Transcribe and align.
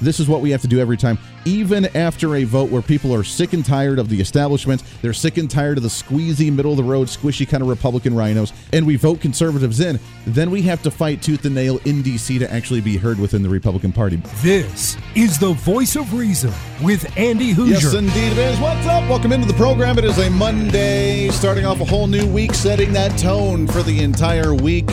this 0.00 0.20
is 0.20 0.28
what 0.28 0.40
we 0.40 0.50
have 0.50 0.62
to 0.62 0.68
do 0.68 0.80
every 0.80 0.96
time, 0.96 1.18
even 1.44 1.84
after 1.96 2.36
a 2.36 2.44
vote 2.44 2.70
where 2.70 2.82
people 2.82 3.14
are 3.14 3.24
sick 3.24 3.52
and 3.52 3.64
tired 3.64 3.98
of 3.98 4.08
the 4.08 4.20
establishment, 4.20 4.82
they're 5.02 5.12
sick 5.12 5.36
and 5.36 5.50
tired 5.50 5.76
of 5.76 5.82
the 5.82 5.88
squeezy, 5.88 6.52
middle 6.52 6.72
of 6.72 6.76
the 6.76 6.84
road, 6.84 7.08
squishy 7.08 7.48
kind 7.48 7.62
of 7.62 7.68
Republican 7.68 8.14
rhinos, 8.14 8.52
and 8.72 8.86
we 8.86 8.96
vote 8.96 9.20
conservatives 9.20 9.80
in, 9.80 9.98
then 10.26 10.50
we 10.50 10.62
have 10.62 10.82
to 10.82 10.90
fight 10.90 11.22
tooth 11.22 11.44
and 11.44 11.54
nail 11.54 11.78
in 11.84 12.02
D.C. 12.02 12.38
to 12.38 12.52
actually 12.52 12.80
be 12.80 12.96
heard 12.96 13.18
within 13.18 13.42
the 13.42 13.48
Republican 13.48 13.92
Party. 13.92 14.16
This 14.42 14.96
is 15.14 15.38
the 15.38 15.52
voice 15.52 15.96
of 15.96 16.12
reason 16.14 16.52
with 16.82 17.04
Andy 17.16 17.52
Hooser. 17.52 17.70
Yes, 17.70 17.94
indeed 17.94 18.32
it 18.32 18.38
is. 18.38 18.58
What's 18.60 18.86
up? 18.86 19.08
Welcome 19.08 19.32
into 19.32 19.46
the 19.46 19.54
program. 19.54 19.98
It 19.98 20.04
is 20.04 20.18
a 20.18 20.30
Monday, 20.30 21.28
starting 21.28 21.64
off 21.64 21.80
a 21.80 21.84
whole 21.84 22.06
new 22.06 22.26
week, 22.26 22.54
setting 22.54 22.92
that 22.94 23.18
tone 23.18 23.66
for 23.66 23.82
the 23.82 24.02
entire 24.02 24.54
week 24.54 24.88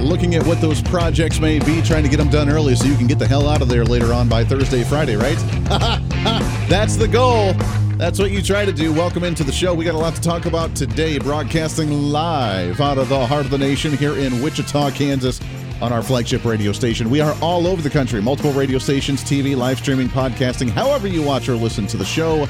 looking 0.00 0.34
at 0.34 0.46
what 0.46 0.60
those 0.60 0.82
projects 0.82 1.40
may 1.40 1.58
be, 1.58 1.80
trying 1.82 2.02
to 2.02 2.08
get 2.08 2.18
them 2.18 2.28
done 2.28 2.48
early 2.48 2.74
so 2.74 2.86
you 2.86 2.96
can 2.96 3.06
get 3.06 3.18
the 3.18 3.26
hell 3.26 3.48
out 3.48 3.62
of 3.62 3.68
there 3.68 3.84
later 3.84 4.12
on 4.12 4.28
by 4.28 4.44
Thursday, 4.44 4.84
Friday, 4.84 5.16
right? 5.16 5.36
That's 6.68 6.96
the 6.96 7.08
goal. 7.08 7.54
That's 7.96 8.18
what 8.18 8.30
you 8.30 8.42
try 8.42 8.64
to 8.64 8.72
do. 8.72 8.92
Welcome 8.92 9.24
into 9.24 9.42
the 9.42 9.52
show. 9.52 9.72
We 9.74 9.84
got 9.84 9.94
a 9.94 9.98
lot 9.98 10.14
to 10.14 10.20
talk 10.20 10.44
about 10.46 10.74
today, 10.76 11.18
broadcasting 11.18 11.90
live 11.90 12.80
out 12.80 12.98
of 12.98 13.08
the 13.08 13.26
heart 13.26 13.46
of 13.46 13.50
the 13.50 13.58
nation 13.58 13.96
here 13.96 14.16
in 14.16 14.42
Wichita, 14.42 14.90
Kansas, 14.90 15.40
on 15.80 15.92
our 15.92 16.02
flagship 16.02 16.44
radio 16.44 16.72
station. 16.72 17.08
We 17.08 17.20
are 17.20 17.34
all 17.40 17.66
over 17.66 17.80
the 17.80 17.90
country, 17.90 18.20
multiple 18.20 18.52
radio 18.52 18.78
stations, 18.78 19.24
TV, 19.24 19.56
live 19.56 19.78
streaming, 19.78 20.08
podcasting, 20.08 20.68
however 20.68 21.08
you 21.08 21.22
watch 21.22 21.48
or 21.48 21.54
listen 21.54 21.86
to 21.86 21.96
the 21.96 22.04
show. 22.04 22.46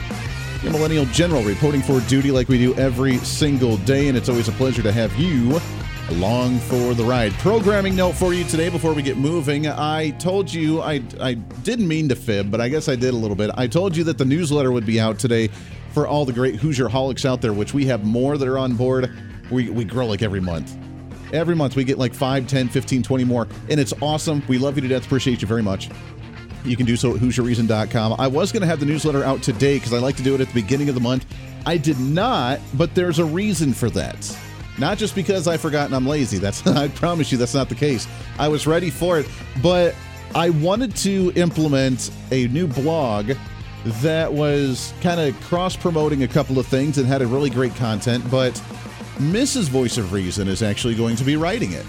Your 0.63 0.73
Millennial 0.73 1.05
General 1.07 1.43
reporting 1.43 1.83
for 1.83 2.01
duty 2.09 2.33
like 2.33 2.49
we 2.49 2.59
do 2.59 2.75
every 2.75 3.19
single 3.19 3.77
day, 3.79 4.09
and 4.09 4.17
it's 4.17 4.29
always 4.29 4.49
a 4.49 4.53
pleasure 4.53 4.83
to 4.83 4.91
have 4.91 5.15
you 5.17 5.61
along 6.11 6.59
for 6.61 6.95
the 6.95 7.05
ride. 7.05 7.33
Programming 7.35 7.97
note 7.97 8.13
for 8.13 8.33
you 8.33 8.45
today 8.45 8.69
before 8.69 8.95
we 8.95 9.03
get 9.03 9.17
moving. 9.17 9.67
I 9.67 10.11
told 10.11 10.53
you, 10.53 10.81
I, 10.81 11.03
I 11.21 11.35
didn't 11.35 11.89
mean 11.89 12.09
to 12.09 12.17
fib, 12.17 12.51
but 12.51 12.61
I 12.61 12.69
guess 12.69 12.89
I 12.89 12.97
did 12.97 13.13
a 13.13 13.17
little 13.17 13.37
bit. 13.37 13.51
I 13.55 13.67
told 13.67 13.97
you 13.97 14.05
that 14.05 14.19
the 14.19 14.25
newsletter 14.25 14.71
would 14.71 14.87
be 14.87 15.01
out 15.01 15.19
today 15.19 15.49
for 15.93 16.07
all 16.07 16.25
the 16.25 16.33
great 16.33 16.57
Hooser 16.57 16.89
holics 16.89 17.25
out 17.25 17.41
there, 17.41 17.53
which 17.53 17.75
we 17.75 17.87
have 17.87 18.05
more 18.05 18.39
that 18.39 18.47
are 18.47 18.59
on 18.59 18.77
board. 18.77 19.11
We, 19.51 19.71
we 19.71 19.85
grow 19.85 20.07
like 20.07 20.23
every 20.23 20.41
month. 20.41 20.77
Every 21.33 21.57
month 21.57 21.75
we 21.75 21.85
get 21.85 21.99
like 21.99 22.15
5, 22.15 22.47
10, 22.47 22.69
15, 22.69 23.03
20 23.03 23.25
more, 23.25 23.49
and 23.69 23.81
it's 23.81 23.93
awesome. 24.01 24.43
We 24.47 24.59
love 24.59 24.77
you 24.77 24.83
to 24.83 24.89
death. 24.89 25.07
Appreciate 25.07 25.43
you 25.43 25.49
very 25.49 25.63
much. 25.63 25.91
You 26.65 26.77
can 26.77 26.87
do 26.87 26.97
so 26.97 27.15
at 27.15 27.21
HooserReason.com. 27.21 28.17
I 28.19 28.27
was 28.27 28.53
going 28.53 28.61
to 28.61 28.67
have 28.67 28.81
the 28.81 28.87
newsletter 28.87 29.25
out 29.25 29.43
today 29.43 29.77
because 29.77 29.93
I 29.93 29.99
like 29.99 30.17
to 30.17 30.23
do 30.23 30.35
it 30.35 30.41
at 30.41 30.49
the 30.49 30.55
beginning 30.55 30.89
of 30.89 30.95
the 30.95 31.01
month. 31.01 31.27
I 31.65 31.77
did 31.77 31.99
not, 31.99 32.61
but 32.75 32.95
there's 32.95 33.19
a 33.19 33.25
reason 33.25 33.73
for 33.73 33.91
that. 33.91 34.37
Not 34.79 34.99
just 34.99 35.15
because 35.15 35.49
I 35.49 35.57
forgot 35.57 35.87
and 35.87 35.95
I'm 35.95 36.07
lazy. 36.07 36.39
That's 36.39 36.67
I 36.67 36.89
promise 36.89 37.33
you 37.33 37.39
that's 37.39 37.55
not 37.55 37.69
the 37.69 37.75
case. 37.75 38.07
I 38.39 38.49
was 38.49 38.67
ready 38.67 38.91
for 38.91 39.19
it, 39.19 39.27
but 39.63 39.95
I 40.35 40.51
wanted 40.51 40.95
to 40.97 41.33
implement 41.35 42.11
a 42.31 42.49
new 42.49 42.67
blog 42.67 43.33
that 43.87 44.33
was 44.33 44.93
kind 45.01 45.21
of 45.21 45.41
cross 45.43 45.77
promoting 45.77 46.25
a 46.25 46.29
couple 46.29 46.59
of 46.59 46.67
things 46.67 46.99
and 46.99 47.07
had 47.07 47.23
a 47.23 47.27
really 47.27 47.51
great 47.51 47.75
content, 47.77 48.29
but 48.31 48.53
Mrs. 49.17 49.69
Voice 49.69 49.97
of 49.97 50.13
Reason 50.13 50.49
is 50.49 50.63
actually 50.63 50.95
going 50.95 51.17
to 51.17 51.25
be 51.25 51.37
writing 51.37 51.73
it. 51.73 51.87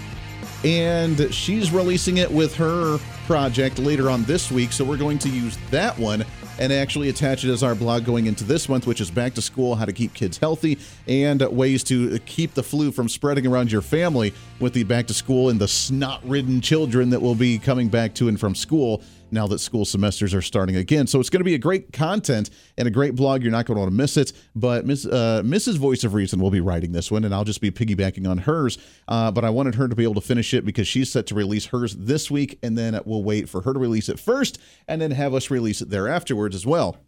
And 0.64 1.32
she's 1.32 1.70
releasing 1.70 2.18
it 2.18 2.30
with 2.30 2.54
her 2.56 2.98
project 3.26 3.78
later 3.78 4.10
on 4.10 4.22
this 4.24 4.50
week, 4.50 4.72
so 4.72 4.84
we're 4.84 4.96
going 4.96 5.18
to 5.20 5.28
use 5.28 5.58
that 5.70 5.98
one 5.98 6.24
and 6.58 6.72
actually 6.72 7.08
attach 7.08 7.44
it 7.44 7.50
as 7.50 7.62
our 7.62 7.74
blog 7.74 8.04
going 8.04 8.26
into 8.26 8.44
this 8.44 8.68
month, 8.68 8.86
which 8.86 9.00
is 9.00 9.10
back 9.10 9.34
to 9.34 9.42
school, 9.42 9.74
how 9.74 9.84
to 9.84 9.92
keep 9.92 10.14
kids 10.14 10.38
healthy, 10.38 10.78
and 11.06 11.40
ways 11.52 11.84
to 11.84 12.18
keep 12.20 12.54
the 12.54 12.62
flu 12.62 12.90
from 12.90 13.08
spreading 13.08 13.46
around 13.46 13.70
your 13.70 13.82
family 13.82 14.34
with 14.60 14.72
the 14.72 14.84
back 14.84 15.06
to 15.06 15.14
school 15.14 15.48
and 15.50 15.60
the 15.60 15.68
snot 15.68 16.20
ridden 16.24 16.60
children 16.60 17.10
that 17.10 17.20
will 17.20 17.34
be 17.34 17.58
coming 17.58 17.88
back 17.88 18.14
to 18.14 18.28
and 18.28 18.38
from 18.38 18.54
school 18.54 19.02
now 19.30 19.46
that 19.46 19.58
school 19.58 19.84
semesters 19.84 20.34
are 20.34 20.42
starting 20.42 20.76
again. 20.76 21.06
So 21.06 21.20
it's 21.20 21.30
going 21.30 21.40
to 21.40 21.44
be 21.44 21.54
a 21.54 21.58
great 21.58 21.92
content 21.92 22.50
and 22.76 22.88
a 22.88 22.90
great 22.90 23.14
blog. 23.14 23.42
You're 23.42 23.52
not 23.52 23.66
going 23.66 23.76
to 23.76 23.80
want 23.80 23.90
to 23.90 23.96
miss 23.96 24.16
it. 24.16 24.32
But 24.54 24.86
Miss, 24.86 25.06
uh, 25.06 25.42
Mrs. 25.44 25.76
Voice 25.76 26.04
of 26.04 26.14
Reason 26.14 26.40
will 26.40 26.50
be 26.50 26.60
writing 26.60 26.92
this 26.92 27.10
one, 27.10 27.24
and 27.24 27.34
I'll 27.34 27.44
just 27.44 27.60
be 27.60 27.70
piggybacking 27.70 28.28
on 28.28 28.38
hers. 28.38 28.78
Uh, 29.06 29.30
but 29.30 29.44
I 29.44 29.50
wanted 29.50 29.74
her 29.76 29.88
to 29.88 29.96
be 29.96 30.04
able 30.04 30.14
to 30.14 30.20
finish 30.20 30.54
it 30.54 30.64
because 30.64 30.88
she's 30.88 31.10
set 31.10 31.26
to 31.28 31.34
release 31.34 31.66
hers 31.66 31.94
this 31.94 32.30
week, 32.30 32.58
and 32.62 32.76
then 32.76 32.98
we'll 33.04 33.24
wait 33.24 33.48
for 33.48 33.62
her 33.62 33.72
to 33.72 33.78
release 33.78 34.08
it 34.08 34.18
first, 34.18 34.58
and 34.86 35.00
then 35.00 35.10
have 35.10 35.34
us 35.34 35.50
release 35.50 35.80
it 35.80 35.90
there 35.90 36.08
afterwards 36.08 36.54
as 36.54 36.66
well 36.66 36.98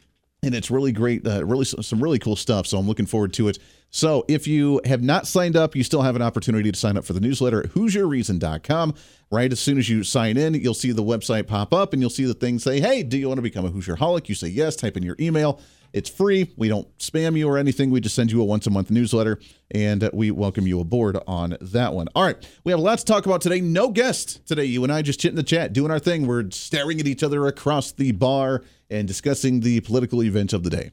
and 0.43 0.55
it's 0.55 0.71
really 0.71 0.93
great 0.93 1.27
uh, 1.27 1.45
really 1.45 1.65
some 1.65 2.03
really 2.03 2.19
cool 2.19 2.37
stuff 2.37 2.67
so 2.67 2.79
i'm 2.79 2.87
looking 2.87 3.07
forward 3.07 3.33
to 3.33 3.49
it 3.49 3.59
so 3.91 4.25
if 4.29 4.47
you 4.47 4.81
have 4.85 5.03
not 5.03 5.27
signed 5.27 5.57
up 5.57 5.75
you 5.75 5.83
still 5.83 6.03
have 6.03 6.17
an 6.17 6.23
opportunity 6.23 6.71
to 6.71 6.79
sign 6.79 6.97
up 6.97 7.05
for 7.05 7.13
the 7.13 7.21
newsletter 7.21 7.65
at 7.65 7.71
hooserreason.com 7.71 8.95
right 9.31 9.53
as 9.53 9.61
soon 9.61 9.79
as 9.79 9.89
you 9.89 10.03
sign 10.03 10.37
in 10.37 10.55
you'll 10.55 10.75
see 10.75 10.93
the 10.93 11.03
website 11.03 11.47
pop 11.47 11.73
up 11.73 11.93
and 11.93 12.01
you'll 12.01 12.11
see 12.11 12.25
the 12.25 12.35
thing 12.35 12.59
say 12.59 12.81
hey 12.81 13.03
do 13.03 13.19
you 13.19 13.29
want 13.29 13.39
to 13.39 13.43
become 13.43 13.65
a 13.65 13.71
hooser 13.71 13.97
holic 13.97 14.29
you 14.29 14.35
say 14.35 14.49
yes 14.49 14.77
type 14.77 14.97
in 14.97 15.03
your 15.03 15.17
email 15.21 15.61
it's 15.93 16.09
free. 16.09 16.53
We 16.57 16.69
don't 16.69 16.87
spam 16.99 17.37
you 17.37 17.49
or 17.49 17.59
anything. 17.59 17.91
We 17.91 18.01
just 18.01 18.15
send 18.15 18.31
you 18.31 18.41
a 18.41 18.45
once 18.45 18.67
a 18.67 18.71
month 18.71 18.91
newsletter, 18.91 19.41
and 19.73 20.09
we 20.13 20.31
welcome 20.31 20.67
you 20.67 20.81
aboard 20.81 21.19
on 21.27 21.57
that 21.61 21.95
one. 21.95 22.07
All 22.15 22.23
right, 22.23 22.37
we 22.65 22.71
have 22.71 22.79
a 22.79 22.83
lot 22.83 22.99
to 22.99 23.05
talk 23.05 23.27
about 23.27 23.41
today. 23.41 23.61
No 23.61 23.91
guest 23.91 24.47
today. 24.47 24.65
You 24.65 24.85
and 24.85 24.93
I 24.93 25.03
just 25.03 25.21
chit 25.21 25.31
in 25.31 25.37
the 25.37 25.43
chat, 25.43 25.73
doing 25.73 25.91
our 25.91 25.99
thing. 25.99 26.27
We're 26.27 26.51
staring 26.51 27.01
at 27.01 27.07
each 27.07 27.23
other 27.23 27.47
across 27.47 27.93
the 27.93 28.13
bar 28.13 28.63
and 28.91 29.07
discussing 29.07 29.61
the 29.61 29.81
political 29.81 30.23
event 30.23 30.53
of 30.53 30.63
the 30.63 30.71
day. 30.71 30.91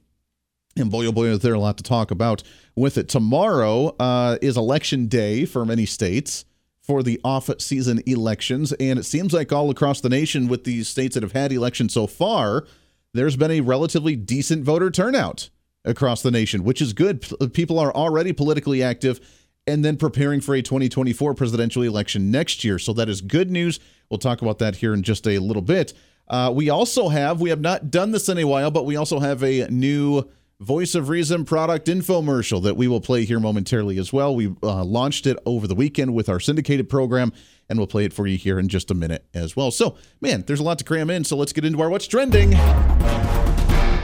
And 0.76 0.92
boy, 0.92 1.08
oh 1.08 1.12
boy, 1.12 1.28
is 1.28 1.40
there 1.40 1.56
a 1.56 1.60
lot 1.60 1.78
to 1.78 1.84
talk 1.84 2.12
about 2.12 2.44
with 2.76 2.98
it. 2.98 3.10
Tomorrow 3.10 3.96
uh, 4.00 4.38
is 4.42 4.58
election 4.58 5.08
day 5.08 5.46
for 5.46 5.66
many 5.66 5.86
states 5.86 6.46
for 6.82 7.04
the 7.04 7.20
off 7.24 7.50
season 7.60 8.02
elections. 8.06 8.72
And 8.74 8.98
it 9.00 9.04
seems 9.04 9.34
like 9.34 9.52
all 9.52 9.70
across 9.70 10.00
the 10.00 10.10
nation, 10.10 10.48
with 10.48 10.64
these 10.64 10.88
states 10.88 11.16
that 11.16 11.24
have 11.24 11.34
had 11.34 11.52
elections 11.52 11.94
so 11.94 12.08
far, 12.08 12.66
there's 13.14 13.36
been 13.36 13.52
a 13.52 13.62
relatively 13.62 14.16
decent 14.16 14.64
voter 14.64 14.90
turnout 14.90 15.50
across 15.84 16.22
the 16.22 16.32
nation, 16.32 16.64
which 16.64 16.82
is 16.82 16.94
good. 16.94 17.26
People 17.54 17.80
are 17.80 17.94
already 17.94 18.32
politically 18.32 18.84
active 18.84 19.20
and 19.66 19.84
then 19.84 19.98
preparing 19.98 20.40
for 20.40 20.56
a 20.56 20.62
2024 20.62 21.34
presidential 21.34 21.84
election 21.84 22.32
next 22.32 22.64
year. 22.64 22.80
So 22.80 22.94
that 22.94 23.10
is 23.10 23.20
good 23.20 23.52
news. 23.52 23.80
We'll 24.10 24.18
talk 24.18 24.42
about 24.42 24.60
that 24.60 24.78
here 24.78 24.94
in 24.94 25.04
just 25.04 25.28
a 25.28 25.40
little 25.40 25.62
bit. 25.62 25.94
Uh, 26.28 26.52
we 26.54 26.70
also 26.70 27.10
have, 27.10 27.40
we 27.40 27.50
have 27.50 27.62
not 27.62 27.90
done 27.90 28.12
this 28.12 28.30
in 28.30 28.38
a 28.38 28.44
while, 28.44 28.72
but 28.72 28.86
we 28.86 28.96
also 28.96 29.20
have 29.20 29.44
a 29.44 29.68
new 29.70 30.24
Voice 30.60 30.96
of 30.96 31.10
Reason 31.10 31.46
product 31.46 31.86
infomercial 31.86 32.64
that 32.64 32.76
we 32.76 32.88
will 32.88 33.00
play 33.00 33.26
here 33.26 33.40
momentarily 33.40 34.00
as 34.00 34.12
well. 34.12 34.36
We 34.36 34.56
uh, 34.64 34.84
launched 34.84 35.28
it 35.28 35.38
over 35.46 35.68
the 35.68 35.76
weekend 35.76 36.16
with 36.16 36.30
our 36.30 36.40
syndicated 36.40 36.90
program, 36.90 37.32
and 37.70 37.78
we'll 37.78 37.88
play 37.88 38.06
it 38.06 38.14
for 38.14 38.26
you 38.26 38.38
here 38.38 38.58
in 38.58 38.68
just 38.68 38.90
a 38.90 38.96
minute 38.96 39.24
as 39.36 39.56
well. 39.56 39.70
So, 39.70 39.98
man, 40.20 40.44
there's 40.48 40.60
a 40.60 40.64
lot 40.64 40.80
to 40.80 40.84
cram 40.84 41.12
in, 41.12 41.24
so 41.24 41.38
let's 41.38 41.54
get 41.54 41.64
into 41.64 41.80
our 41.82 41.90
What's 41.90 42.08
Trending. 42.08 42.54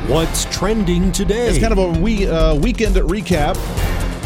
What's 0.08 0.46
trending 0.56 1.12
today? 1.12 1.48
It's 1.48 1.60
kind 1.60 1.72
of 1.72 1.80
a 1.80 2.00
we, 2.00 2.28
uh, 2.28 2.56
weekend 2.56 2.96
recap 2.96 3.56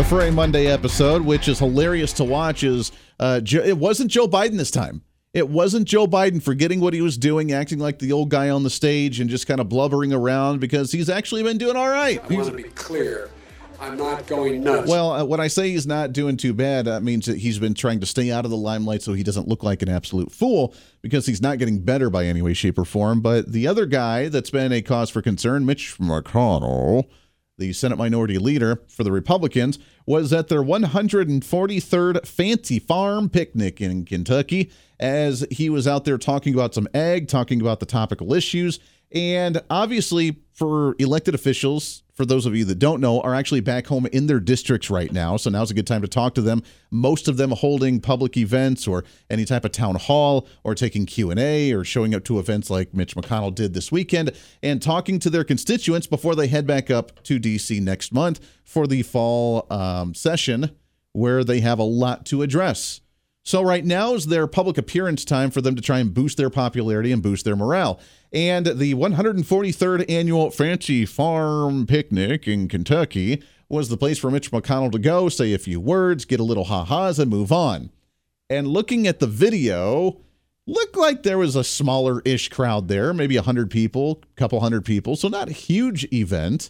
for 0.05 0.21
a 0.21 0.31
Monday 0.31 0.67
episode, 0.67 1.21
which 1.21 1.47
is 1.47 1.59
hilarious 1.59 2.11
to 2.13 2.23
watch. 2.23 2.63
Is 2.63 2.91
uh, 3.19 3.39
it 3.45 3.77
wasn't 3.77 4.11
Joe 4.11 4.27
Biden 4.27 4.57
this 4.57 4.71
time? 4.71 5.01
It 5.33 5.49
wasn't 5.49 5.87
Joe 5.87 6.07
Biden 6.07 6.41
forgetting 6.41 6.79
what 6.79 6.93
he 6.93 7.01
was 7.01 7.17
doing, 7.17 7.51
acting 7.51 7.79
like 7.79 7.99
the 7.99 8.11
old 8.11 8.29
guy 8.29 8.49
on 8.49 8.63
the 8.63 8.69
stage 8.69 9.19
and 9.19 9.29
just 9.29 9.45
kind 9.45 9.59
of 9.59 9.69
blubbering 9.69 10.13
around 10.13 10.59
because 10.59 10.91
he's 10.91 11.09
actually 11.09 11.43
been 11.43 11.57
doing 11.57 11.75
all 11.75 11.89
right. 11.89 12.19
I 12.23 12.33
want 12.33 12.47
to 12.47 12.55
be 12.55 12.63
clear. 12.63 13.29
I'm 13.79 13.97
not 13.97 14.25
going 14.25 14.63
nuts. 14.63 14.89
Well, 14.89 15.11
uh, 15.11 15.23
when 15.25 15.39
I 15.39 15.47
say 15.47 15.69
he's 15.69 15.85
not 15.85 16.11
doing 16.11 16.35
too 16.35 16.53
bad, 16.53 16.85
that 16.85 17.03
means 17.03 17.27
that 17.27 17.37
he's 17.37 17.59
been 17.59 17.75
trying 17.75 17.99
to 17.99 18.05
stay 18.05 18.31
out 18.31 18.43
of 18.43 18.51
the 18.51 18.57
limelight 18.57 19.03
so 19.03 19.13
he 19.13 19.21
doesn't 19.23 19.47
look 19.47 19.61
like 19.61 19.81
an 19.83 19.89
absolute 19.89 20.31
fool 20.31 20.73
because 21.01 21.27
he's 21.27 21.41
not 21.41 21.59
getting 21.59 21.79
better 21.79 22.09
by 22.09 22.25
any 22.25 22.41
way, 22.41 22.53
shape, 22.53 22.79
or 22.79 22.85
form. 22.85 23.21
But 23.21 23.51
the 23.51 23.67
other 23.67 23.85
guy 23.85 24.29
that's 24.29 24.49
been 24.49 24.71
a 24.71 24.81
cause 24.81 25.09
for 25.09 25.21
concern, 25.21 25.65
Mitch 25.65 25.97
McConnell, 25.99 27.07
the 27.57 27.71
Senate 27.73 27.97
Minority 27.97 28.39
Leader 28.39 28.81
for 28.87 29.03
the 29.03 29.11
Republicans, 29.11 29.77
was 30.07 30.33
at 30.33 30.47
their 30.47 30.63
143rd 30.63 32.25
Fancy 32.25 32.79
Farm 32.79 33.29
picnic 33.29 33.79
in 33.81 34.05
Kentucky 34.05 34.71
as 34.99 35.45
he 35.51 35.69
was 35.69 35.87
out 35.87 36.05
there 36.05 36.17
talking 36.17 36.53
about 36.55 36.73
some 36.73 36.87
ag, 36.95 37.27
talking 37.27 37.61
about 37.61 37.79
the 37.79 37.85
topical 37.85 38.33
issues. 38.33 38.79
And 39.11 39.61
obviously, 39.69 40.37
for 40.53 40.95
elected 40.97 41.35
officials, 41.35 42.01
for 42.17 42.25
those 42.25 42.47
of 42.47 42.55
you 42.55 42.65
that 42.65 42.79
don't 42.79 42.99
know, 42.99 43.21
are 43.21 43.35
actually 43.35 43.59
back 43.59 43.85
home 43.85 44.07
in 44.07 44.25
their 44.25 44.39
districts 44.39 44.89
right 44.89 45.13
now. 45.13 45.37
So 45.37 45.51
now's 45.51 45.69
a 45.69 45.75
good 45.75 45.85
time 45.85 46.01
to 46.01 46.07
talk 46.07 46.33
to 46.33 46.41
them. 46.41 46.63
Most 46.89 47.27
of 47.27 47.37
them 47.37 47.51
holding 47.51 48.01
public 48.01 48.35
events 48.35 48.87
or 48.87 49.03
any 49.29 49.45
type 49.45 49.63
of 49.63 49.71
town 49.71 49.95
hall 49.95 50.47
or 50.63 50.73
taking 50.73 51.05
Q&A 51.05 51.71
or 51.71 51.83
showing 51.83 52.15
up 52.15 52.23
to 52.23 52.39
events 52.39 52.71
like 52.71 52.91
Mitch 52.91 53.15
McConnell 53.15 53.53
did 53.53 53.75
this 53.75 53.91
weekend 53.91 54.31
and 54.63 54.81
talking 54.81 55.19
to 55.19 55.29
their 55.29 55.43
constituents 55.43 56.07
before 56.07 56.33
they 56.33 56.47
head 56.47 56.65
back 56.65 56.89
up 56.89 57.23
to 57.23 57.37
D.C. 57.37 57.79
next 57.79 58.11
month 58.11 58.39
for 58.63 58.87
the 58.87 59.03
fall 59.03 59.67
um, 59.69 60.15
session 60.15 60.71
where 61.13 61.43
they 61.43 61.59
have 61.59 61.77
a 61.77 61.83
lot 61.83 62.25
to 62.25 62.41
address. 62.41 63.01
So 63.47 63.61
right 63.61 63.85
now 63.85 64.13
is 64.13 64.25
their 64.25 64.45
public 64.45 64.77
appearance 64.77 65.23
time 65.23 65.51
for 65.51 65.61
them 65.61 65.73
to 65.77 65.81
try 65.81 65.99
and 65.99 66.13
boost 66.13 66.35
their 66.35 66.49
popularity 66.49 67.13
and 67.13 67.23
boost 67.23 67.45
their 67.45 67.55
morale. 67.55 67.97
And 68.33 68.65
the 68.65 68.93
143rd 68.93 70.03
annual 70.09 70.51
Fancy 70.51 71.05
Farm 71.05 71.87
Picnic 71.87 72.45
in 72.45 72.67
Kentucky 72.67 73.41
was 73.69 73.87
the 73.87 73.95
place 73.95 74.17
for 74.17 74.29
Mitch 74.29 74.51
McConnell 74.51 74.91
to 74.91 74.99
go, 74.99 75.29
say 75.29 75.53
a 75.53 75.57
few 75.57 75.79
words, 75.79 76.25
get 76.25 76.41
a 76.41 76.43
little 76.43 76.65
ha-has, 76.65 77.19
and 77.19 77.31
move 77.31 77.53
on. 77.53 77.89
And 78.49 78.67
looking 78.67 79.07
at 79.07 79.21
the 79.21 79.27
video, 79.27 80.19
looked 80.65 80.97
like 80.97 81.23
there 81.23 81.37
was 81.37 81.55
a 81.55 81.63
smaller-ish 81.63 82.49
crowd 82.49 82.89
there, 82.89 83.13
maybe 83.13 83.37
a 83.37 83.43
hundred 83.43 83.71
people, 83.71 84.21
couple 84.35 84.59
hundred 84.59 84.83
people, 84.83 85.15
so 85.15 85.29
not 85.29 85.47
a 85.47 85.53
huge 85.53 86.03
event, 86.11 86.69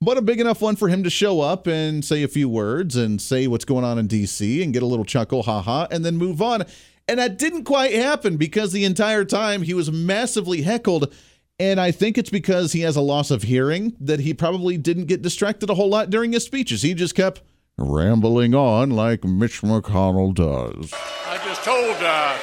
but 0.00 0.16
a 0.16 0.22
big 0.22 0.40
enough 0.40 0.60
one 0.60 0.76
for 0.76 0.88
him 0.88 1.02
to 1.02 1.10
show 1.10 1.40
up 1.40 1.66
and 1.66 2.04
say 2.04 2.22
a 2.22 2.28
few 2.28 2.48
words 2.48 2.96
and 2.96 3.20
say 3.20 3.46
what's 3.46 3.64
going 3.64 3.84
on 3.84 3.98
in 3.98 4.06
D.C. 4.06 4.62
and 4.62 4.72
get 4.72 4.82
a 4.82 4.86
little 4.86 5.04
chuckle, 5.04 5.42
haha, 5.42 5.86
and 5.90 6.04
then 6.04 6.16
move 6.16 6.40
on. 6.40 6.64
And 7.08 7.18
that 7.18 7.38
didn't 7.38 7.64
quite 7.64 7.94
happen 7.94 8.36
because 8.36 8.72
the 8.72 8.84
entire 8.84 9.24
time 9.24 9.62
he 9.62 9.74
was 9.74 9.90
massively 9.90 10.62
heckled. 10.62 11.12
And 11.58 11.80
I 11.80 11.90
think 11.90 12.18
it's 12.18 12.30
because 12.30 12.72
he 12.72 12.80
has 12.80 12.96
a 12.96 13.00
loss 13.00 13.30
of 13.30 13.42
hearing 13.42 13.96
that 13.98 14.20
he 14.20 14.34
probably 14.34 14.76
didn't 14.76 15.06
get 15.06 15.22
distracted 15.22 15.70
a 15.70 15.74
whole 15.74 15.88
lot 15.88 16.10
during 16.10 16.32
his 16.32 16.44
speeches. 16.44 16.82
He 16.82 16.94
just 16.94 17.14
kept 17.14 17.40
rambling 17.76 18.54
on 18.54 18.90
like 18.90 19.24
Mitch 19.24 19.62
McConnell 19.62 20.34
does. 20.34 20.92
I 21.26 21.40
just 21.44 21.64
told 21.64 21.96
uh, 21.96 22.38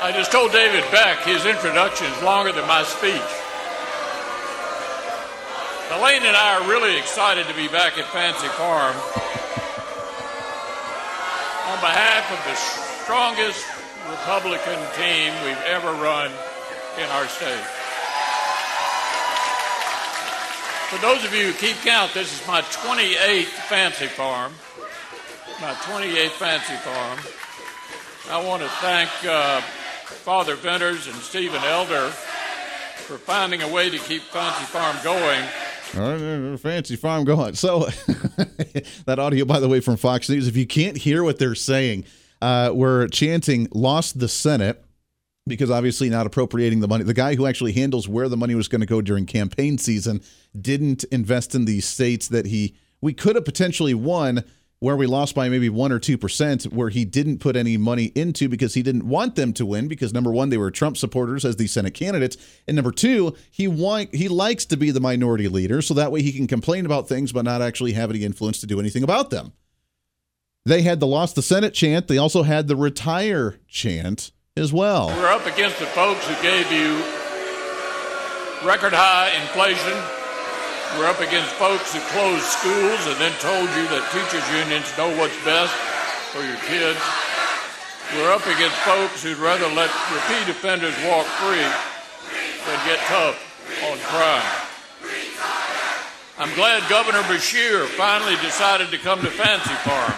I 0.00 0.12
just 0.12 0.30
told 0.30 0.52
David 0.52 0.84
Beck 0.92 1.18
his 1.24 1.44
introduction 1.44 2.06
is 2.06 2.22
longer 2.22 2.52
than 2.52 2.68
my 2.68 2.84
speech. 2.84 3.37
Elaine 5.90 6.22
and 6.22 6.36
I 6.36 6.60
are 6.60 6.68
really 6.68 6.98
excited 6.98 7.46
to 7.46 7.54
be 7.54 7.66
back 7.66 7.96
at 7.96 8.04
Fancy 8.12 8.48
Farm 8.48 8.94
on 11.64 11.80
behalf 11.80 12.28
of 12.28 12.40
the 12.44 12.54
strongest 13.02 13.64
Republican 14.10 14.76
team 15.00 15.32
we've 15.44 15.64
ever 15.64 15.92
run 15.92 16.30
in 16.98 17.08
our 17.08 17.26
state. 17.26 17.64
For 20.90 20.98
those 21.00 21.24
of 21.24 21.32
you 21.32 21.46
who 21.46 21.52
keep 21.54 21.76
count, 21.78 22.12
this 22.12 22.38
is 22.38 22.46
my 22.46 22.60
28th 22.60 23.44
fancy 23.44 24.08
farm. 24.08 24.52
My 25.60 25.72
28th 25.72 26.36
fancy 26.36 26.76
farm. 26.84 27.18
I 28.30 28.46
want 28.46 28.62
to 28.62 28.68
thank 28.68 29.08
uh, 29.24 29.62
Father 29.62 30.54
Venters 30.54 31.06
and 31.06 31.16
Stephen 31.16 31.62
Elder 31.64 32.10
for 33.08 33.16
finding 33.16 33.62
a 33.62 33.68
way 33.68 33.88
to 33.88 33.98
keep 33.98 34.20
Fancy 34.20 34.64
Farm 34.64 34.94
going. 35.02 35.42
Uh, 35.96 36.56
fancy 36.56 36.96
farm 36.96 37.24
going. 37.24 37.54
So, 37.54 37.80
that 39.06 39.18
audio, 39.18 39.44
by 39.44 39.60
the 39.60 39.68
way, 39.68 39.80
from 39.80 39.96
Fox 39.96 40.28
News. 40.28 40.46
If 40.46 40.56
you 40.56 40.66
can't 40.66 40.96
hear 40.96 41.24
what 41.24 41.38
they're 41.38 41.54
saying, 41.54 42.04
uh, 42.42 42.72
we're 42.74 43.08
chanting 43.08 43.68
"lost 43.72 44.18
the 44.18 44.28
Senate." 44.28 44.84
because 45.48 45.70
obviously 45.70 46.10
not 46.10 46.26
appropriating 46.26 46.80
the 46.80 46.88
money. 46.88 47.04
The 47.04 47.14
guy 47.14 47.34
who 47.34 47.46
actually 47.46 47.72
handles 47.72 48.06
where 48.06 48.28
the 48.28 48.36
money 48.36 48.54
was 48.54 48.68
going 48.68 48.82
to 48.82 48.86
go 48.86 49.00
during 49.00 49.24
campaign 49.26 49.78
season 49.78 50.20
didn't 50.58 51.04
invest 51.04 51.54
in 51.54 51.64
these 51.64 51.86
states 51.86 52.28
that 52.28 52.44
he 52.46 52.74
we 53.00 53.12
could 53.12 53.34
have 53.34 53.44
potentially 53.44 53.94
won 53.94 54.44
where 54.80 54.96
we 54.96 55.06
lost 55.06 55.34
by 55.34 55.48
maybe 55.48 55.68
1 55.68 55.90
or 55.90 55.98
2% 55.98 56.72
where 56.72 56.88
he 56.88 57.04
didn't 57.04 57.38
put 57.38 57.56
any 57.56 57.76
money 57.76 58.12
into 58.14 58.48
because 58.48 58.74
he 58.74 58.82
didn't 58.82 59.06
want 59.06 59.34
them 59.34 59.52
to 59.54 59.66
win 59.66 59.88
because 59.88 60.12
number 60.12 60.30
1 60.30 60.50
they 60.50 60.56
were 60.56 60.70
Trump 60.70 60.96
supporters 60.96 61.44
as 61.44 61.56
the 61.56 61.66
Senate 61.66 61.94
candidates 61.94 62.36
and 62.66 62.76
number 62.76 62.92
2 62.92 63.34
he 63.50 63.66
want 63.66 64.14
he 64.14 64.28
likes 64.28 64.64
to 64.66 64.76
be 64.76 64.90
the 64.90 65.00
minority 65.00 65.48
leader 65.48 65.82
so 65.82 65.94
that 65.94 66.12
way 66.12 66.22
he 66.22 66.32
can 66.32 66.46
complain 66.46 66.86
about 66.86 67.08
things 67.08 67.32
but 67.32 67.44
not 67.44 67.62
actually 67.62 67.92
have 67.92 68.10
any 68.10 68.24
influence 68.24 68.60
to 68.60 68.66
do 68.66 68.78
anything 68.78 69.02
about 69.02 69.30
them. 69.30 69.52
They 70.64 70.82
had 70.82 71.00
the 71.00 71.06
lost 71.06 71.34
the 71.34 71.42
Senate 71.42 71.74
chant, 71.74 72.08
they 72.08 72.18
also 72.18 72.42
had 72.42 72.68
the 72.68 72.76
retire 72.76 73.56
chant 73.68 74.32
as 74.56 74.72
well. 74.72 75.08
We're 75.08 75.32
up 75.32 75.46
against 75.46 75.78
the 75.78 75.86
folks 75.86 76.26
who 76.26 76.34
gave 76.42 76.70
you 76.70 76.96
record 78.66 78.92
high 78.92 79.30
inflation. 79.40 80.17
We're 80.96 81.06
up 81.06 81.20
against 81.20 81.52
folks 81.60 81.92
who 81.92 82.00
closed 82.16 82.44
schools 82.48 83.02
and 83.12 83.20
then 83.20 83.32
told 83.44 83.68
you 83.76 83.84
that 83.92 84.08
teachers' 84.08 84.46
unions 84.56 84.88
know 84.96 85.12
what's 85.20 85.36
best 85.44 85.74
for 86.32 86.40
your 86.40 86.56
kids. 86.64 86.98
We're 88.16 88.32
up 88.32 88.46
against 88.48 88.76
folks 88.88 89.22
who'd 89.22 89.36
rather 89.36 89.68
let 89.76 89.92
repeat 90.08 90.48
offenders 90.48 90.96
walk 91.04 91.28
free 91.44 91.60
than 91.60 92.78
get 92.88 92.98
tough 93.04 93.36
on 93.84 93.98
crime. 94.08 94.68
I'm 96.38 96.54
glad 96.54 96.88
Governor 96.88 97.20
Beshear 97.28 97.86
finally 97.88 98.36
decided 98.36 98.90
to 98.90 98.98
come 98.98 99.20
to 99.20 99.30
Fancy 99.30 99.74
Farm 99.84 100.14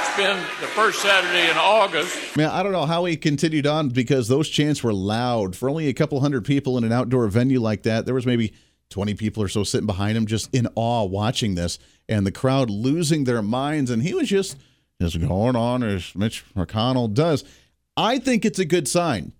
It's 0.00 0.16
been 0.16 0.36
the 0.60 0.66
first 0.74 1.00
Saturday 1.00 1.48
in 1.48 1.56
August. 1.56 2.36
Man, 2.36 2.50
I 2.50 2.62
don't 2.62 2.72
know 2.72 2.86
how 2.86 3.04
he 3.04 3.16
continued 3.16 3.66
on 3.66 3.90
because 3.90 4.26
those 4.28 4.48
chants 4.48 4.82
were 4.82 4.94
loud. 4.94 5.54
For 5.54 5.70
only 5.70 5.86
a 5.88 5.94
couple 5.94 6.20
hundred 6.20 6.44
people 6.44 6.76
in 6.76 6.84
an 6.84 6.92
outdoor 6.92 7.28
venue 7.28 7.60
like 7.60 7.84
that, 7.84 8.04
there 8.04 8.14
was 8.14 8.26
maybe 8.26 8.52
20 8.90 9.14
people 9.14 9.42
or 9.42 9.48
so 9.48 9.64
sitting 9.64 9.86
behind 9.86 10.16
him 10.16 10.26
just 10.26 10.54
in 10.54 10.68
awe 10.74 11.04
watching 11.04 11.54
this 11.54 11.78
and 12.08 12.26
the 12.26 12.32
crowd 12.32 12.70
losing 12.70 13.24
their 13.24 13.42
minds. 13.42 13.90
And 13.90 14.02
he 14.02 14.14
was 14.14 14.28
just, 14.28 14.56
just 15.00 15.20
going 15.20 15.56
on 15.56 15.82
as 15.82 16.14
Mitch 16.14 16.44
McConnell 16.54 17.12
does. 17.12 17.44
I 17.96 18.18
think 18.18 18.44
it's 18.44 18.58
a 18.58 18.64
good 18.64 18.88
sign. 18.88 19.32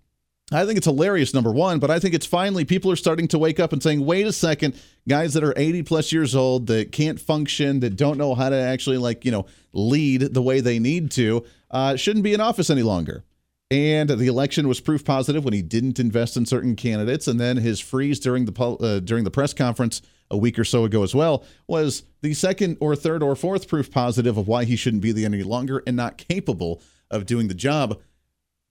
I 0.52 0.66
think 0.66 0.76
it's 0.76 0.86
hilarious, 0.86 1.32
number 1.32 1.50
one, 1.50 1.78
but 1.78 1.90
I 1.90 1.98
think 1.98 2.14
it's 2.14 2.26
finally 2.26 2.66
people 2.66 2.90
are 2.90 2.96
starting 2.96 3.28
to 3.28 3.38
wake 3.38 3.58
up 3.58 3.72
and 3.72 3.82
saying, 3.82 4.04
wait 4.04 4.26
a 4.26 4.32
second, 4.32 4.78
guys 5.08 5.32
that 5.34 5.42
are 5.42 5.54
80 5.56 5.84
plus 5.84 6.12
years 6.12 6.36
old 6.36 6.66
that 6.66 6.92
can't 6.92 7.18
function, 7.18 7.80
that 7.80 7.96
don't 7.96 8.18
know 8.18 8.34
how 8.34 8.50
to 8.50 8.56
actually, 8.56 8.98
like, 8.98 9.24
you 9.24 9.30
know, 9.30 9.46
lead 9.72 10.20
the 10.34 10.42
way 10.42 10.60
they 10.60 10.78
need 10.78 11.10
to, 11.12 11.44
uh, 11.70 11.96
shouldn't 11.96 12.24
be 12.24 12.34
in 12.34 12.40
office 12.40 12.68
any 12.68 12.82
longer. 12.82 13.24
And 13.70 14.10
the 14.10 14.26
election 14.26 14.68
was 14.68 14.80
proof 14.80 15.04
positive 15.04 15.44
when 15.44 15.54
he 15.54 15.62
didn't 15.62 15.98
invest 15.98 16.36
in 16.36 16.46
certain 16.46 16.76
candidates, 16.76 17.26
and 17.26 17.40
then 17.40 17.56
his 17.56 17.80
freeze 17.80 18.20
during 18.20 18.44
the 18.44 18.62
uh, 18.62 19.00
during 19.00 19.24
the 19.24 19.30
press 19.30 19.54
conference 19.54 20.02
a 20.30 20.36
week 20.36 20.58
or 20.58 20.64
so 20.64 20.84
ago 20.84 21.02
as 21.02 21.14
well 21.14 21.44
was 21.66 22.04
the 22.22 22.34
second 22.34 22.76
or 22.80 22.94
third 22.96 23.22
or 23.22 23.34
fourth 23.34 23.68
proof 23.68 23.90
positive 23.90 24.36
of 24.36 24.48
why 24.48 24.64
he 24.64 24.76
shouldn't 24.76 25.02
be 25.02 25.12
there 25.12 25.26
any 25.26 25.42
longer 25.42 25.82
and 25.86 25.96
not 25.96 26.18
capable 26.18 26.82
of 27.10 27.26
doing 27.26 27.48
the 27.48 27.54
job. 27.54 28.00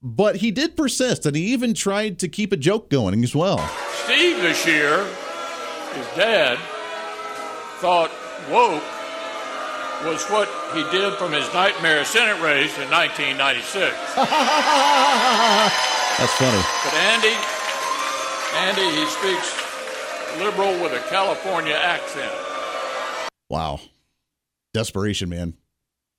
But 0.00 0.36
he 0.36 0.50
did 0.50 0.76
persist, 0.76 1.24
and 1.26 1.34
he 1.34 1.44
even 1.46 1.74
tried 1.74 2.18
to 2.18 2.28
keep 2.28 2.52
a 2.52 2.56
joke 2.56 2.90
going 2.90 3.24
as 3.24 3.34
well. 3.34 3.58
Steve 4.04 4.36
Beshear, 4.36 5.06
his 5.94 6.06
dad, 6.16 6.58
thought 7.80 8.10
woke 8.50 8.82
was 10.04 10.24
what 10.30 10.48
he 10.74 10.82
did 10.90 11.14
from 11.14 11.32
his 11.32 11.52
nightmare 11.54 12.04
Senate 12.04 12.40
race 12.42 12.76
in 12.78 12.90
1996. 12.90 13.96
That's 16.18 16.32
funny. 16.38 16.62
But 16.84 16.94
Andy, 16.94 17.34
Andy, 18.68 18.88
he 18.96 19.06
speaks 19.06 19.48
liberal 20.38 20.72
with 20.82 20.92
a 20.92 21.00
California 21.08 21.74
accent. 21.74 22.32
Wow. 23.48 23.80
Desperation, 24.72 25.28
man. 25.28 25.54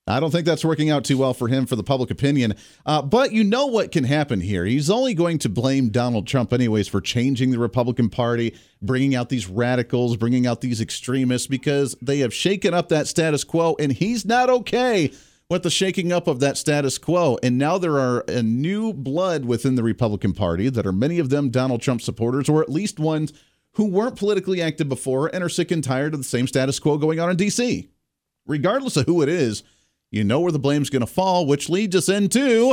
I 0.07 0.19
don't 0.19 0.29
think 0.29 0.45
that's 0.45 0.63
working 0.63 0.91
out 0.91 1.03
too 1.03 1.17
well 1.17 1.33
for 1.33 1.47
him 1.47 1.65
for 1.65 1.75
the 1.75 1.83
public 1.83 2.11
opinion. 2.11 2.55
Uh, 2.85 3.01
but 3.01 3.31
you 3.31 3.43
know 3.43 3.65
what 3.65 3.91
can 3.91 4.03
happen 4.03 4.39
here. 4.39 4.63
He's 4.63 4.89
only 4.89 5.15
going 5.15 5.39
to 5.39 5.49
blame 5.49 5.89
Donald 5.89 6.27
Trump, 6.27 6.53
anyways, 6.53 6.87
for 6.87 7.01
changing 7.01 7.49
the 7.49 7.57
Republican 7.57 8.09
Party, 8.09 8.55
bringing 8.83 9.15
out 9.15 9.29
these 9.29 9.47
radicals, 9.47 10.15
bringing 10.15 10.45
out 10.45 10.61
these 10.61 10.79
extremists, 10.79 11.47
because 11.47 11.95
they 12.03 12.19
have 12.19 12.33
shaken 12.33 12.73
up 12.73 12.89
that 12.89 13.07
status 13.07 13.43
quo, 13.43 13.75
and 13.79 13.93
he's 13.93 14.25
not 14.25 14.47
okay 14.49 15.11
with 15.49 15.63
the 15.63 15.71
shaking 15.71 16.11
up 16.11 16.27
of 16.27 16.39
that 16.39 16.57
status 16.57 16.99
quo. 16.99 17.39
And 17.41 17.57
now 17.57 17.79
there 17.79 17.97
are 17.97 18.23
a 18.27 18.43
new 18.43 18.93
blood 18.93 19.45
within 19.45 19.73
the 19.73 19.83
Republican 19.83 20.33
Party 20.33 20.69
that 20.69 20.85
are 20.85 20.91
many 20.91 21.17
of 21.17 21.29
them 21.29 21.49
Donald 21.49 21.81
Trump 21.81 22.01
supporters, 22.01 22.47
or 22.47 22.61
at 22.61 22.69
least 22.69 22.99
ones 22.99 23.33
who 23.73 23.85
weren't 23.85 24.17
politically 24.17 24.61
active 24.61 24.87
before 24.87 25.33
and 25.33 25.43
are 25.43 25.49
sick 25.49 25.71
and 25.71 25.83
tired 25.83 26.13
of 26.13 26.19
the 26.19 26.23
same 26.23 26.47
status 26.47 26.79
quo 26.79 26.97
going 26.97 27.19
on 27.19 27.31
in 27.31 27.37
D.C. 27.37 27.89
Regardless 28.45 28.97
of 28.97 29.07
who 29.07 29.23
it 29.23 29.29
is, 29.29 29.63
you 30.15 30.23
know 30.23 30.39
where 30.39 30.51
the 30.51 30.59
blame's 30.59 30.89
going 30.89 31.01
to 31.01 31.05
fall, 31.05 31.45
which 31.45 31.67
leads 31.67 31.93
us 31.93 32.07
into. 32.07 32.71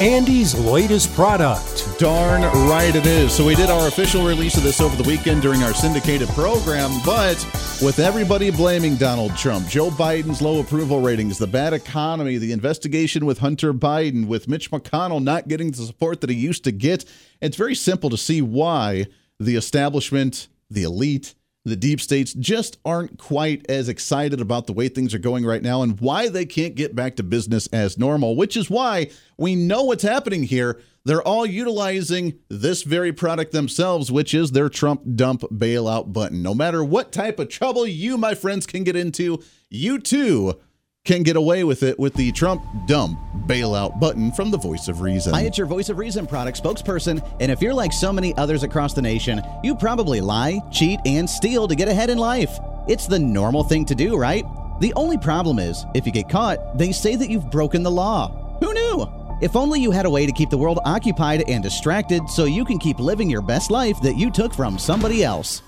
Andy's 0.00 0.54
latest 0.54 1.12
product. 1.14 1.98
Darn 1.98 2.42
right 2.68 2.94
it 2.94 3.04
is. 3.04 3.32
So, 3.32 3.44
we 3.44 3.56
did 3.56 3.70
our 3.70 3.88
official 3.88 4.24
release 4.24 4.56
of 4.56 4.62
this 4.62 4.80
over 4.80 5.00
the 5.00 5.08
weekend 5.08 5.42
during 5.42 5.64
our 5.64 5.74
syndicated 5.74 6.28
program, 6.30 6.90
but 7.04 7.34
with 7.82 7.98
everybody 7.98 8.50
blaming 8.50 8.94
Donald 8.94 9.36
Trump, 9.36 9.66
Joe 9.68 9.90
Biden's 9.90 10.40
low 10.40 10.60
approval 10.60 11.00
ratings, 11.00 11.38
the 11.38 11.46
bad 11.48 11.72
economy, 11.72 12.38
the 12.38 12.52
investigation 12.52 13.26
with 13.26 13.38
Hunter 13.38 13.74
Biden, 13.74 14.28
with 14.28 14.48
Mitch 14.48 14.70
McConnell 14.70 15.22
not 15.22 15.48
getting 15.48 15.72
the 15.72 15.78
support 15.78 16.20
that 16.20 16.30
he 16.30 16.36
used 16.36 16.62
to 16.64 16.72
get, 16.72 17.04
it's 17.40 17.56
very 17.56 17.74
simple 17.74 18.10
to 18.10 18.16
see 18.16 18.40
why 18.42 19.06
the 19.40 19.56
establishment, 19.56 20.46
the 20.70 20.84
elite, 20.84 21.34
the 21.64 21.76
deep 21.76 22.00
states 22.00 22.34
just 22.34 22.78
aren't 22.84 23.18
quite 23.18 23.64
as 23.70 23.88
excited 23.88 24.40
about 24.40 24.66
the 24.66 24.72
way 24.72 24.88
things 24.88 25.14
are 25.14 25.18
going 25.18 25.46
right 25.46 25.62
now 25.62 25.82
and 25.82 25.98
why 26.00 26.28
they 26.28 26.44
can't 26.44 26.74
get 26.74 26.94
back 26.94 27.16
to 27.16 27.22
business 27.22 27.66
as 27.68 27.98
normal, 27.98 28.36
which 28.36 28.56
is 28.56 28.68
why 28.68 29.10
we 29.38 29.54
know 29.54 29.82
what's 29.84 30.02
happening 30.02 30.42
here. 30.42 30.80
They're 31.06 31.22
all 31.22 31.46
utilizing 31.46 32.38
this 32.48 32.82
very 32.82 33.12
product 33.12 33.52
themselves, 33.52 34.12
which 34.12 34.34
is 34.34 34.52
their 34.52 34.68
Trump 34.68 35.02
dump 35.14 35.42
bailout 35.52 36.12
button. 36.12 36.42
No 36.42 36.54
matter 36.54 36.84
what 36.84 37.12
type 37.12 37.38
of 37.38 37.48
trouble 37.48 37.86
you, 37.86 38.18
my 38.18 38.34
friends, 38.34 38.66
can 38.66 38.84
get 38.84 38.96
into, 38.96 39.42
you 39.70 39.98
too 39.98 40.60
can 41.04 41.22
get 41.22 41.36
away 41.36 41.64
with 41.64 41.82
it 41.82 41.98
with 41.98 42.14
the 42.14 42.32
Trump 42.32 42.64
dump 42.86 43.18
bailout 43.46 44.00
button 44.00 44.32
from 44.32 44.50
the 44.50 44.56
Voice 44.56 44.88
of 44.88 45.02
Reason. 45.02 45.34
Hi, 45.34 45.42
it's 45.42 45.58
your 45.58 45.66
Voice 45.66 45.90
of 45.90 45.98
Reason 45.98 46.26
product 46.26 46.62
spokesperson. 46.62 47.22
And 47.40 47.52
if 47.52 47.60
you're 47.60 47.74
like 47.74 47.92
so 47.92 48.10
many 48.10 48.34
others 48.38 48.62
across 48.62 48.94
the 48.94 49.02
nation, 49.02 49.42
you 49.62 49.74
probably 49.74 50.22
lie, 50.22 50.62
cheat, 50.72 50.98
and 51.04 51.28
steal 51.28 51.68
to 51.68 51.74
get 51.74 51.88
ahead 51.88 52.08
in 52.08 52.16
life. 52.16 52.58
It's 52.88 53.06
the 53.06 53.18
normal 53.18 53.64
thing 53.64 53.84
to 53.84 53.94
do, 53.94 54.16
right? 54.16 54.46
The 54.80 54.94
only 54.94 55.18
problem 55.18 55.58
is, 55.58 55.84
if 55.94 56.06
you 56.06 56.12
get 56.12 56.30
caught, 56.30 56.78
they 56.78 56.90
say 56.90 57.16
that 57.16 57.28
you've 57.28 57.50
broken 57.50 57.82
the 57.82 57.90
law. 57.90 58.56
Who 58.60 58.72
knew? 58.72 59.06
If 59.42 59.56
only 59.56 59.80
you 59.80 59.90
had 59.90 60.06
a 60.06 60.10
way 60.10 60.24
to 60.24 60.32
keep 60.32 60.48
the 60.48 60.56
world 60.56 60.78
occupied 60.86 61.44
and 61.46 61.62
distracted 61.62 62.30
so 62.30 62.46
you 62.46 62.64
can 62.64 62.78
keep 62.78 62.98
living 62.98 63.28
your 63.28 63.42
best 63.42 63.70
life 63.70 64.00
that 64.00 64.16
you 64.16 64.30
took 64.30 64.54
from 64.54 64.78
somebody 64.78 65.22
else. 65.22 65.60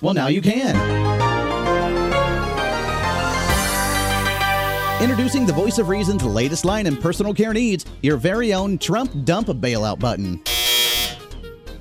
Well, 0.00 0.14
now 0.14 0.28
you 0.28 0.40
can. 0.40 1.27
Introducing 5.00 5.46
the 5.46 5.52
Voice 5.52 5.78
of 5.78 5.88
Reason's 5.88 6.24
latest 6.24 6.64
line 6.64 6.84
in 6.84 6.96
personal 6.96 7.32
care 7.32 7.52
needs, 7.52 7.86
your 8.02 8.16
very 8.16 8.52
own 8.52 8.78
Trump 8.78 9.24
Dump 9.24 9.46
Bailout 9.46 10.00
button. 10.00 10.42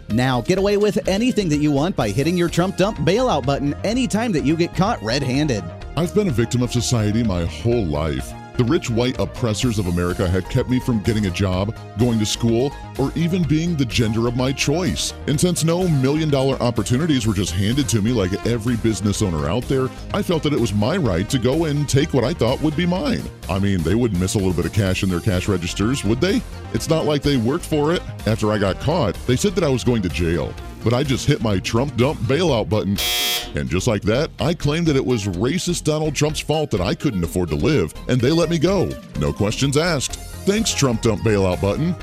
Now, 0.10 0.42
get 0.42 0.60
away 0.60 0.78
with 0.78 1.08
anything 1.08 1.50
that 1.50 1.58
you 1.58 1.72
want 1.72 1.96
by 1.96 2.10
hitting 2.10 2.38
your 2.38 2.48
Trump 2.48 2.78
Dump 2.78 3.00
Bailout 3.00 3.44
button 3.44 3.74
anytime 3.84 4.32
that 4.34 4.46
you 4.46 4.56
get 4.56 4.76
caught 4.76 5.02
red 5.02 5.24
handed. 5.24 5.64
I've 5.96 6.14
been 6.14 6.28
a 6.28 6.32
victim 6.32 6.62
of 6.62 6.72
society 6.72 7.24
my 7.24 7.44
whole 7.46 7.88
life. 7.88 8.32
The 8.58 8.64
rich 8.64 8.90
white 8.90 9.20
oppressors 9.20 9.78
of 9.78 9.86
America 9.86 10.28
had 10.28 10.50
kept 10.50 10.68
me 10.68 10.80
from 10.80 11.04
getting 11.04 11.28
a 11.28 11.32
job, 11.32 11.78
going 12.00 12.18
to 12.18 12.26
school, 12.26 12.74
or 12.98 13.12
even 13.16 13.44
being 13.44 13.76
the 13.76 13.86
gender 13.86 14.28
of 14.28 14.36
my 14.36 14.52
choice. 14.52 15.14
And 15.28 15.40
since 15.40 15.64
no 15.64 15.88
million 15.88 16.32
dollar 16.32 16.56
opportunities 16.56 17.28
were 17.28 17.36
just 17.36 17.52
handed 17.52 17.88
to 17.90 18.02
me 18.02 18.12
like 18.12 18.48
every 18.48 18.76
business 18.78 19.22
owner 19.22 19.48
out 19.48 19.64
there, 19.64 19.90
I 20.12 20.24
felt 20.24 20.42
that 20.42 20.54
it 20.54 20.60
was 20.60 20.74
my 20.74 20.98
right 20.98 21.30
to 21.30 21.38
go 21.38 21.66
and 21.66 21.88
take 21.88 22.16
what 22.16 22.24
I 22.24 22.34
thought 22.34 22.60
would 22.62 22.76
be 22.76 22.88
mine. 22.88 23.22
I 23.48 23.60
mean, 23.60 23.84
they 23.84 23.94
wouldn't 23.94 24.20
miss 24.20 24.34
a 24.34 24.40
little 24.40 24.54
bit 24.54 24.66
of 24.66 24.74
cash 24.74 25.04
in 25.04 25.10
their 25.10 25.20
cash 25.20 25.48
registers, 25.48 26.04
would 26.04 26.20
they? 26.20 26.42
It's 26.74 26.90
not 26.90 27.06
like 27.06 27.22
they 27.22 27.38
worked 27.38 27.66
for 27.66 27.94
it. 27.94 28.02
After 28.26 28.52
I 28.52 28.58
got 28.58 28.80
caught, 28.80 29.14
they 29.28 29.36
said 29.36 29.54
that 29.54 29.64
I 29.64 29.70
was 29.70 29.84
going 29.84 30.02
to 30.02 30.10
jail. 30.10 30.52
But 30.84 30.96
I 30.96 31.04
just 31.04 31.28
hit 31.28 31.44
my 31.44 31.60
Trump 31.60 31.96
dump 31.96 32.20
bailout 32.22 32.70
button. 32.70 32.98
And 33.56 33.70
just 33.70 33.88
like 33.88 34.04
that, 34.04 34.30
I 34.40 34.54
claimed 34.54 34.88
that 34.88 34.96
it 34.96 35.06
was 35.06 35.26
racist 35.26 35.84
Donald 35.84 36.16
Trump's 36.16 36.40
fault 36.40 36.72
that 36.72 36.82
I 36.82 36.94
couldn't 36.94 37.24
afford 37.24 37.50
to 37.50 37.56
live, 37.56 37.94
and 38.08 38.20
they 38.20 38.32
let 38.32 38.50
me 38.50 38.60
go. 38.60 38.90
No 39.20 39.34
questions 39.34 39.78
asked. 39.78 40.16
Thanks, 40.46 40.74
Trump 40.74 41.02
dump 41.02 41.22
bailout 41.22 41.62
button. 41.62 41.96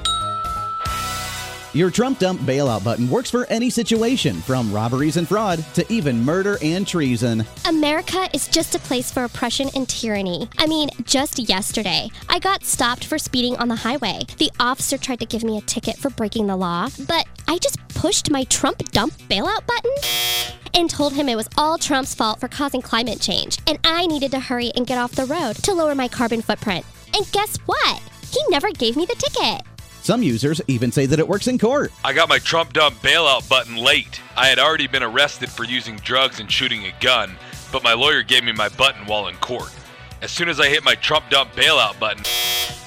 Your 1.74 1.90
Trump 1.90 2.20
Dump 2.20 2.40
Bailout 2.42 2.84
button 2.84 3.10
works 3.10 3.32
for 3.32 3.46
any 3.46 3.68
situation, 3.68 4.36
from 4.42 4.72
robberies 4.72 5.16
and 5.16 5.26
fraud 5.26 5.58
to 5.74 5.84
even 5.92 6.24
murder 6.24 6.56
and 6.62 6.86
treason. 6.86 7.44
America 7.66 8.28
is 8.32 8.46
just 8.46 8.76
a 8.76 8.78
place 8.78 9.10
for 9.10 9.24
oppression 9.24 9.68
and 9.74 9.88
tyranny. 9.88 10.48
I 10.58 10.68
mean, 10.68 10.88
just 11.02 11.40
yesterday, 11.48 12.10
I 12.28 12.38
got 12.38 12.62
stopped 12.62 13.06
for 13.06 13.18
speeding 13.18 13.56
on 13.56 13.66
the 13.66 13.74
highway. 13.74 14.20
The 14.38 14.52
officer 14.60 14.96
tried 14.96 15.18
to 15.18 15.26
give 15.26 15.42
me 15.42 15.58
a 15.58 15.62
ticket 15.62 15.96
for 15.96 16.10
breaking 16.10 16.46
the 16.46 16.54
law, 16.54 16.90
but 17.08 17.26
I 17.48 17.58
just 17.58 17.80
pushed 17.88 18.30
my 18.30 18.44
Trump 18.44 18.78
Dump 18.92 19.12
Bailout 19.28 19.66
button 19.66 20.53
and 20.74 20.90
told 20.90 21.12
him 21.12 21.28
it 21.28 21.36
was 21.36 21.48
all 21.56 21.78
Trump's 21.78 22.14
fault 22.14 22.40
for 22.40 22.48
causing 22.48 22.82
climate 22.82 23.20
change, 23.20 23.58
and 23.66 23.78
I 23.84 24.06
needed 24.06 24.30
to 24.32 24.40
hurry 24.40 24.70
and 24.74 24.86
get 24.86 24.98
off 24.98 25.12
the 25.12 25.24
road 25.24 25.56
to 25.56 25.72
lower 25.72 25.94
my 25.94 26.08
carbon 26.08 26.42
footprint. 26.42 26.84
And 27.16 27.30
guess 27.32 27.56
what? 27.66 28.02
He 28.30 28.40
never 28.48 28.70
gave 28.70 28.96
me 28.96 29.06
the 29.06 29.14
ticket. 29.14 29.62
Some 30.02 30.22
users 30.22 30.60
even 30.68 30.92
say 30.92 31.06
that 31.06 31.18
it 31.18 31.26
works 31.26 31.46
in 31.46 31.58
court. 31.58 31.90
I 32.04 32.12
got 32.12 32.28
my 32.28 32.38
Trump 32.38 32.74
dump 32.74 32.96
bailout 32.96 33.48
button 33.48 33.76
late. 33.76 34.20
I 34.36 34.48
had 34.48 34.58
already 34.58 34.86
been 34.86 35.02
arrested 35.02 35.48
for 35.48 35.64
using 35.64 35.96
drugs 35.96 36.40
and 36.40 36.52
shooting 36.52 36.84
a 36.84 36.92
gun, 37.00 37.36
but 37.72 37.82
my 37.82 37.94
lawyer 37.94 38.22
gave 38.22 38.44
me 38.44 38.52
my 38.52 38.68
button 38.68 39.06
while 39.06 39.28
in 39.28 39.36
court. 39.36 39.72
As 40.20 40.30
soon 40.30 40.48
as 40.48 40.60
I 40.60 40.68
hit 40.68 40.84
my 40.84 40.94
Trump 40.94 41.30
dump 41.30 41.52
bailout 41.52 41.98
button, 41.98 42.24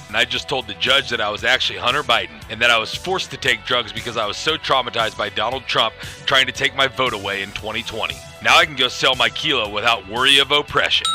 and 0.08 0.16
I 0.16 0.24
just 0.24 0.48
told 0.48 0.66
the 0.66 0.74
judge 0.74 1.10
that 1.10 1.20
I 1.20 1.30
was 1.30 1.44
actually 1.44 1.78
Hunter 1.78 2.02
Biden 2.02 2.42
and 2.50 2.60
that 2.60 2.70
I 2.70 2.78
was 2.78 2.94
forced 2.94 3.30
to 3.30 3.36
take 3.36 3.64
drugs 3.64 3.92
because 3.92 4.16
I 4.16 4.26
was 4.26 4.36
so 4.36 4.56
traumatized 4.56 5.16
by 5.16 5.28
Donald 5.28 5.64
Trump 5.66 5.94
trying 6.26 6.46
to 6.46 6.52
take 6.52 6.74
my 6.74 6.88
vote 6.88 7.12
away 7.12 7.42
in 7.42 7.50
2020. 7.52 8.16
Now 8.42 8.58
I 8.58 8.64
can 8.64 8.76
go 8.76 8.88
sell 8.88 9.14
my 9.14 9.28
kilo 9.28 9.70
without 9.70 10.08
worry 10.08 10.38
of 10.38 10.50
oppression. 10.50 11.06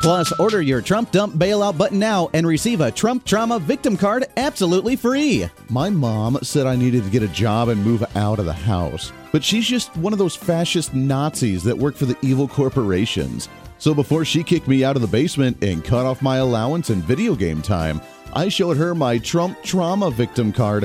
Plus, 0.00 0.32
order 0.40 0.62
your 0.62 0.80
Trump 0.80 1.10
Dump 1.10 1.34
Bailout 1.34 1.76
button 1.76 1.98
now 1.98 2.30
and 2.32 2.46
receive 2.46 2.80
a 2.80 2.90
Trump 2.90 3.26
Trauma 3.26 3.58
Victim 3.58 3.98
Card 3.98 4.24
absolutely 4.38 4.96
free. 4.96 5.46
My 5.68 5.90
mom 5.90 6.38
said 6.42 6.66
I 6.66 6.74
needed 6.74 7.04
to 7.04 7.10
get 7.10 7.22
a 7.22 7.28
job 7.28 7.68
and 7.68 7.84
move 7.84 8.02
out 8.16 8.38
of 8.38 8.46
the 8.46 8.52
house, 8.52 9.12
but 9.30 9.44
she's 9.44 9.66
just 9.66 9.94
one 9.98 10.14
of 10.14 10.18
those 10.18 10.34
fascist 10.34 10.94
Nazis 10.94 11.62
that 11.64 11.76
work 11.76 11.96
for 11.96 12.06
the 12.06 12.16
evil 12.22 12.48
corporations. 12.48 13.50
So 13.76 13.92
before 13.92 14.24
she 14.24 14.42
kicked 14.42 14.68
me 14.68 14.84
out 14.84 14.96
of 14.96 15.02
the 15.02 15.08
basement 15.08 15.62
and 15.62 15.84
cut 15.84 16.06
off 16.06 16.22
my 16.22 16.36
allowance 16.36 16.88
and 16.88 17.02
video 17.02 17.34
game 17.34 17.60
time, 17.60 18.00
I 18.32 18.48
showed 18.48 18.76
her 18.76 18.94
my 18.94 19.18
Trump 19.18 19.62
Trauma 19.62 20.10
Victim 20.10 20.52
Card 20.52 20.84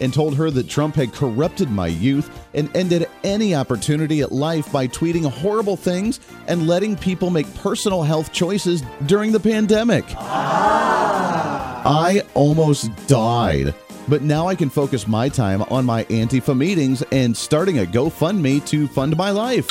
and 0.00 0.12
told 0.12 0.36
her 0.36 0.50
that 0.50 0.68
Trump 0.68 0.96
had 0.96 1.12
corrupted 1.12 1.70
my 1.70 1.86
youth 1.86 2.30
and 2.52 2.74
ended 2.76 3.08
any 3.22 3.54
opportunity 3.54 4.20
at 4.20 4.32
life 4.32 4.70
by 4.72 4.88
tweeting 4.88 5.30
horrible 5.30 5.76
things 5.76 6.20
and 6.48 6.66
letting 6.66 6.96
people 6.96 7.30
make 7.30 7.52
personal 7.54 8.02
health 8.02 8.32
choices 8.32 8.82
during 9.06 9.30
the 9.32 9.40
pandemic. 9.40 10.04
Ah. 10.16 11.82
I 11.86 12.22
almost 12.34 12.90
died. 13.06 13.74
But 14.08 14.22
now 14.22 14.48
I 14.48 14.54
can 14.54 14.68
focus 14.68 15.06
my 15.06 15.28
time 15.28 15.62
on 15.62 15.86
my 15.86 16.04
Antifa 16.04 16.56
meetings 16.56 17.02
and 17.12 17.34
starting 17.34 17.78
a 17.78 17.84
GoFundMe 17.84 18.66
to 18.66 18.88
fund 18.88 19.16
my 19.16 19.30
life. 19.30 19.68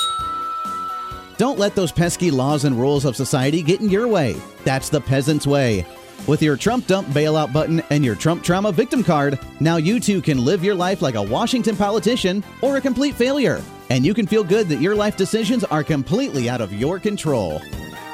Don't 1.37 1.59
let 1.59 1.75
those 1.75 1.91
pesky 1.91 2.31
laws 2.31 2.63
and 2.63 2.79
rules 2.79 3.05
of 3.05 3.15
society 3.15 3.61
get 3.61 3.81
in 3.81 3.89
your 3.89 4.07
way. 4.07 4.35
That's 4.63 4.89
the 4.89 5.01
peasant's 5.01 5.45
way. 5.45 5.85
With 6.25 6.41
your 6.41 6.55
Trump 6.55 6.87
Dump 6.87 7.09
Bailout 7.09 7.51
button 7.51 7.83
and 7.89 8.03
your 8.03 8.15
Trump 8.15 8.45
Trauma 8.45 8.71
Victim 8.71 9.03
Card, 9.03 9.37
now 9.59 9.75
you 9.75 9.99
too 9.99 10.21
can 10.21 10.45
live 10.45 10.63
your 10.63 10.73
life 10.73 11.01
like 11.01 11.15
a 11.15 11.21
Washington 11.21 11.75
politician 11.75 12.41
or 12.61 12.77
a 12.77 12.81
complete 12.81 13.13
failure. 13.13 13.61
And 13.89 14.05
you 14.05 14.13
can 14.13 14.25
feel 14.25 14.45
good 14.45 14.69
that 14.69 14.79
your 14.79 14.95
life 14.95 15.17
decisions 15.17 15.65
are 15.65 15.83
completely 15.83 16.49
out 16.49 16.61
of 16.61 16.71
your 16.71 16.97
control. 16.97 17.61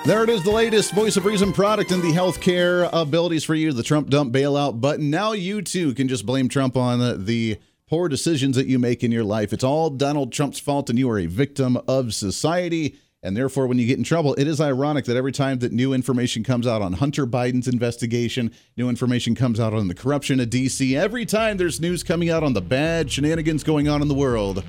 There 0.06 0.24
it 0.24 0.30
is, 0.30 0.44
the 0.44 0.50
latest 0.50 0.94
Voice 0.94 1.18
of 1.18 1.26
Reason 1.26 1.54
product 1.54 1.92
and 1.92 2.02
the 2.02 2.08
healthcare 2.08 2.90
abilities 2.92 3.44
for 3.44 3.54
you, 3.54 3.72
the 3.74 3.84
Trump 3.84 4.10
Dump 4.10 4.34
Bailout 4.34 4.82
button. 4.82 5.12
Now 5.12 5.34
you 5.34 5.62
too 5.62 5.94
can 5.94 6.08
just 6.08 6.26
blame 6.26 6.50
Trump 6.50 6.76
on 6.76 7.26
the 7.26 7.60
poor 7.88 8.10
decisions 8.10 8.56
that 8.56 8.66
you 8.66 8.80
make 8.80 9.04
in 9.04 9.12
your 9.12 9.24
life. 9.24 9.54
It's 9.54 9.64
all 9.64 9.92
Donald 9.92 10.34
Trump's 10.34 10.60
fault, 10.60 10.90
and 10.90 10.98
you 10.98 11.08
are 11.12 11.20
a 11.20 11.28
victim 11.28 11.78
of 11.88 12.16
society. 12.16 12.98
And 13.22 13.36
therefore, 13.36 13.68
when 13.68 13.78
you 13.78 13.86
get 13.86 13.98
in 13.98 14.04
trouble, 14.04 14.34
it 14.36 14.48
is 14.48 14.62
ironic 14.62 15.04
that 15.06 15.18
every 15.18 15.34
time 15.34 15.60
that 15.60 15.74
new 15.74 15.92
information 15.92 16.42
comes 16.44 16.66
out 16.66 16.82
on 16.82 16.94
Hunter 16.94 17.28
Biden's 17.28 17.68
investigation, 17.68 18.54
new 18.78 18.88
information 18.88 19.36
comes 19.36 19.60
out 19.60 19.74
on 19.74 19.90
the 19.90 19.94
corruption 19.94 20.40
of 20.40 20.50
D.C., 20.50 20.96
every 20.96 21.26
time 21.26 21.58
there's 21.58 21.82
news 21.82 22.02
coming 22.02 22.30
out 22.30 22.44
on 22.44 22.54
the 22.54 22.62
bad 22.62 23.12
shenanigans 23.12 23.64
going 23.64 23.90
on 23.90 24.02
in 24.02 24.08
the 24.08 24.14
world, 24.14 24.64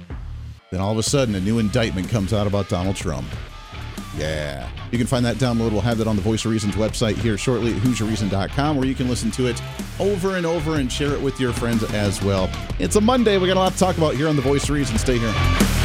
then 0.72 0.80
all 0.80 0.90
of 0.90 0.98
a 0.98 1.02
sudden 1.02 1.36
a 1.36 1.40
new 1.40 1.60
indictment 1.60 2.08
comes 2.08 2.32
out 2.32 2.48
about 2.48 2.68
Donald 2.68 2.96
Trump. 2.96 3.28
Yeah. 4.16 4.68
You 4.90 4.98
can 4.98 5.06
find 5.06 5.24
that 5.24 5.36
download. 5.36 5.70
We'll 5.70 5.80
have 5.82 5.98
that 5.98 6.08
on 6.08 6.16
the 6.16 6.22
Voice 6.22 6.44
of 6.44 6.50
Reason's 6.50 6.74
website 6.74 7.14
here 7.14 7.38
shortly 7.38 7.72
at 7.72 7.80
HooserReason.com, 7.82 8.76
where 8.76 8.86
you 8.86 8.96
can 8.96 9.08
listen 9.08 9.30
to 9.32 9.46
it 9.46 9.62
over 10.00 10.36
and 10.36 10.44
over 10.44 10.74
and 10.74 10.90
share 10.90 11.12
it 11.12 11.20
with 11.20 11.38
your 11.38 11.52
friends 11.52 11.84
as 11.94 12.20
well. 12.20 12.50
It's 12.80 12.96
a 12.96 13.00
Monday. 13.00 13.38
We 13.38 13.46
got 13.46 13.56
a 13.56 13.60
lot 13.60 13.72
to 13.74 13.78
talk 13.78 13.96
about 13.96 14.16
here 14.16 14.28
on 14.28 14.34
the 14.34 14.42
Voice 14.42 14.64
of 14.64 14.70
Reason. 14.70 14.98
Stay 14.98 15.18
here. 15.18 15.79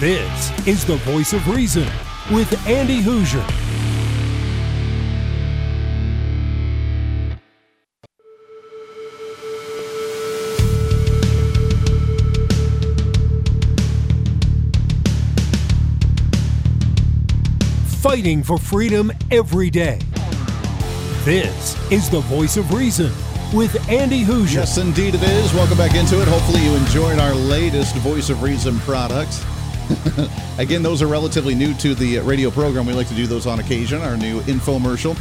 This 0.00 0.66
is 0.66 0.84
the 0.84 0.96
Voice 0.96 1.32
of 1.32 1.46
Reason 1.48 1.88
with 2.32 2.66
Andy 2.66 3.00
Hooser. 3.00 3.40
Fighting 18.02 18.42
for 18.42 18.58
freedom 18.58 19.12
every 19.30 19.70
day. 19.70 20.00
This 21.22 21.92
is 21.92 22.10
the 22.10 22.20
Voice 22.20 22.56
of 22.56 22.74
Reason 22.74 23.12
with 23.54 23.88
Andy 23.88 24.24
Hooser. 24.24 24.54
Yes, 24.54 24.76
indeed 24.76 25.14
it 25.14 25.22
is. 25.22 25.54
Welcome 25.54 25.78
back 25.78 25.94
into 25.94 26.20
it. 26.20 26.26
Hopefully, 26.26 26.64
you 26.64 26.74
enjoyed 26.74 27.20
our 27.20 27.34
latest 27.34 27.94
Voice 27.98 28.28
of 28.28 28.42
Reason 28.42 28.76
product. 28.80 29.46
Again, 30.58 30.82
those 30.82 31.02
are 31.02 31.06
relatively 31.06 31.54
new 31.54 31.74
to 31.74 31.94
the 31.94 32.18
radio 32.20 32.50
program. 32.50 32.86
We 32.86 32.92
like 32.92 33.08
to 33.08 33.14
do 33.14 33.26
those 33.26 33.46
on 33.46 33.60
occasion, 33.60 34.00
our 34.02 34.16
new 34.16 34.40
infomercial. 34.42 35.16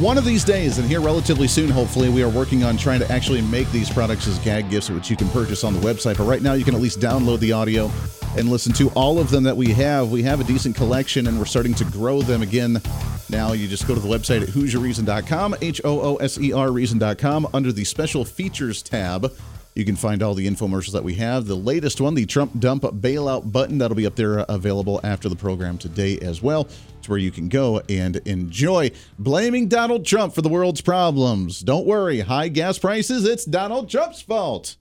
One 0.00 0.16
of 0.16 0.24
these 0.24 0.44
days, 0.44 0.78
and 0.78 0.88
here 0.88 1.00
relatively 1.00 1.46
soon, 1.46 1.68
hopefully, 1.68 2.08
we 2.08 2.22
are 2.22 2.28
working 2.28 2.64
on 2.64 2.76
trying 2.76 3.00
to 3.00 3.12
actually 3.12 3.42
make 3.42 3.70
these 3.70 3.90
products 3.90 4.26
as 4.26 4.38
gag 4.38 4.70
gifts, 4.70 4.88
which 4.88 5.10
you 5.10 5.16
can 5.16 5.28
purchase 5.28 5.62
on 5.62 5.74
the 5.74 5.80
website. 5.80 6.16
But 6.16 6.24
right 6.24 6.40
now, 6.40 6.54
you 6.54 6.64
can 6.64 6.74
at 6.74 6.80
least 6.80 7.00
download 7.00 7.40
the 7.40 7.52
audio 7.52 7.90
and 8.36 8.48
listen 8.48 8.72
to 8.74 8.88
all 8.90 9.18
of 9.18 9.30
them 9.30 9.44
that 9.44 9.56
we 9.56 9.72
have. 9.72 10.10
We 10.10 10.22
have 10.22 10.40
a 10.40 10.44
decent 10.44 10.76
collection, 10.76 11.26
and 11.26 11.38
we're 11.38 11.44
starting 11.44 11.74
to 11.74 11.84
grow 11.84 12.22
them 12.22 12.40
again. 12.40 12.80
Now, 13.28 13.52
you 13.52 13.68
just 13.68 13.86
go 13.86 13.94
to 13.94 14.00
the 14.00 14.08
website 14.08 14.42
at 14.42 14.48
HooserReason.com, 14.48 15.56
H 15.60 15.80
O 15.84 16.00
O 16.00 16.16
S 16.16 16.38
E 16.38 16.52
R 16.52 16.72
Reason.com, 16.72 17.48
under 17.52 17.72
the 17.72 17.84
special 17.84 18.24
features 18.24 18.82
tab 18.82 19.32
You 19.74 19.84
can 19.84 19.96
find 19.96 20.22
all 20.22 20.34
the 20.34 20.46
infomercials 20.46 20.92
that 20.92 21.04
we 21.04 21.14
have. 21.14 21.46
The 21.46 21.54
latest 21.54 22.00
one, 22.00 22.14
the 22.14 22.26
Trump 22.26 22.58
dump 22.58 22.82
bailout 22.82 23.52
button, 23.52 23.78
that'll 23.78 23.96
be 23.96 24.06
up 24.06 24.16
there 24.16 24.40
uh, 24.40 24.46
available 24.48 25.00
after 25.04 25.28
the 25.28 25.36
program 25.36 25.78
today 25.78 26.18
as 26.18 26.42
well. 26.42 26.68
It's 26.98 27.08
where 27.08 27.18
you 27.18 27.30
can 27.30 27.48
go 27.48 27.80
and 27.88 28.16
enjoy 28.26 28.90
blaming 29.18 29.68
Donald 29.68 30.04
Trump 30.04 30.34
for 30.34 30.42
the 30.42 30.48
world's 30.48 30.80
problems. 30.80 31.60
Don't 31.60 31.86
worry, 31.86 32.20
high 32.20 32.48
gas 32.48 32.78
prices, 32.78 33.24
it's 33.24 33.44
Donald 33.44 33.88
Trump's 33.88 34.20
fault. 34.20 34.76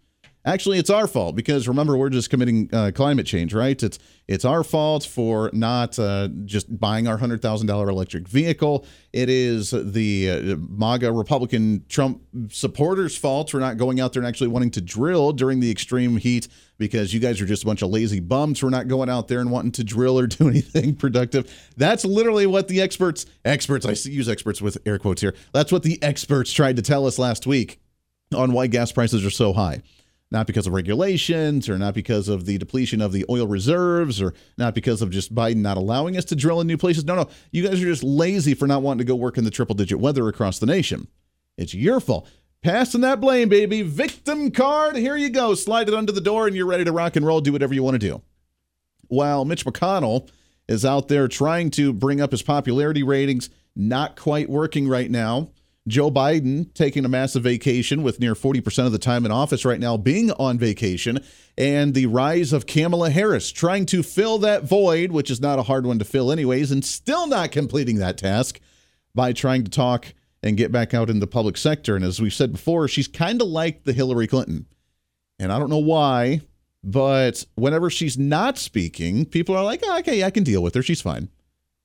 Actually, 0.46 0.78
it's 0.78 0.90
our 0.90 1.06
fault 1.06 1.36
because 1.36 1.68
remember 1.68 1.98
we're 1.98 2.10
just 2.10 2.30
committing 2.30 2.70
uh, 2.72 2.92
climate 2.96 3.26
change, 3.26 3.54
right? 3.54 3.84
It's 3.84 4.00
it's 4.26 4.46
our 4.46 4.64
fault 4.64 5.04
for 5.04 5.50
not 5.52 6.00
uh, 6.00 6.30
just 6.46 6.80
buying 6.80 7.10
our 7.10 7.18
hundred 7.18 7.42
thousand 7.42 7.68
dollar 7.68 7.90
electric 7.90 8.26
vehicle. 8.26 8.86
It 9.12 9.30
is 9.30 9.72
the 9.72 10.32
uh, 10.32 10.56
MAGA 10.58 11.12
Republican 11.12 11.84
Trump 11.90 12.22
supporters' 12.50 13.18
fault 13.18 13.50
for 13.50 13.60
not 13.60 13.76
going 13.76 14.00
out 14.00 14.14
there 14.14 14.22
and 14.22 14.28
actually 14.28 14.48
wanting 14.48 14.72
to 14.72 14.82
drill 14.82 15.34
during 15.34 15.60
the 15.60 15.70
extreme 15.70 16.16
heat 16.16 16.48
because 16.78 17.14
you 17.14 17.20
guys 17.20 17.42
are 17.42 17.46
just 17.46 17.64
a 17.64 17.66
bunch 17.66 17.82
of 17.82 17.90
lazy 17.90 18.22
bums 18.22 18.60
for 18.60 18.70
not 18.70 18.88
going 18.88 19.10
out 19.10 19.28
there 19.28 19.42
and 19.42 19.52
wanting 19.52 19.74
to 19.74 19.84
drill 19.84 20.18
or 20.18 20.26
do 20.26 20.48
anything 20.48 20.96
productive. 20.96 21.54
That's 21.76 22.06
literally 22.06 22.48
what 22.48 22.70
the 22.70 22.80
experts 22.80 23.26
experts 23.44 23.86
I 23.86 23.92
use 24.10 24.30
experts 24.30 24.62
with 24.62 24.78
air 24.86 25.00
quotes 25.00 25.20
here. 25.20 25.36
That's 25.52 25.74
what 25.74 25.84
the 25.84 26.02
experts 26.02 26.54
tried 26.54 26.78
to 26.78 26.82
tell 26.82 27.06
us 27.06 27.20
last 27.20 27.46
week 27.46 27.82
on 28.34 28.54
why 28.54 28.68
gas 28.68 28.94
prices 28.94 29.26
are 29.26 29.32
so 29.32 29.52
high 29.52 29.82
not 30.32 30.48
because 30.48 30.68
of 30.68 30.74
regulations 30.74 31.68
or 31.68 31.78
not 31.78 31.94
because 31.94 32.28
of 32.28 32.46
the 32.46 32.58
depletion 32.58 33.02
of 33.02 33.12
the 33.12 33.26
oil 33.30 33.48
reserves 33.48 34.22
or 34.22 34.34
not 34.58 34.76
because 34.76 35.02
of 35.02 35.10
just 35.10 35.34
Biden 35.34 35.58
not 35.58 35.78
allowing 35.78 36.18
us 36.18 36.26
to 36.26 36.36
drill 36.36 36.62
in 36.62 36.68
new 36.68 36.78
places. 36.78 37.04
No, 37.04 37.16
no. 37.16 37.30
You 37.52 37.68
guys 37.68 37.82
are 37.82 37.86
just 37.86 38.04
lazy 38.04 38.54
for 38.54 38.68
not 38.68 38.82
wanting 38.82 39.00
to 39.00 39.06
go 39.06 39.16
work 39.16 39.38
in 39.38 39.44
the 39.44 39.52
triple 39.52 39.76
digit 39.76 40.00
weather 40.00 40.28
across 40.28 40.60
the 40.60 40.66
nation. 40.66 41.08
It's 41.58 41.74
your 41.74 42.00
fault. 42.00 42.30
Passing 42.62 43.02
that 43.02 43.22
blame, 43.22 43.50
baby. 43.50 43.82
Victim 43.82 44.52
card. 44.52 44.96
Here 44.96 45.16
you 45.16 45.30
go. 45.30 45.56
Slide 45.56 45.88
it 45.88 45.96
under 45.96 46.12
the 46.12 46.22
door 46.22 46.46
and 46.46 46.56
you're 46.56 46.66
ready 46.66 46.84
to 46.84 46.92
rock 46.92 47.16
and 47.16 47.26
roll. 47.26 47.42
Do 47.42 47.54
whatever 47.54 47.74
you 47.74 47.84
want 47.84 47.96
to 47.96 48.08
do. 48.08 48.22
While 49.08 49.46
Mitch 49.46 49.66
McConnell 49.66 50.30
is 50.68 50.86
out 50.86 51.08
there 51.08 51.28
trying 51.28 51.72
to 51.72 51.92
bring 51.92 52.22
up 52.22 52.32
his 52.32 52.44
popularity 52.44 53.02
ratings, 53.02 53.50
not 53.76 54.16
quite 54.16 54.50
working 54.50 54.88
right 54.88 55.10
now. 55.10 55.50
Joe 55.90 56.10
Biden 56.10 56.74
taking 56.74 57.04
a 57.04 57.10
massive 57.10 57.44
vacation 57.44 58.04
with 58.04 58.20
near 58.20 58.36
40% 58.36 58.86
of 58.86 58.92
the 58.92 59.00
time 59.00 59.26
in 59.26 59.32
office 59.32 59.66
right 59.66 59.80
now 59.80 59.98
being 59.98 60.32
on 60.32 60.58
vacation, 60.58 61.20
and 61.58 61.94
the 61.94 62.06
rise 62.06 62.54
of 62.54 62.66
Kamala 62.66 63.10
Harris 63.10 63.52
trying 63.52 63.86
to 63.88 64.04
fill 64.04 64.38
that 64.40 64.64
void, 64.64 65.12
which 65.12 65.30
is 65.30 65.42
not 65.42 65.60
a 65.60 65.64
hard 65.64 65.86
one 65.86 66.00
to 66.00 66.06
fill, 66.06 66.32
anyways, 66.32 66.72
and 66.72 66.86
still 66.86 67.28
not 67.28 67.52
completing 67.52 67.98
that 67.98 68.18
task 68.18 68.60
by 69.14 69.34
trying 69.34 69.64
to 69.64 69.72
talk 69.72 70.14
and 70.42 70.56
get 70.56 70.72
back 70.72 70.94
out 70.94 71.10
in 71.10 71.20
the 71.20 71.28
public 71.28 71.58
sector. 71.58 71.96
And 71.96 72.06
as 72.06 72.22
we've 72.22 72.34
said 72.34 72.54
before, 72.54 72.88
she's 72.88 73.08
kind 73.08 73.42
of 73.42 73.48
like 73.48 73.84
the 73.84 73.94
Hillary 73.94 74.28
Clinton. 74.28 74.68
And 75.40 75.52
I 75.52 75.60
don't 75.60 75.70
know 75.70 75.78
why, 75.78 76.42
but 76.84 77.46
whenever 77.56 77.90
she's 77.90 78.18
not 78.18 78.58
speaking, 78.58 79.26
people 79.26 79.56
are 79.56 79.64
like, 79.64 79.82
oh, 79.84 80.00
okay, 80.00 80.24
I 80.24 80.30
can 80.30 80.44
deal 80.44 80.64
with 80.64 80.76
her. 80.76 80.84
She's 80.84 81.02
fine 81.02 81.30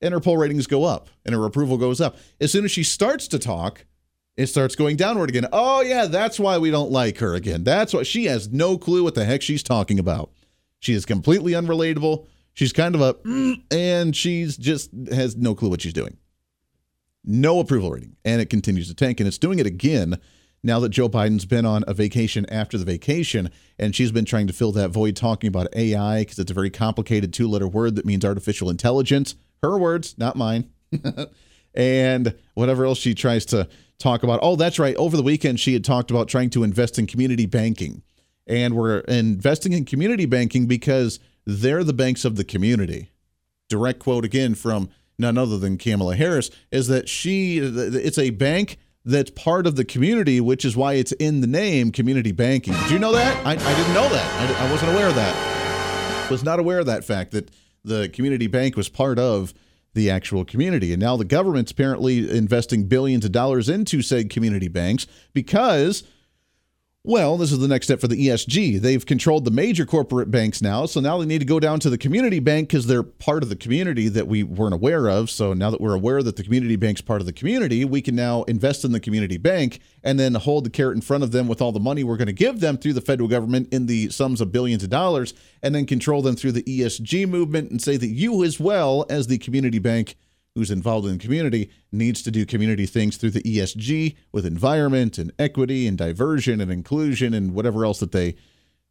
and 0.05 0.13
her 0.13 0.21
poll 0.21 0.37
ratings 0.37 0.67
go 0.67 0.85
up 0.85 1.09
and 1.25 1.35
her 1.35 1.45
approval 1.45 1.79
goes 1.79 2.01
up. 2.01 2.17
As 2.41 2.53
soon 2.53 2.65
as 2.65 2.71
she 2.71 2.83
starts 2.83 3.27
to 3.29 3.39
talk, 3.39 3.87
it 4.37 4.47
starts 4.47 4.75
going 4.75 4.97
downward 4.97 5.29
again. 5.29 5.47
Oh, 5.53 5.81
yeah, 5.81 6.07
that's 6.07 6.41
why 6.41 6.59
we 6.59 6.71
don't 6.71 6.91
like 6.91 7.19
her 7.19 7.35
again. 7.35 7.63
That's 7.65 7.93
why 7.95 8.03
she 8.03 8.25
has 8.25 8.49
no 8.51 8.77
clue 8.77 9.05
what 9.05 9.15
the 9.15 9.25
heck 9.25 9.43
she's 9.43 9.63
talking 9.63 9.99
about. 9.99 10.33
She 10.81 10.93
is 10.93 11.07
completely 11.07 11.53
unrelatable. 11.53 12.27
She's 12.53 12.73
kind 12.73 12.95
of 12.95 13.01
a, 13.01 13.15
mm, 13.15 13.63
and 13.71 14.15
she's 14.15 14.57
just 14.57 14.91
has 15.11 15.37
no 15.37 15.55
clue 15.55 15.71
what 15.71 15.81
she's 15.81 15.93
doing. 15.93 16.17
No 17.25 17.61
approval 17.61 17.91
rating. 17.91 18.17
And 18.25 18.41
it 18.41 18.51
continues 18.51 18.89
to 18.89 18.95
tank. 18.95 19.21
And 19.21 19.27
it's 19.27 19.39
doing 19.39 19.59
it 19.59 19.67
again 19.67 20.19
now 20.63 20.81
that 20.81 20.91
Joe 20.91 21.09
Biden's 21.09 21.47
been 21.47 21.65
on 21.65 21.85
a 21.87 21.95
vacation 21.95 22.45
after 22.51 22.77
the 22.77 22.85
vacation. 22.85 23.51
And 23.79 23.95
she's 23.95 24.13
been 24.13 24.25
trying 24.25 24.47
to 24.49 24.53
fill 24.53 24.73
that 24.73 24.91
void 24.91 25.17
talking 25.17 25.49
about 25.49 25.75
AI 25.75 26.21
because 26.21 26.39
it's 26.39 26.51
a 26.51 26.55
very 26.55 26.71
complicated 26.71 27.33
two 27.33 27.49
letter 27.49 27.69
word 27.69 27.97
that 27.97 28.05
means 28.05 28.25
artificial 28.25 28.69
intelligence. 28.69 29.37
Her 29.63 29.79
words, 29.79 30.17
not 30.19 30.37
mine. 30.37 30.71
and 31.75 32.35
whatever 32.55 32.85
else 32.85 32.99
she 32.99 33.15
tries 33.15 33.45
to 33.47 33.69
talk 33.99 34.23
about. 34.23 34.41
Oh, 34.43 34.57
that's 34.57 34.79
right. 34.79 34.97
Over 34.97 35.17
the 35.17 35.23
weekend, 35.23 35.61
she 35.61 35.73
had 35.73 35.85
talked 35.85 36.11
about 36.11 36.29
trying 36.29 36.51
to 36.51 36.63
invest 36.65 36.99
in 36.99 37.07
community 37.07 37.47
banking. 37.47 38.03
And 38.47 38.75
we're 38.75 38.99
investing 39.01 39.73
in 39.73 39.85
community 39.85 40.27
banking 40.27 40.67
because 40.67 41.19
they're 41.47 41.85
the 41.85 41.93
banks 41.93 42.25
of 42.25 42.37
the 42.37 42.45
community. 42.45 43.11
Direct 43.69 43.99
quote 43.99 44.25
again 44.25 44.55
from 44.55 44.91
none 45.19 45.39
other 45.39 45.59
than 45.59 45.79
Kamala 45.79 46.17
Harris 46.17 46.51
is 46.71 46.89
that 46.89 47.09
she, 47.09 47.59
it's 47.59 48.19
a 48.19 48.31
bank 48.31 48.79
that's 49.05 49.31
part 49.31 49.67
of 49.67 49.77
the 49.77 49.85
community, 49.85 50.41
which 50.41 50.65
is 50.65 50.77
why 50.77 50.95
it's 50.95 51.13
in 51.13 51.41
the 51.41 51.47
name 51.47 51.93
community 51.93 52.33
banking. 52.33 52.75
Did 52.75 52.91
you 52.91 52.99
know 52.99 53.13
that? 53.13 53.47
I, 53.47 53.53
I 53.53 53.75
didn't 53.77 53.95
know 53.95 54.09
that. 54.09 54.61
I, 54.61 54.67
I 54.67 54.71
wasn't 54.71 54.93
aware 54.93 55.09
of 55.09 55.15
that. 55.15 56.31
Was 56.31 56.43
not 56.43 56.59
aware 56.59 56.79
of 56.79 56.87
that 56.87 57.05
fact 57.05 57.33
that 57.33 57.51
the 57.85 58.09
community 58.09 58.47
bank 58.47 58.77
was 58.77 58.89
part 58.89 59.19
of 59.19 59.53
the 59.95 60.11
actual 60.11 60.45
community. 60.45 60.93
And 60.93 61.01
now 61.01 61.17
the 61.17 61.25
government's 61.25 61.73
apparently 61.73 62.31
investing 62.37 62.85
billions 62.85 63.25
of 63.25 63.33
dollars 63.33 63.69
into 63.69 64.03
said 64.03 64.31
community 64.31 64.69
banks 64.69 65.07
because 65.33 66.03
well, 67.07 67.37
this 67.37 67.53
is 67.53 67.59
the 67.59 67.69
next 67.69 67.87
step 67.87 68.01
for 68.01 68.09
the 68.09 68.29
ESG. 68.29 68.81
They've 68.81 69.05
controlled 69.05 69.45
the 69.45 69.51
major 69.51 69.85
corporate 69.85 70.31
banks 70.31 70.63
now, 70.63 70.87
so 70.87 71.01
now 71.01 71.19
they 71.19 71.27
need 71.27 71.41
to 71.41 71.45
go 71.45 71.61
down 71.61 71.79
to 71.81 71.91
the 71.91 71.99
community 71.99 72.41
bank 72.41 72.71
because 72.71 72.87
they're 72.87 73.03
part 73.03 73.43
of 73.43 73.51
the 73.51 73.57
community 73.57 74.09
that 74.09 74.27
we 74.27 74.43
weren't 74.43 74.73
aware 74.73 75.11
of. 75.11 75.29
So 75.29 75.53
now 75.53 75.69
that 75.69 75.83
we're 75.83 75.95
aware 75.95 76.23
that 76.23 76.37
the 76.37 76.43
community 76.43 76.77
bank's 76.77 77.03
part 77.03 77.21
of 77.21 77.27
the 77.27 77.33
community, 77.35 77.85
we 77.85 78.01
can 78.01 78.17
now 78.17 78.45
invest 78.45 78.87
in 78.87 78.93
the 78.93 79.01
community 79.01 79.37
bank 79.37 79.81
and 80.03 80.19
then 80.19 80.35
hold 80.35 80.65
the 80.65 80.71
carrot 80.71 80.97
in 80.97 81.03
front 81.03 81.23
of 81.23 81.31
them 81.31 81.47
with 81.47 81.61
all 81.61 81.73
the 81.73 81.79
money 81.81 82.05
we're 82.05 82.17
going 82.17 82.27
to 82.27 82.33
give 82.33 82.61
them 82.61 82.79
through 82.79 82.95
the 82.95 83.03
federal 83.03 83.29
government 83.29 83.69
in 83.71 83.85
the 83.85 84.09
sums 84.09 84.41
of 84.41 84.51
billions 84.51 84.83
of 84.83 84.89
dollars, 84.89 85.35
and 85.63 85.75
then 85.75 85.85
control 85.85 86.23
them 86.23 86.37
through 86.37 86.53
the 86.53 86.63
ESG 86.63 87.29
movement 87.29 87.71
and 87.71 87.83
say 87.83 87.99
that 87.99 88.09
you, 88.09 88.43
as 88.43 88.59
well 88.59 89.05
as 89.11 89.27
the 89.27 89.37
community 89.37 89.79
bank, 89.79 90.17
who's 90.55 90.71
involved 90.71 91.07
in 91.07 91.15
the 91.15 91.19
community 91.19 91.71
needs 91.91 92.23
to 92.23 92.31
do 92.31 92.47
community 92.47 92.87
things 92.87 93.17
through 93.17 93.31
the 93.31 93.43
ESG 93.43 94.17
with 94.33 94.47
environment 94.47 95.19
and 95.19 95.33
equity 95.39 95.87
and 95.87 95.99
diversion 95.99 96.61
and 96.61 96.71
inclusion 96.71 97.35
and 97.35 97.55
whatever 97.55 97.85
else 97.85 97.99
that 98.01 98.13
they 98.13 98.37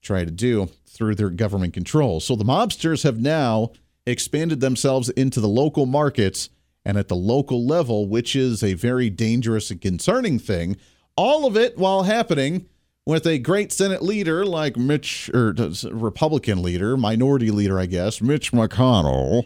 try 0.02 0.26
to 0.26 0.32
do 0.32 0.70
through 0.86 1.16
their 1.16 1.30
government 1.30 1.74
control. 1.74 2.20
So 2.20 2.36
the 2.36 2.44
mobsters 2.44 3.04
have 3.04 3.20
now 3.20 3.72
expanded 4.06 4.60
themselves 4.60 5.10
into 5.10 5.40
the 5.40 5.48
local 5.48 5.86
markets 5.86 6.50
and 6.86 6.98
at 6.98 7.08
the 7.08 7.16
local 7.16 7.66
level, 7.66 8.08
which 8.08 8.36
is 8.36 8.62
a 8.62 8.74
very 8.74 9.10
dangerous 9.10 9.72
and 9.72 9.80
concerning 9.80 10.40
thing. 10.40 10.76
All 11.16 11.46
of 11.46 11.56
it 11.56 11.78
while 11.78 12.04
happening 12.04 12.68
with 13.06 13.26
a 13.26 13.38
great 13.38 13.72
Senate 13.72 14.02
leader 14.02 14.46
like 14.46 14.76
Mitch, 14.76 15.30
or 15.34 15.56
Republican 15.92 16.62
leader, 16.62 16.98
minority 16.98 17.52
leader, 17.52 17.80
I 17.80 17.86
guess, 17.86 18.22
Mitch 18.22 18.52
McConnell, 18.52 19.46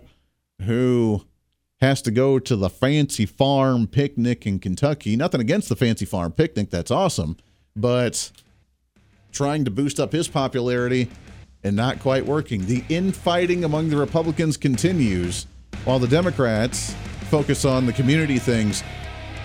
who 0.63 1.26
has 1.79 2.01
to 2.01 2.11
go 2.11 2.39
to 2.39 2.55
the 2.55 2.69
fancy 2.69 3.25
farm 3.25 3.87
picnic 3.87 4.45
in 4.45 4.59
Kentucky. 4.59 5.15
Nothing 5.15 5.41
against 5.41 5.69
the 5.69 5.75
fancy 5.75 6.05
farm 6.05 6.31
picnic, 6.31 6.69
that's 6.69 6.91
awesome, 6.91 7.37
but 7.75 8.31
trying 9.31 9.63
to 9.65 9.71
boost 9.71 9.99
up 9.99 10.11
his 10.11 10.27
popularity 10.27 11.09
and 11.63 11.75
not 11.75 11.99
quite 11.99 12.25
working. 12.25 12.65
The 12.65 12.83
infighting 12.89 13.63
among 13.63 13.89
the 13.89 13.97
Republicans 13.97 14.57
continues 14.57 15.45
while 15.85 15.99
the 15.99 16.07
Democrats 16.07 16.95
focus 17.29 17.65
on 17.65 17.85
the 17.85 17.93
community 17.93 18.39
things, 18.39 18.83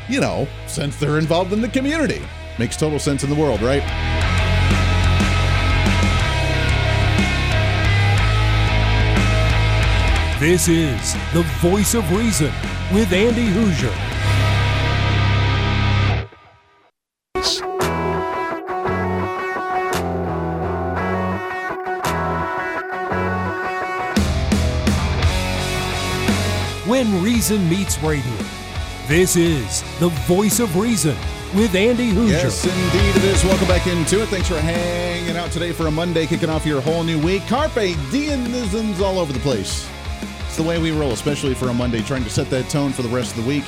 you 0.08 0.20
know, 0.20 0.46
since 0.66 0.96
they're 0.98 1.18
involved 1.18 1.52
in 1.52 1.60
the 1.60 1.68
community. 1.68 2.22
Makes 2.58 2.76
total 2.76 2.98
sense 2.98 3.24
in 3.24 3.30
the 3.30 3.36
world, 3.36 3.60
right? 3.60 4.31
This 10.42 10.66
is 10.66 11.14
the 11.32 11.44
voice 11.60 11.94
of 11.94 12.10
reason 12.10 12.50
with 12.92 13.12
Andy 13.12 13.46
Hooser. 13.46 13.92
When 26.88 27.22
Reason 27.22 27.68
Meets 27.68 28.02
Radio. 28.02 28.24
This 29.06 29.36
is 29.36 29.82
the 30.00 30.08
voice 30.26 30.58
of 30.58 30.74
reason 30.76 31.16
with 31.54 31.76
Andy 31.76 32.10
Hooser. 32.10 32.30
Yes, 32.30 32.64
indeed 32.64 33.16
it 33.16 33.24
is. 33.32 33.44
Welcome 33.44 33.68
back 33.68 33.86
into 33.86 34.20
it. 34.20 34.28
Thanks 34.28 34.48
for 34.48 34.58
hanging 34.58 35.36
out 35.36 35.52
today 35.52 35.70
for 35.70 35.86
a 35.86 35.90
Monday, 35.92 36.26
kicking 36.26 36.50
off 36.50 36.66
your 36.66 36.80
whole 36.80 37.04
new 37.04 37.20
week. 37.24 37.46
Carpe 37.46 37.94
diemisms 38.10 38.98
all 38.98 39.20
over 39.20 39.32
the 39.32 39.38
place. 39.38 39.88
It's 40.52 40.58
the 40.58 40.68
way 40.68 40.78
we 40.78 40.90
roll, 40.90 41.12
especially 41.12 41.54
for 41.54 41.70
a 41.70 41.72
Monday, 41.72 42.02
trying 42.02 42.24
to 42.24 42.28
set 42.28 42.50
that 42.50 42.68
tone 42.68 42.92
for 42.92 43.00
the 43.00 43.08
rest 43.08 43.34
of 43.34 43.42
the 43.42 43.48
week. 43.48 43.64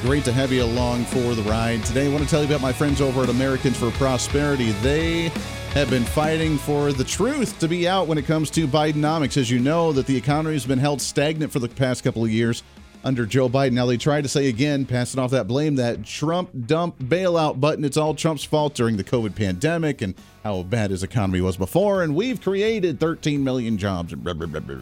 Great 0.00 0.24
to 0.26 0.32
have 0.32 0.52
you 0.52 0.62
along 0.62 1.04
for 1.06 1.34
the 1.34 1.42
ride. 1.42 1.84
Today, 1.84 2.06
I 2.06 2.08
want 2.08 2.22
to 2.22 2.30
tell 2.30 2.40
you 2.40 2.46
about 2.46 2.60
my 2.60 2.72
friends 2.72 3.00
over 3.00 3.24
at 3.24 3.28
Americans 3.28 3.76
for 3.76 3.90
Prosperity. 3.90 4.70
They 4.80 5.30
have 5.74 5.90
been 5.90 6.04
fighting 6.04 6.56
for 6.56 6.92
the 6.92 7.02
truth 7.02 7.58
to 7.58 7.66
be 7.66 7.88
out 7.88 8.06
when 8.06 8.16
it 8.16 8.26
comes 8.26 8.48
to 8.50 8.68
Bidenomics. 8.68 9.36
As 9.38 9.50
you 9.50 9.58
know, 9.58 9.90
that 9.90 10.06
the 10.06 10.16
economy 10.16 10.54
has 10.54 10.64
been 10.64 10.78
held 10.78 11.02
stagnant 11.02 11.50
for 11.50 11.58
the 11.58 11.68
past 11.68 12.04
couple 12.04 12.22
of 12.22 12.30
years. 12.30 12.62
under 13.02 13.26
Joe 13.26 13.48
Biden. 13.48 13.72
Now 13.72 13.86
they 13.86 13.96
try 13.96 14.20
to 14.20 14.28
say 14.28 14.48
again, 14.48 14.86
passing 14.86 15.18
off 15.18 15.32
that 15.32 15.48
blame, 15.48 15.74
that 15.76 16.04
Trump 16.04 16.50
dump 16.66 16.96
bailout 17.00 17.58
button. 17.58 17.84
It's 17.84 17.96
all 17.96 18.14
Trump's 18.14 18.44
fault 18.44 18.74
during 18.74 18.96
the 18.96 19.02
COVID 19.02 19.34
pandemic 19.34 20.00
and 20.00 20.14
how 20.44 20.62
bad 20.62 20.92
his 20.92 21.02
economy 21.02 21.40
was 21.40 21.56
before, 21.56 22.04
and 22.04 22.14
we've 22.14 22.40
created 22.40 23.00
13 23.00 23.42
million 23.42 23.78
jobs. 23.78 24.14
Blah, 24.14 24.34
blah, 24.34 24.46
blah, 24.46 24.76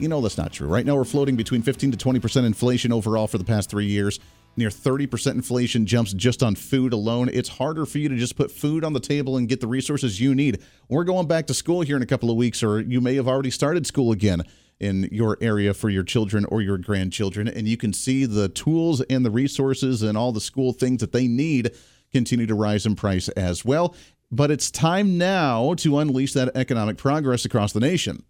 you 0.00 0.08
know 0.08 0.20
that's 0.20 0.38
not 0.38 0.52
true. 0.52 0.66
Right 0.66 0.86
now 0.86 0.96
we're 0.96 1.04
floating 1.04 1.36
between 1.36 1.62
15 1.62 1.92
to 1.92 1.96
20 1.96 2.20
percent 2.20 2.46
inflation 2.46 2.92
overall 2.92 3.26
for 3.26 3.38
the 3.38 3.44
past 3.44 3.70
three 3.70 3.86
years. 3.86 4.18
Near 4.56 4.68
30% 4.68 5.32
inflation 5.34 5.86
jumps 5.86 6.12
just 6.12 6.42
on 6.42 6.56
food 6.56 6.92
alone. 6.92 7.30
It's 7.32 7.48
harder 7.48 7.86
for 7.86 7.98
you 7.98 8.08
to 8.08 8.16
just 8.16 8.36
put 8.36 8.50
food 8.50 8.82
on 8.82 8.92
the 8.92 9.00
table 9.00 9.36
and 9.36 9.48
get 9.48 9.60
the 9.60 9.68
resources 9.68 10.20
you 10.20 10.34
need. 10.34 10.60
We're 10.88 11.04
going 11.04 11.28
back 11.28 11.46
to 11.46 11.54
school 11.54 11.82
here 11.82 11.96
in 11.96 12.02
a 12.02 12.06
couple 12.06 12.30
of 12.30 12.36
weeks, 12.36 12.62
or 12.62 12.80
you 12.80 13.00
may 13.00 13.14
have 13.14 13.28
already 13.28 13.50
started 13.50 13.86
school 13.86 14.10
again 14.10 14.42
in 14.80 15.08
your 15.12 15.38
area 15.40 15.72
for 15.72 15.88
your 15.88 16.02
children 16.02 16.44
or 16.46 16.62
your 16.62 16.78
grandchildren, 16.78 17.46
and 17.46 17.68
you 17.68 17.76
can 17.76 17.92
see 17.92 18.24
the 18.24 18.48
tools 18.48 19.00
and 19.02 19.24
the 19.24 19.30
resources 19.30 20.02
and 20.02 20.18
all 20.18 20.32
the 20.32 20.40
school 20.40 20.72
things 20.72 21.00
that 21.00 21.12
they 21.12 21.28
need 21.28 21.70
continue 22.12 22.46
to 22.46 22.54
rise 22.54 22.86
in 22.86 22.96
price 22.96 23.28
as 23.30 23.64
well. 23.64 23.94
But 24.32 24.50
it's 24.50 24.70
time 24.70 25.16
now 25.16 25.74
to 25.74 25.98
unleash 25.98 26.32
that 26.32 26.56
economic 26.56 26.96
progress 26.96 27.44
across 27.44 27.72
the 27.72 27.80
nation. 27.80 28.24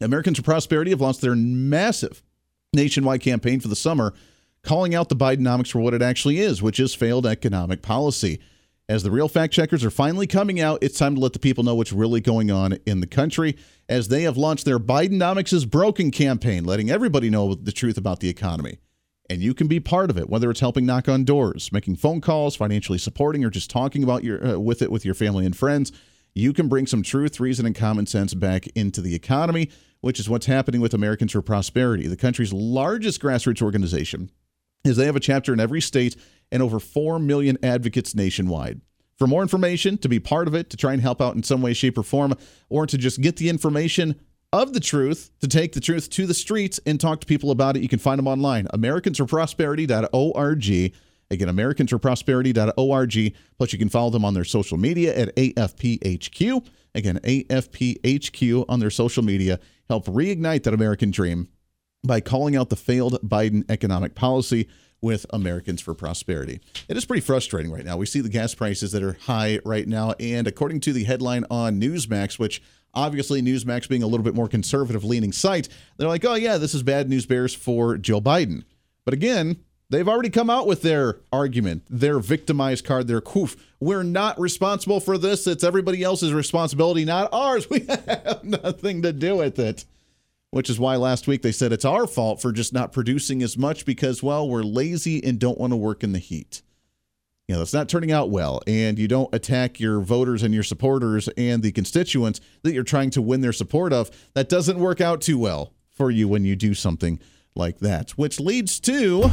Americans 0.00 0.38
for 0.38 0.44
Prosperity 0.44 0.90
have 0.90 1.00
launched 1.00 1.20
their 1.20 1.34
massive 1.34 2.22
nationwide 2.72 3.20
campaign 3.20 3.60
for 3.60 3.68
the 3.68 3.76
summer, 3.76 4.14
calling 4.62 4.94
out 4.94 5.08
the 5.08 5.16
Bidenomics 5.16 5.70
for 5.70 5.80
what 5.80 5.94
it 5.94 6.02
actually 6.02 6.38
is, 6.38 6.62
which 6.62 6.78
is 6.78 6.94
failed 6.94 7.26
economic 7.26 7.82
policy. 7.82 8.40
As 8.88 9.02
the 9.02 9.10
real 9.10 9.28
fact 9.28 9.52
checkers 9.52 9.84
are 9.84 9.90
finally 9.90 10.26
coming 10.26 10.60
out, 10.60 10.78
it's 10.82 10.98
time 10.98 11.14
to 11.14 11.20
let 11.20 11.34
the 11.34 11.38
people 11.38 11.62
know 11.62 11.74
what's 11.74 11.92
really 11.92 12.20
going 12.20 12.50
on 12.50 12.78
in 12.86 13.00
the 13.00 13.06
country. 13.06 13.56
As 13.88 14.08
they 14.08 14.22
have 14.22 14.38
launched 14.38 14.64
their 14.64 14.78
Bidenomics 14.78 15.52
is 15.52 15.66
broken 15.66 16.10
campaign, 16.10 16.64
letting 16.64 16.90
everybody 16.90 17.28
know 17.28 17.54
the 17.54 17.72
truth 17.72 17.98
about 17.98 18.20
the 18.20 18.30
economy. 18.30 18.78
And 19.28 19.42
you 19.42 19.52
can 19.52 19.68
be 19.68 19.78
part 19.78 20.08
of 20.08 20.16
it, 20.16 20.30
whether 20.30 20.50
it's 20.50 20.60
helping 20.60 20.86
knock 20.86 21.06
on 21.06 21.24
doors, 21.24 21.70
making 21.70 21.96
phone 21.96 22.22
calls, 22.22 22.56
financially 22.56 22.96
supporting, 22.96 23.44
or 23.44 23.50
just 23.50 23.68
talking 23.68 24.02
about 24.02 24.24
your 24.24 24.54
uh, 24.54 24.58
with 24.58 24.80
it 24.80 24.90
with 24.90 25.04
your 25.04 25.14
family 25.14 25.44
and 25.44 25.54
friends. 25.54 25.92
You 26.34 26.54
can 26.54 26.68
bring 26.68 26.86
some 26.86 27.02
truth, 27.02 27.40
reason, 27.40 27.66
and 27.66 27.74
common 27.74 28.06
sense 28.06 28.32
back 28.32 28.68
into 28.68 29.02
the 29.02 29.14
economy, 29.14 29.70
which 30.00 30.20
is 30.20 30.28
what's 30.28 30.46
happening 30.46 30.80
with 30.80 30.94
Americans 30.94 31.32
for 31.32 31.42
Prosperity, 31.42 32.06
the 32.06 32.16
country's 32.16 32.52
largest 32.52 33.20
grassroots 33.20 33.62
organization. 33.62 34.30
Is 34.84 34.96
they 34.96 35.06
have 35.06 35.16
a 35.16 35.20
chapter 35.20 35.52
in 35.52 35.60
every 35.60 35.80
state 35.80 36.16
and 36.52 36.62
over 36.62 36.78
4 36.78 37.18
million 37.18 37.58
advocates 37.62 38.14
nationwide. 38.14 38.80
For 39.18 39.26
more 39.26 39.42
information, 39.42 39.98
to 39.98 40.08
be 40.08 40.20
part 40.20 40.46
of 40.46 40.54
it, 40.54 40.70
to 40.70 40.76
try 40.76 40.92
and 40.92 41.02
help 41.02 41.20
out 41.20 41.34
in 41.34 41.42
some 41.42 41.60
way, 41.60 41.74
shape, 41.74 41.98
or 41.98 42.04
form, 42.04 42.34
or 42.68 42.86
to 42.86 42.96
just 42.96 43.20
get 43.20 43.36
the 43.36 43.48
information 43.48 44.14
of 44.52 44.72
the 44.72 44.78
truth, 44.80 45.30
to 45.40 45.48
take 45.48 45.72
the 45.72 45.80
truth 45.80 46.08
to 46.10 46.26
the 46.26 46.34
streets 46.34 46.78
and 46.86 47.00
talk 47.00 47.20
to 47.20 47.26
people 47.26 47.50
about 47.50 47.76
it, 47.76 47.82
you 47.82 47.88
can 47.88 47.98
find 47.98 48.18
them 48.18 48.28
online. 48.28 48.66
AmericansForProsperity.org. 48.68 50.94
Again, 51.30 51.48
AmericansForProsperity.org. 51.48 53.34
Plus, 53.58 53.72
you 53.72 53.78
can 53.78 53.88
follow 53.88 54.10
them 54.10 54.24
on 54.24 54.34
their 54.34 54.44
social 54.44 54.78
media 54.78 55.14
at 55.14 55.36
AFPHQ. 55.36 56.66
Again, 56.94 57.20
AFPHQ 57.22 58.64
on 58.68 58.80
their 58.80 58.90
social 58.90 59.22
media. 59.22 59.60
Help 59.88 60.06
reignite 60.06 60.64
that 60.64 60.74
American 60.74 61.10
dream 61.10 61.48
by 62.04 62.20
calling 62.20 62.56
out 62.56 62.68
the 62.68 62.76
failed 62.76 63.18
Biden 63.22 63.64
economic 63.70 64.14
policy 64.14 64.68
with 65.00 65.24
Americans 65.30 65.80
for 65.80 65.94
Prosperity. 65.94 66.60
It 66.88 66.96
is 66.96 67.04
pretty 67.04 67.20
frustrating 67.20 67.70
right 67.70 67.84
now. 67.84 67.96
We 67.96 68.06
see 68.06 68.20
the 68.20 68.28
gas 68.28 68.54
prices 68.54 68.92
that 68.92 69.02
are 69.02 69.16
high 69.22 69.60
right 69.64 69.86
now. 69.86 70.14
And 70.18 70.46
according 70.46 70.80
to 70.80 70.92
the 70.92 71.04
headline 71.04 71.44
on 71.50 71.80
Newsmax, 71.80 72.38
which 72.38 72.62
obviously 72.94 73.40
Newsmax 73.40 73.88
being 73.88 74.02
a 74.02 74.06
little 74.06 74.24
bit 74.24 74.34
more 74.34 74.48
conservative 74.48 75.04
leaning 75.04 75.32
site, 75.32 75.68
they're 75.96 76.08
like, 76.08 76.24
oh, 76.24 76.34
yeah, 76.34 76.58
this 76.58 76.74
is 76.74 76.82
bad 76.82 77.08
news 77.08 77.26
bears 77.26 77.54
for 77.54 77.96
Joe 77.96 78.20
Biden. 78.20 78.64
But 79.04 79.14
again, 79.14 79.64
they've 79.90 80.08
already 80.08 80.30
come 80.30 80.50
out 80.50 80.66
with 80.66 80.82
their 80.82 81.18
argument, 81.32 81.82
their 81.88 82.18
victimized 82.18 82.84
card, 82.84 83.06
their 83.08 83.20
coof. 83.20 83.56
We're 83.80 84.02
not 84.02 84.38
responsible 84.38 85.00
for 85.00 85.18
this. 85.18 85.46
It's 85.46 85.64
everybody 85.64 86.02
else's 86.02 86.32
responsibility, 86.32 87.04
not 87.04 87.32
ours. 87.32 87.68
We 87.70 87.80
have 87.80 88.44
nothing 88.44 89.02
to 89.02 89.12
do 89.12 89.36
with 89.36 89.58
it 89.58 89.84
which 90.50 90.70
is 90.70 90.78
why 90.80 90.96
last 90.96 91.26
week 91.26 91.42
they 91.42 91.52
said 91.52 91.72
it's 91.72 91.84
our 91.84 92.06
fault 92.06 92.40
for 92.40 92.52
just 92.52 92.72
not 92.72 92.92
producing 92.92 93.42
as 93.42 93.58
much 93.58 93.84
because, 93.84 94.22
well, 94.22 94.48
we're 94.48 94.62
lazy 94.62 95.22
and 95.22 95.38
don't 95.38 95.58
want 95.58 95.72
to 95.72 95.76
work 95.76 96.02
in 96.02 96.12
the 96.12 96.18
heat. 96.18 96.62
You 97.46 97.56
know, 97.56 97.62
it's 97.62 97.72
not 97.72 97.88
turning 97.88 98.12
out 98.12 98.30
well, 98.30 98.60
and 98.66 98.98
you 98.98 99.08
don't 99.08 99.34
attack 99.34 99.80
your 99.80 100.00
voters 100.00 100.42
and 100.42 100.52
your 100.52 100.62
supporters 100.62 101.28
and 101.28 101.62
the 101.62 101.72
constituents 101.72 102.40
that 102.62 102.72
you're 102.72 102.82
trying 102.82 103.10
to 103.10 103.22
win 103.22 103.40
their 103.40 103.54
support 103.54 103.92
of. 103.92 104.10
That 104.34 104.50
doesn't 104.50 104.78
work 104.78 105.00
out 105.00 105.22
too 105.22 105.38
well 105.38 105.72
for 105.90 106.10
you 106.10 106.28
when 106.28 106.44
you 106.44 106.56
do 106.56 106.74
something 106.74 107.18
like 107.54 107.78
that, 107.78 108.10
which 108.12 108.40
leads 108.40 108.80
to 108.80 109.30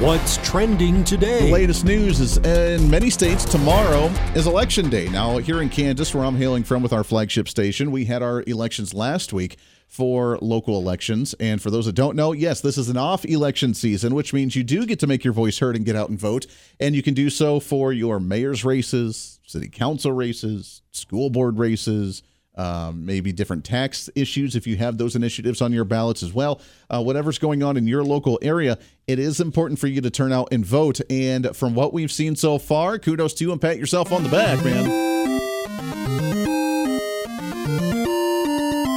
What's 0.00 0.36
trending 0.46 1.04
today? 1.04 1.46
The 1.46 1.52
latest 1.52 1.86
news 1.86 2.20
is 2.20 2.36
in 2.36 2.90
many 2.90 3.08
states, 3.08 3.46
tomorrow 3.46 4.08
is 4.34 4.46
election 4.46 4.90
day. 4.90 5.08
Now, 5.08 5.38
here 5.38 5.62
in 5.62 5.70
Kansas, 5.70 6.14
where 6.14 6.22
I'm 6.22 6.36
hailing 6.36 6.64
from 6.64 6.82
with 6.82 6.92
our 6.92 7.02
flagship 7.02 7.48
station, 7.48 7.90
we 7.90 8.04
had 8.04 8.22
our 8.22 8.44
elections 8.46 8.92
last 8.92 9.32
week 9.32 9.56
for 9.88 10.38
local 10.42 10.78
elections. 10.78 11.34
And 11.40 11.62
for 11.62 11.70
those 11.70 11.86
that 11.86 11.94
don't 11.94 12.14
know, 12.14 12.32
yes, 12.32 12.60
this 12.60 12.76
is 12.76 12.90
an 12.90 12.98
off 12.98 13.24
election 13.24 13.72
season, 13.72 14.14
which 14.14 14.34
means 14.34 14.54
you 14.54 14.64
do 14.64 14.84
get 14.84 15.00
to 15.00 15.06
make 15.06 15.24
your 15.24 15.32
voice 15.32 15.58
heard 15.60 15.76
and 15.76 15.86
get 15.86 15.96
out 15.96 16.10
and 16.10 16.18
vote. 16.18 16.46
And 16.78 16.94
you 16.94 17.02
can 17.02 17.14
do 17.14 17.30
so 17.30 17.58
for 17.58 17.90
your 17.90 18.20
mayor's 18.20 18.66
races, 18.66 19.40
city 19.46 19.70
council 19.70 20.12
races, 20.12 20.82
school 20.92 21.30
board 21.30 21.58
races 21.58 22.22
um, 22.56 23.04
maybe 23.04 23.32
different 23.32 23.64
tax 23.64 24.08
issues 24.14 24.56
if 24.56 24.66
you 24.66 24.76
have 24.76 24.98
those 24.98 25.14
initiatives 25.14 25.60
on 25.60 25.72
your 25.72 25.84
ballots 25.84 26.22
as 26.22 26.32
well. 26.32 26.60
Uh, 26.88 27.02
whatever's 27.02 27.38
going 27.38 27.62
on 27.62 27.76
in 27.76 27.86
your 27.86 28.02
local 28.02 28.38
area, 28.42 28.78
it 29.06 29.18
is 29.18 29.40
important 29.40 29.78
for 29.78 29.86
you 29.86 30.00
to 30.00 30.10
turn 30.10 30.32
out 30.32 30.48
and 30.52 30.64
vote. 30.64 31.00
And 31.10 31.54
from 31.54 31.74
what 31.74 31.92
we've 31.92 32.12
seen 32.12 32.36
so 32.36 32.58
far, 32.58 32.98
kudos 32.98 33.34
to 33.34 33.44
you 33.44 33.52
and 33.52 33.60
pat 33.60 33.78
yourself 33.78 34.12
on 34.12 34.22
the 34.22 34.30
back, 34.30 34.64
man. 34.64 35.06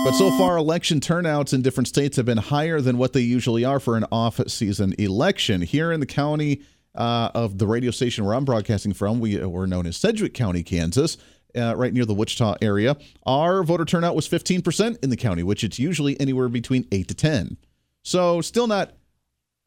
But 0.05 0.13
so 0.13 0.31
far, 0.31 0.57
election 0.57 1.01
turnouts 1.01 1.53
in 1.53 1.61
different 1.61 1.87
states 1.87 2.17
have 2.17 2.25
been 2.25 2.37
higher 2.37 2.81
than 2.81 2.97
what 2.97 3.13
they 3.13 3.19
usually 3.19 3.65
are 3.65 3.79
for 3.79 3.95
an 3.95 4.05
off 4.11 4.39
season 4.47 4.95
election. 4.97 5.61
Here 5.61 5.91
in 5.91 5.99
the 5.99 6.07
county 6.07 6.63
uh, 6.95 7.29
of 7.35 7.59
the 7.59 7.67
radio 7.67 7.91
station 7.91 8.25
where 8.25 8.33
I'm 8.33 8.45
broadcasting 8.45 8.93
from, 8.93 9.19
we 9.19 9.37
were 9.37 9.67
known 9.67 9.85
as 9.85 9.97
Sedgwick 9.97 10.33
County, 10.33 10.63
Kansas 10.63 11.17
uh, 11.55 11.75
right 11.75 11.93
near 11.93 12.05
the 12.05 12.13
Wichita 12.13 12.55
area, 12.61 12.97
our 13.25 13.63
voter 13.63 13.85
turnout 13.85 14.15
was 14.15 14.27
15% 14.27 15.03
in 15.03 15.09
the 15.09 15.17
county, 15.17 15.43
which 15.43 15.63
it's 15.63 15.79
usually 15.79 16.19
anywhere 16.19 16.49
between 16.49 16.87
8 16.91 17.07
to 17.07 17.13
10. 17.13 17.57
So 18.03 18.41
still 18.41 18.67
not 18.67 18.93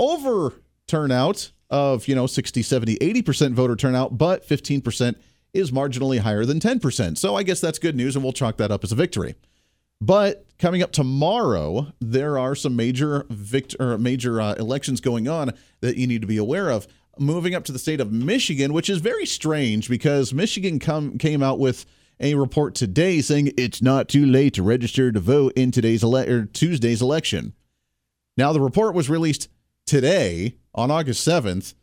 over 0.00 0.54
turnout 0.86 1.52
of, 1.70 2.06
you 2.06 2.14
know, 2.14 2.26
60, 2.26 2.62
70, 2.62 2.96
80% 2.96 3.52
voter 3.52 3.76
turnout, 3.76 4.18
but 4.18 4.46
15% 4.46 5.16
is 5.54 5.70
marginally 5.70 6.18
higher 6.18 6.44
than 6.44 6.60
10%. 6.60 7.18
So 7.18 7.36
I 7.36 7.42
guess 7.42 7.60
that's 7.60 7.78
good 7.78 7.96
news, 7.96 8.14
and 8.16 8.22
we'll 8.22 8.32
chalk 8.32 8.56
that 8.58 8.70
up 8.70 8.84
as 8.84 8.92
a 8.92 8.94
victory. 8.96 9.34
But 10.00 10.46
coming 10.58 10.82
up 10.82 10.90
tomorrow, 10.90 11.92
there 12.00 12.36
are 12.36 12.56
some 12.56 12.74
major 12.74 13.24
vict- 13.30 13.76
or 13.78 13.96
major 13.98 14.40
uh, 14.40 14.54
elections 14.54 15.00
going 15.00 15.28
on 15.28 15.52
that 15.80 15.96
you 15.96 16.06
need 16.06 16.22
to 16.22 16.26
be 16.26 16.38
aware 16.38 16.70
of 16.70 16.88
moving 17.18 17.54
up 17.54 17.64
to 17.64 17.72
the 17.72 17.78
state 17.78 18.00
of 18.00 18.12
Michigan, 18.12 18.72
which 18.72 18.88
is 18.90 18.98
very 18.98 19.26
strange 19.26 19.88
because 19.88 20.32
Michigan 20.32 20.78
come, 20.78 21.18
came 21.18 21.42
out 21.42 21.58
with 21.58 21.84
a 22.20 22.34
report 22.34 22.74
today 22.74 23.20
saying 23.20 23.52
it's 23.56 23.82
not 23.82 24.08
too 24.08 24.24
late 24.24 24.54
to 24.54 24.62
register 24.62 25.10
to 25.10 25.20
vote 25.20 25.52
in 25.56 25.70
today's 25.70 26.02
ele- 26.02 26.28
or 26.28 26.46
Tuesday's 26.46 27.02
election. 27.02 27.52
Now 28.36 28.52
the 28.52 28.60
report 28.60 28.94
was 28.94 29.10
released 29.10 29.48
today 29.86 30.56
on 30.74 30.90
August 30.90 31.26
7th 31.26 31.74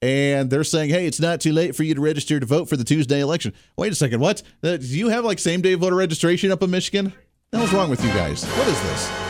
and 0.00 0.48
they're 0.50 0.64
saying, 0.64 0.90
"Hey, 0.90 1.06
it's 1.06 1.20
not 1.20 1.40
too 1.40 1.52
late 1.52 1.74
for 1.74 1.82
you 1.82 1.94
to 1.94 2.00
register 2.00 2.38
to 2.38 2.46
vote 2.46 2.68
for 2.68 2.76
the 2.76 2.84
Tuesday 2.84 3.20
election." 3.20 3.52
Wait 3.76 3.92
a 3.92 3.96
second, 3.96 4.20
what? 4.20 4.42
Do 4.62 4.78
you 4.80 5.08
have 5.08 5.24
like 5.24 5.38
same 5.40 5.60
day 5.60 5.74
voter 5.74 5.96
registration 5.96 6.52
up 6.52 6.62
in 6.62 6.70
Michigan? 6.70 7.12
What 7.50 7.62
was 7.62 7.72
wrong 7.72 7.90
with 7.90 8.04
you 8.04 8.10
guys? 8.10 8.44
What 8.44 8.68
is 8.68 8.80
this? 8.82 9.27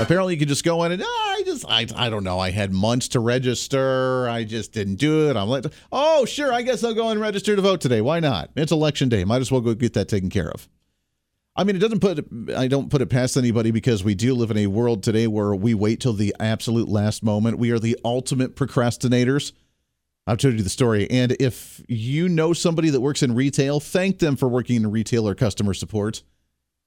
Apparently, 0.00 0.34
you 0.34 0.38
can 0.38 0.48
just 0.48 0.64
go 0.64 0.84
in 0.84 0.92
and 0.92 1.02
ah, 1.02 1.06
I 1.06 1.42
just 1.44 1.64
I, 1.68 1.86
I 1.96 2.08
don't 2.08 2.24
know. 2.24 2.38
I 2.38 2.50
had 2.50 2.72
months 2.72 3.08
to 3.08 3.20
register. 3.20 4.28
I 4.28 4.44
just 4.44 4.72
didn't 4.72 4.96
do 4.96 5.28
it. 5.28 5.36
I'm 5.36 5.48
like, 5.48 5.64
oh 5.90 6.24
sure, 6.24 6.52
I 6.52 6.62
guess 6.62 6.84
I'll 6.84 6.94
go 6.94 7.10
and 7.10 7.20
register 7.20 7.56
to 7.56 7.62
vote 7.62 7.80
today. 7.80 8.00
Why 8.00 8.20
not? 8.20 8.50
It's 8.56 8.72
election 8.72 9.08
day. 9.08 9.24
Might 9.24 9.40
as 9.40 9.50
well 9.50 9.60
go 9.60 9.74
get 9.74 9.94
that 9.94 10.08
taken 10.08 10.30
care 10.30 10.50
of. 10.50 10.68
I 11.56 11.64
mean, 11.64 11.74
it 11.74 11.80
doesn't 11.80 12.00
put 12.00 12.24
I 12.56 12.68
don't 12.68 12.88
put 12.88 13.02
it 13.02 13.06
past 13.06 13.36
anybody 13.36 13.72
because 13.72 14.04
we 14.04 14.14
do 14.14 14.34
live 14.34 14.52
in 14.52 14.58
a 14.58 14.68
world 14.68 15.02
today 15.02 15.26
where 15.26 15.54
we 15.54 15.74
wait 15.74 16.00
till 16.00 16.12
the 16.12 16.34
absolute 16.38 16.88
last 16.88 17.24
moment. 17.24 17.58
We 17.58 17.72
are 17.72 17.80
the 17.80 17.98
ultimate 18.04 18.54
procrastinators. 18.54 19.52
I've 20.28 20.38
told 20.38 20.54
you 20.54 20.62
the 20.62 20.68
story. 20.68 21.10
And 21.10 21.36
if 21.40 21.82
you 21.88 22.28
know 22.28 22.52
somebody 22.52 22.90
that 22.90 23.00
works 23.00 23.22
in 23.22 23.34
retail, 23.34 23.80
thank 23.80 24.18
them 24.20 24.36
for 24.36 24.46
working 24.46 24.76
in 24.76 24.90
retail 24.90 25.26
or 25.26 25.34
customer 25.34 25.74
support. 25.74 26.22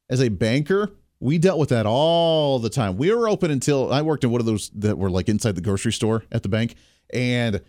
As 0.10 0.21
a 0.21 0.30
banker, 0.30 0.91
we 1.22 1.38
dealt 1.38 1.60
with 1.60 1.70
that 1.70 1.86
all 1.86 2.60
the 2.60 2.70
time. 2.70 2.98
We 2.98 3.14
were 3.14 3.30
open 3.30 3.52
until 3.52 3.94
I 3.94 4.02
worked 4.02 4.24
in 4.24 4.32
one 4.32 4.42
of 4.42 4.48
those 4.48 4.70
that 4.76 4.98
were 4.98 5.10
like 5.10 5.30
inside 5.30 5.56
the 5.56 5.62
grocery 5.62 5.94
store 5.94 6.26
at 6.32 6.44
the 6.44 6.50
bank, 6.50 6.76
and 7.14 7.62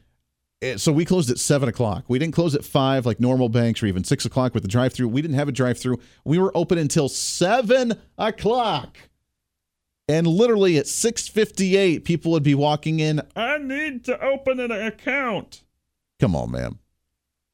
it, 0.63 0.81
so 0.81 0.91
we 0.91 1.05
closed 1.05 1.31
at 1.31 1.39
seven 1.39 1.69
o'clock. 1.69 2.05
We 2.09 2.19
didn't 2.19 2.35
close 2.35 2.55
at 2.55 2.65
five 2.65 3.05
like 3.05 3.21
normal 3.21 3.49
banks 3.49 3.83
or 3.83 3.87
even 3.87 4.05
six 4.05 4.25
o'clock 4.25 4.55
with 4.55 4.63
the 4.63 4.69
drive-through. 4.69 5.09
We 5.09 5.21
didn't 5.21 5.37
have 5.37 5.49
a 5.49 5.53
drive-through. 5.53 5.99
We 6.25 6.39
were 6.39 6.57
open 6.57 6.79
until 6.79 7.09
seven 7.09 8.01
o'clock. 8.17 8.97
And 10.09 10.27
literally 10.27 10.79
at 10.79 10.87
6:58, 10.87 12.05
people 12.05 12.33
would 12.33 12.43
be 12.43 12.55
walking 12.55 13.01
in. 13.01 13.21
I 13.37 13.59
need 13.59 14.05
to 14.07 14.21
open 14.21 14.61
an 14.61 14.73
account. 14.73 15.63
Come 16.21 16.35
on, 16.35 16.51
man. 16.51 16.79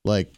Like, 0.05 0.33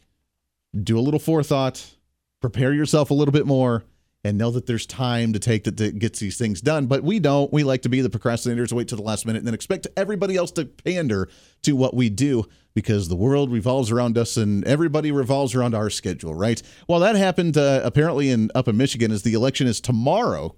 do 0.80 0.98
a 0.98 1.00
little 1.00 1.20
forethought, 1.20 1.94
prepare 2.40 2.72
yourself 2.72 3.10
a 3.10 3.14
little 3.14 3.32
bit 3.32 3.46
more, 3.46 3.84
and 4.22 4.36
know 4.36 4.50
that 4.50 4.66
there's 4.66 4.86
time 4.86 5.32
to 5.32 5.38
take 5.38 5.64
that 5.64 5.98
gets 5.98 6.18
these 6.18 6.36
things 6.36 6.60
done. 6.60 6.86
But 6.86 7.02
we 7.02 7.20
don't. 7.20 7.52
We 7.52 7.64
like 7.64 7.82
to 7.82 7.88
be 7.88 8.00
the 8.00 8.10
procrastinators, 8.10 8.72
wait 8.72 8.88
to 8.88 8.96
the 8.96 9.02
last 9.02 9.24
minute, 9.24 9.38
and 9.38 9.46
then 9.46 9.54
expect 9.54 9.86
everybody 9.96 10.36
else 10.36 10.52
to 10.52 10.66
pander 10.66 11.28
to 11.62 11.72
what 11.72 11.94
we 11.94 12.10
do 12.10 12.44
because 12.74 13.08
the 13.08 13.16
world 13.16 13.50
revolves 13.50 13.90
around 13.90 14.16
us 14.18 14.36
and 14.36 14.64
everybody 14.64 15.10
revolves 15.10 15.54
around 15.54 15.74
our 15.74 15.90
schedule, 15.90 16.34
right? 16.34 16.62
Well, 16.88 17.00
that 17.00 17.16
happened 17.16 17.56
uh, 17.56 17.80
apparently 17.82 18.30
in 18.30 18.50
up 18.54 18.68
in 18.68 18.76
Michigan 18.76 19.10
as 19.10 19.22
the 19.22 19.34
election 19.34 19.66
is 19.66 19.80
tomorrow. 19.80 20.54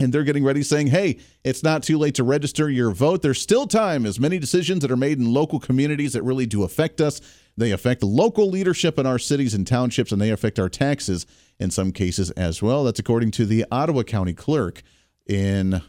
And 0.00 0.12
they're 0.12 0.24
getting 0.24 0.42
ready 0.42 0.64
saying, 0.64 0.88
hey, 0.88 1.20
it's 1.44 1.62
not 1.62 1.84
too 1.84 1.96
late 1.96 2.16
to 2.16 2.24
register 2.24 2.68
your 2.68 2.90
vote. 2.90 3.22
There's 3.22 3.40
still 3.40 3.68
time, 3.68 4.04
as 4.04 4.18
many 4.18 4.40
decisions 4.40 4.80
that 4.80 4.90
are 4.90 4.96
made 4.96 5.18
in 5.18 5.32
local 5.32 5.60
communities 5.60 6.14
that 6.14 6.22
really 6.22 6.46
do 6.46 6.64
affect 6.64 7.00
us. 7.00 7.20
They 7.56 7.70
affect 7.70 8.02
local 8.02 8.48
leadership 8.48 8.98
in 8.98 9.06
our 9.06 9.18
cities 9.18 9.54
and 9.54 9.66
townships, 9.66 10.12
and 10.12 10.20
they 10.20 10.30
affect 10.30 10.58
our 10.58 10.68
taxes 10.68 11.26
in 11.58 11.70
some 11.70 11.92
cases 11.92 12.30
as 12.32 12.62
well. 12.62 12.84
That's 12.84 12.98
according 12.98 13.32
to 13.32 13.46
the 13.46 13.66
Ottawa 13.70 14.02
County 14.02 14.32
Clerk 14.34 14.82
in 15.26 15.82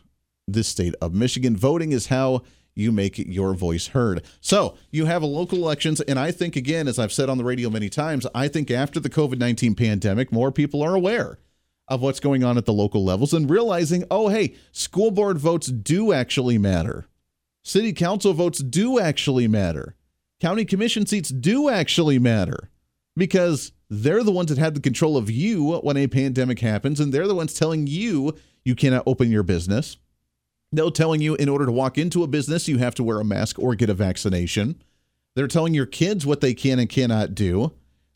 this 0.47 0.67
state 0.67 0.93
of 1.02 1.13
Michigan. 1.13 1.56
Voting 1.56 1.91
is 1.91 2.08
how 2.08 2.41
you 2.76 2.91
make 2.91 3.17
your 3.17 3.54
voice 3.54 3.88
heard. 3.88 4.23
So 4.41 4.76
you 4.91 5.06
have 5.06 5.23
local 5.23 5.60
elections, 5.60 6.02
and 6.02 6.19
I 6.19 6.32
think 6.32 6.56
again, 6.56 6.88
as 6.88 6.99
I've 6.99 7.13
said 7.13 7.30
on 7.30 7.38
the 7.38 7.43
radio 7.43 7.69
many 7.69 7.88
times, 7.88 8.28
I 8.34 8.47
think 8.47 8.71
after 8.71 8.99
the 8.99 9.10
COVID 9.10 9.38
nineteen 9.38 9.76
pandemic, 9.76 10.32
more 10.32 10.52
people 10.52 10.82
are 10.82 10.95
aware 10.95 11.38
of 11.88 12.02
what's 12.02 12.19
going 12.19 12.43
on 12.43 12.58
at 12.58 12.65
the 12.65 12.73
local 12.73 13.04
levels 13.06 13.34
and 13.34 13.49
realizing, 13.49 14.04
oh 14.10 14.30
hey, 14.30 14.56
school 14.71 15.12
board 15.12 15.38
votes 15.38 15.67
do 15.67 16.12
actually 16.12 16.58
matter. 16.58 17.06
City 17.63 17.93
council 17.93 18.34
votes 18.34 18.60
do 18.60 18.99
actually 18.99 19.47
matter. 19.47 19.95
County 20.43 20.65
commission 20.65 21.06
seats 21.06 21.29
do 21.29 21.69
actually 21.69 22.19
matter 22.19 22.69
because 23.15 23.71
they're 23.89 24.23
the 24.23 24.32
ones 24.34 24.49
that 24.49 24.58
have 24.58 24.73
the 24.73 24.82
control 24.82 25.15
of 25.15 25.32
you 25.32 25.75
when 25.77 25.95
a 25.95 26.06
pandemic 26.08 26.60
happens, 26.60 26.99
and 26.99 27.13
they're 27.13 27.29
the 27.29 27.34
ones 27.34 27.53
telling 27.53 27.88
you 27.88 28.36
you 28.65 28.75
cannot 28.75 29.03
open 29.08 29.32
your 29.32 29.43
business. 29.43 29.95
They're 30.73 30.89
telling 30.89 31.21
you 31.21 31.36
in 31.36 31.47
order 31.47 31.65
to 31.65 31.71
walk 31.71 31.97
into 31.97 32.23
a 32.23 32.27
business, 32.27 32.67
you 32.67 32.77
have 32.79 32.93
to 32.95 33.06
wear 33.06 33.21
a 33.21 33.23
mask 33.23 33.58
or 33.58 33.73
get 33.73 33.89
a 33.89 33.93
vaccination. 33.93 34.84
They're 35.34 35.47
telling 35.47 35.73
your 35.73 35.86
kids 35.86 36.25
what 36.25 36.41
they 36.41 36.53
can 36.53 36.77
and 36.77 36.89
cannot 36.89 37.36
do. 37.36 37.71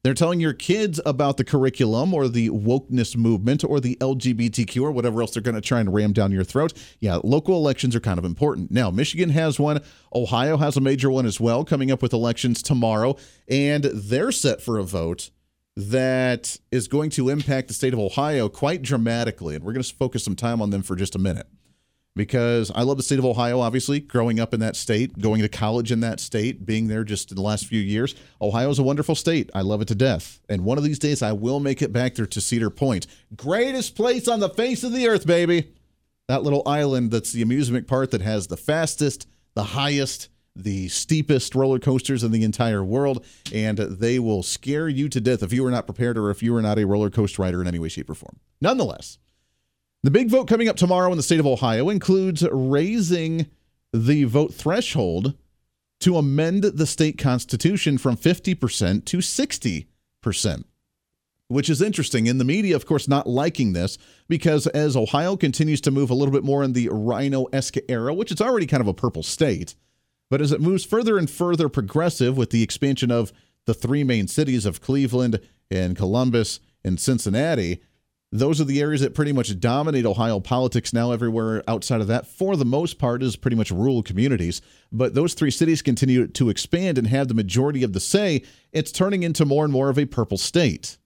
They're 0.07 0.13
telling 0.13 0.39
your 0.39 0.53
kids 0.53 1.01
about 1.05 1.35
the 1.35 1.43
curriculum 1.43 2.13
or 2.13 2.29
the 2.29 2.49
wokeness 2.49 3.17
movement 3.17 3.65
or 3.65 3.81
the 3.81 3.97
LGBTQ 3.97 4.81
or 4.81 4.89
whatever 4.89 5.19
else 5.19 5.31
they're 5.31 5.43
going 5.43 5.55
to 5.55 5.59
try 5.59 5.81
and 5.81 5.93
ram 5.93 6.13
down 6.13 6.31
your 6.31 6.45
throat. 6.45 6.71
Yeah, 7.01 7.19
local 7.25 7.57
elections 7.57 7.93
are 7.93 7.99
kind 7.99 8.17
of 8.17 8.23
important. 8.23 8.71
Now, 8.71 8.89
Michigan 8.89 9.31
has 9.31 9.59
one, 9.59 9.81
Ohio 10.15 10.55
has 10.55 10.77
a 10.77 10.79
major 10.79 11.11
one 11.11 11.25
as 11.25 11.41
well, 11.41 11.65
coming 11.65 11.91
up 11.91 12.01
with 12.01 12.13
elections 12.13 12.63
tomorrow, 12.63 13.17
and 13.49 13.83
they're 13.83 14.31
set 14.31 14.61
for 14.61 14.77
a 14.77 14.83
vote 14.83 15.29
that 15.75 16.57
is 16.71 16.87
going 16.87 17.09
to 17.09 17.27
impact 17.27 17.67
the 17.67 17.73
state 17.73 17.91
of 17.91 17.99
Ohio 17.99 18.47
quite 18.47 18.83
dramatically. 18.83 19.55
And 19.55 19.65
we're 19.65 19.73
going 19.73 19.83
to 19.83 19.93
focus 19.93 20.23
some 20.23 20.37
time 20.37 20.61
on 20.61 20.69
them 20.69 20.83
for 20.83 20.95
just 20.95 21.17
a 21.17 21.19
minute 21.19 21.47
because 22.17 22.71
I 22.75 22.81
love 22.81 22.97
the 22.97 23.03
state 23.03 23.19
of 23.19 23.25
Ohio, 23.25 23.59
obviously, 23.61 23.99
growing 23.99 24.39
up 24.39 24.53
in 24.53 24.59
that 24.59 24.75
state, 24.75 25.17
going 25.19 25.41
to 25.41 25.49
college 25.49 25.91
in 25.91 26.01
that 26.01 26.19
state, 26.19 26.65
being 26.65 26.87
there 26.87 27.03
just 27.03 27.31
in 27.31 27.35
the 27.35 27.41
last 27.41 27.67
few 27.67 27.79
years. 27.79 28.15
Ohio 28.41 28.69
is 28.69 28.79
a 28.79 28.83
wonderful 28.83 29.15
state. 29.15 29.49
I 29.53 29.61
love 29.61 29.81
it 29.81 29.87
to 29.89 29.95
death. 29.95 30.39
And 30.49 30.65
one 30.65 30.77
of 30.77 30.83
these 30.83 30.99
days, 30.99 31.21
I 31.21 31.31
will 31.31 31.59
make 31.59 31.81
it 31.81 31.93
back 31.93 32.15
there 32.15 32.25
to 32.25 32.41
Cedar 32.41 32.69
Point. 32.69 33.07
Greatest 33.35 33.95
place 33.95 34.27
on 34.27 34.39
the 34.39 34.49
face 34.49 34.83
of 34.83 34.91
the 34.91 35.07
earth, 35.07 35.25
baby. 35.25 35.71
That 36.27 36.43
little 36.43 36.63
island 36.65 37.11
that's 37.11 37.31
the 37.31 37.41
amusement 37.41 37.87
park 37.87 38.11
that 38.11 38.21
has 38.21 38.47
the 38.47 38.57
fastest, 38.57 39.27
the 39.53 39.63
highest, 39.63 40.27
the 40.55 40.87
steepest 40.89 41.55
roller 41.55 41.79
coasters 41.79 42.23
in 42.23 42.31
the 42.31 42.43
entire 42.43 42.83
world, 42.83 43.23
and 43.53 43.77
they 43.77 44.19
will 44.19 44.43
scare 44.43 44.89
you 44.89 45.07
to 45.09 45.21
death 45.21 45.43
if 45.43 45.53
you 45.53 45.65
are 45.65 45.71
not 45.71 45.85
prepared 45.85 46.17
or 46.17 46.29
if 46.29 46.43
you 46.43 46.55
are 46.55 46.61
not 46.61 46.79
a 46.79 46.85
roller 46.85 47.09
coaster 47.09 47.43
rider 47.43 47.61
in 47.61 47.67
any 47.67 47.79
way, 47.79 47.87
shape, 47.87 48.09
or 48.09 48.15
form. 48.15 48.39
Nonetheless, 48.59 49.19
the 50.03 50.11
big 50.11 50.29
vote 50.29 50.47
coming 50.47 50.69
up 50.69 50.75
tomorrow 50.75 51.11
in 51.11 51.17
the 51.17 51.23
state 51.23 51.39
of 51.39 51.47
Ohio 51.47 51.89
includes 51.89 52.47
raising 52.51 53.47
the 53.93 54.25
vote 54.25 54.53
threshold 54.53 55.33
to 55.99 56.17
amend 56.17 56.63
the 56.63 56.85
state 56.85 57.17
constitution 57.17 57.97
from 57.97 58.15
50% 58.15 59.05
to 59.05 59.17
60%, 59.17 60.63
which 61.47 61.69
is 61.69 61.81
interesting. 61.81 62.27
In 62.27 62.37
the 62.37 62.45
media, 62.45 62.75
of 62.75 62.85
course, 62.85 63.07
not 63.07 63.27
liking 63.27 63.73
this 63.73 63.97
because 64.27 64.67
as 64.67 64.95
Ohio 64.95 65.35
continues 65.35 65.81
to 65.81 65.91
move 65.91 66.09
a 66.09 66.13
little 66.13 66.31
bit 66.33 66.43
more 66.43 66.63
in 66.63 66.73
the 66.73 66.89
rhino 66.91 67.45
esque 67.45 67.77
era, 67.89 68.13
which 68.13 68.31
is 68.31 68.41
already 68.41 68.67
kind 68.67 68.81
of 68.81 68.87
a 68.87 68.93
purple 68.93 69.23
state, 69.23 69.75
but 70.29 70.41
as 70.41 70.51
it 70.51 70.61
moves 70.61 70.85
further 70.85 71.17
and 71.17 71.29
further 71.29 71.69
progressive 71.69 72.37
with 72.37 72.51
the 72.51 72.61
expansion 72.61 73.11
of 73.11 73.33
the 73.65 73.73
three 73.73 74.03
main 74.03 74.27
cities 74.27 74.65
of 74.65 74.81
Cleveland 74.81 75.39
and 75.71 75.95
Columbus 75.95 76.59
and 76.83 76.99
Cincinnati, 76.99 77.81
those 78.31 78.59
are 78.59 78.65
the 78.65 78.81
areas 78.81 79.01
that 79.01 79.15
pretty 79.15 79.31
much 79.31 79.57
dominate 79.59 80.05
Ohio 80.05 80.39
politics 80.39 80.91
now. 80.93 81.11
Everywhere 81.11 81.63
outside 81.67 82.01
of 82.01 82.07
that, 82.07 82.27
for 82.27 82.57
the 82.57 82.65
most 82.65 82.99
part, 82.99 83.23
is 83.23 83.35
pretty 83.35 83.55
much 83.55 83.71
rural 83.71 84.03
communities. 84.03 84.61
But 84.91 85.13
those 85.13 85.33
three 85.33 85.51
cities 85.51 85.81
continue 85.81 86.27
to 86.27 86.49
expand 86.49 86.97
and 86.97 87.07
have 87.07 87.29
the 87.29 87.33
majority 87.33 87.83
of 87.83 87.93
the 87.93 87.99
say. 87.99 88.43
It's 88.73 88.91
turning 88.91 89.23
into 89.23 89.45
more 89.45 89.63
and 89.63 89.71
more 89.71 89.89
of 89.89 89.97
a 89.97 90.05
purple 90.05 90.37
state. 90.37 90.97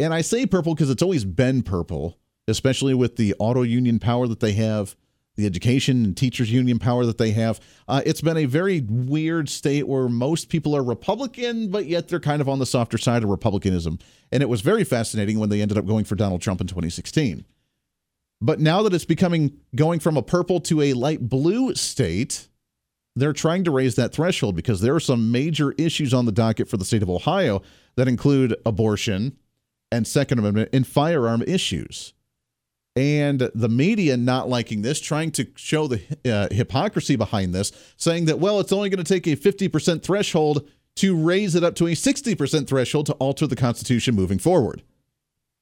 And 0.00 0.14
I 0.14 0.22
say 0.22 0.46
purple 0.46 0.74
because 0.74 0.90
it's 0.90 1.02
always 1.02 1.24
been 1.24 1.62
purple, 1.62 2.18
especially 2.46 2.94
with 2.94 3.16
the 3.16 3.34
auto 3.38 3.62
union 3.62 3.98
power 3.98 4.26
that 4.26 4.40
they 4.40 4.52
have 4.52 4.96
the 5.38 5.46
education 5.46 6.04
and 6.04 6.16
teachers 6.16 6.50
union 6.52 6.78
power 6.80 7.06
that 7.06 7.16
they 7.16 7.30
have. 7.30 7.60
Uh, 7.86 8.02
it's 8.04 8.20
been 8.20 8.36
a 8.36 8.44
very 8.44 8.80
weird 8.80 9.48
state 9.48 9.86
where 9.86 10.08
most 10.08 10.48
people 10.48 10.76
are 10.76 10.82
Republican, 10.82 11.70
but 11.70 11.86
yet 11.86 12.08
they're 12.08 12.20
kind 12.20 12.42
of 12.42 12.48
on 12.48 12.58
the 12.58 12.66
softer 12.66 12.98
side 12.98 13.22
of 13.22 13.30
Republicanism. 13.30 14.00
And 14.32 14.42
it 14.42 14.48
was 14.48 14.60
very 14.60 14.82
fascinating 14.82 15.38
when 15.38 15.48
they 15.48 15.62
ended 15.62 15.78
up 15.78 15.86
going 15.86 16.04
for 16.04 16.16
Donald 16.16 16.42
Trump 16.42 16.60
in 16.60 16.66
2016. 16.66 17.44
But 18.40 18.58
now 18.58 18.82
that 18.82 18.92
it's 18.92 19.04
becoming 19.04 19.58
going 19.76 20.00
from 20.00 20.16
a 20.16 20.22
purple 20.22 20.60
to 20.62 20.82
a 20.82 20.92
light 20.92 21.28
blue 21.28 21.72
state, 21.76 22.48
they're 23.14 23.32
trying 23.32 23.62
to 23.64 23.70
raise 23.70 23.94
that 23.94 24.12
threshold 24.12 24.56
because 24.56 24.80
there 24.80 24.94
are 24.94 25.00
some 25.00 25.30
major 25.30 25.72
issues 25.78 26.12
on 26.12 26.26
the 26.26 26.32
docket 26.32 26.68
for 26.68 26.76
the 26.76 26.84
state 26.84 27.02
of 27.02 27.10
Ohio 27.10 27.62
that 27.94 28.08
include 28.08 28.56
abortion 28.66 29.36
and 29.92 30.04
Second 30.04 30.40
Amendment 30.40 30.70
and 30.72 30.84
firearm 30.84 31.42
issues 31.42 32.12
and 32.98 33.50
the 33.54 33.68
media 33.68 34.16
not 34.16 34.48
liking 34.48 34.82
this, 34.82 35.00
trying 35.00 35.30
to 35.32 35.46
show 35.54 35.86
the 35.86 36.02
uh, 36.24 36.52
hypocrisy 36.52 37.14
behind 37.14 37.54
this, 37.54 37.70
saying 37.96 38.24
that, 38.24 38.40
well, 38.40 38.58
it's 38.58 38.72
only 38.72 38.90
going 38.90 39.02
to 39.02 39.14
take 39.14 39.26
a 39.26 39.36
50% 39.36 40.02
threshold 40.02 40.68
to 40.96 41.16
raise 41.16 41.54
it 41.54 41.62
up 41.62 41.76
to 41.76 41.86
a 41.86 41.92
60% 41.92 42.66
threshold 42.66 43.06
to 43.06 43.12
alter 43.14 43.46
the 43.46 43.54
Constitution 43.54 44.16
moving 44.16 44.38
forward. 44.38 44.82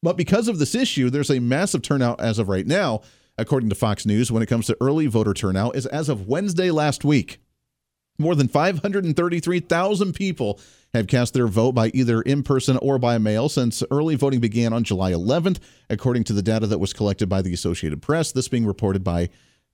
But 0.02 0.16
because 0.16 0.48
of 0.48 0.58
this 0.58 0.74
issue, 0.74 1.10
there's 1.10 1.30
a 1.30 1.40
massive 1.40 1.82
turnout 1.82 2.20
as 2.20 2.38
of 2.38 2.48
right 2.48 2.66
now, 2.66 3.02
according 3.36 3.68
to 3.68 3.74
Fox 3.74 4.06
News, 4.06 4.32
when 4.32 4.42
it 4.42 4.46
comes 4.46 4.66
to 4.66 4.76
early 4.80 5.06
voter 5.06 5.34
turnout, 5.34 5.76
is 5.76 5.84
as 5.86 6.08
of 6.08 6.26
Wednesday 6.26 6.70
last 6.70 7.04
week. 7.04 7.38
More 8.18 8.34
than 8.34 8.48
533,000 8.48 10.14
people 10.14 10.58
have 10.94 11.06
cast 11.06 11.34
their 11.34 11.46
vote 11.46 11.72
by 11.72 11.88
either 11.88 12.22
in 12.22 12.42
person 12.42 12.76
or 12.78 12.98
by 12.98 13.18
mail 13.18 13.48
since 13.48 13.82
early 13.90 14.14
voting 14.14 14.40
began 14.40 14.72
on 14.72 14.84
July 14.84 15.12
11th, 15.12 15.58
according 15.90 16.24
to 16.24 16.32
the 16.32 16.42
data 16.42 16.66
that 16.66 16.78
was 16.78 16.92
collected 16.92 17.28
by 17.28 17.42
the 17.42 17.52
Associated 17.52 18.02
Press. 18.02 18.32
This 18.32 18.48
being 18.48 18.66
reported 18.66 19.04
by 19.04 19.28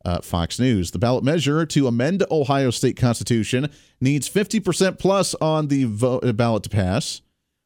uh, 0.04 0.20
Fox 0.20 0.58
News. 0.58 0.90
The 0.90 0.98
ballot 0.98 1.24
measure 1.24 1.64
to 1.66 1.86
amend 1.86 2.24
Ohio 2.30 2.70
state 2.70 2.96
constitution 2.96 3.70
needs 4.00 4.28
50% 4.28 4.98
plus 4.98 5.34
on 5.36 5.68
the 5.68 5.84
vote, 5.84 6.24
uh, 6.24 6.32
ballot 6.32 6.64
to 6.64 6.70
pass. 6.70 7.20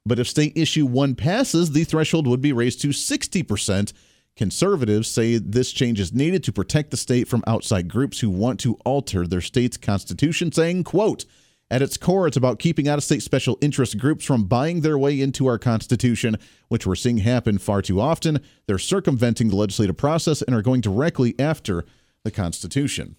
But 0.05 0.19
if 0.19 0.29
state 0.29 0.57
issue 0.57 0.87
1 0.87 1.15
passes, 1.15 1.73
the 1.73 1.85
threshold 1.85 2.27
would 2.27 2.41
be 2.41 2.53
raised 2.53 2.81
to 2.83 2.89
60%. 2.89 3.93
Conservatives 4.37 5.09
say 5.09 5.39
this 5.39 5.73
change 5.73 5.99
is 5.99 6.13
needed 6.13 6.45
to 6.45 6.53
protect 6.53 6.91
the 6.91 6.97
state 6.97 7.27
from 7.27 7.43
outside 7.47 7.89
groups 7.89 8.21
who 8.21 8.29
want 8.29 8.61
to 8.61 8.75
alter 8.85 9.27
their 9.27 9.41
state's 9.41 9.79
constitution, 9.79 10.53
saying, 10.53 10.85
quote, 10.85 11.25
at 11.71 11.83
its 11.83 11.97
core, 11.97 12.27
it's 12.27 12.37
about 12.37 12.61
keeping 12.61 12.87
out 12.87 12.99
of 12.99 13.05
state 13.05 13.23
special 13.23 13.59
interest 13.61 13.99
groups 13.99 14.25
from 14.25 14.45
buying 14.45 14.83
their 14.83 14.97
way 14.97 15.21
into 15.21 15.47
our 15.47 15.59
Constitution, 15.59 16.37
which 16.69 16.87
we're 16.87 16.95
seeing 16.95 17.19
happen 17.19 17.59
far 17.59 17.83
too 17.83 18.01
often. 18.01 18.41
They're 18.67 18.79
circumventing 18.79 19.49
the 19.49 19.57
legislative 19.57 19.97
process 19.97 20.43
and 20.43 20.55
are 20.55 20.63
going 20.63 20.81
directly 20.81 21.35
after 21.39 21.85
the 22.23 22.31
Constitution. 22.31 23.17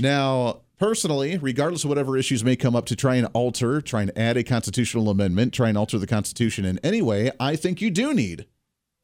Now, 0.00 0.62
personally, 0.78 1.38
regardless 1.38 1.84
of 1.84 1.90
whatever 1.90 2.16
issues 2.16 2.42
may 2.42 2.56
come 2.56 2.74
up 2.74 2.86
to 2.86 2.96
try 2.96 3.16
and 3.16 3.28
alter, 3.32 3.80
try 3.80 4.02
and 4.02 4.16
add 4.16 4.36
a 4.36 4.42
constitutional 4.42 5.08
amendment, 5.08 5.52
try 5.52 5.68
and 5.68 5.78
alter 5.78 5.98
the 5.98 6.06
Constitution 6.06 6.64
in 6.64 6.80
any 6.82 7.02
way, 7.02 7.30
I 7.38 7.54
think 7.54 7.80
you 7.80 7.90
do 7.90 8.14
need 8.14 8.46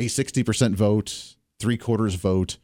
a 0.01 0.07
60% 0.07 0.75
vote, 0.75 1.37
three 1.61 1.77
quarters 1.77 2.15
vote. 2.15 2.59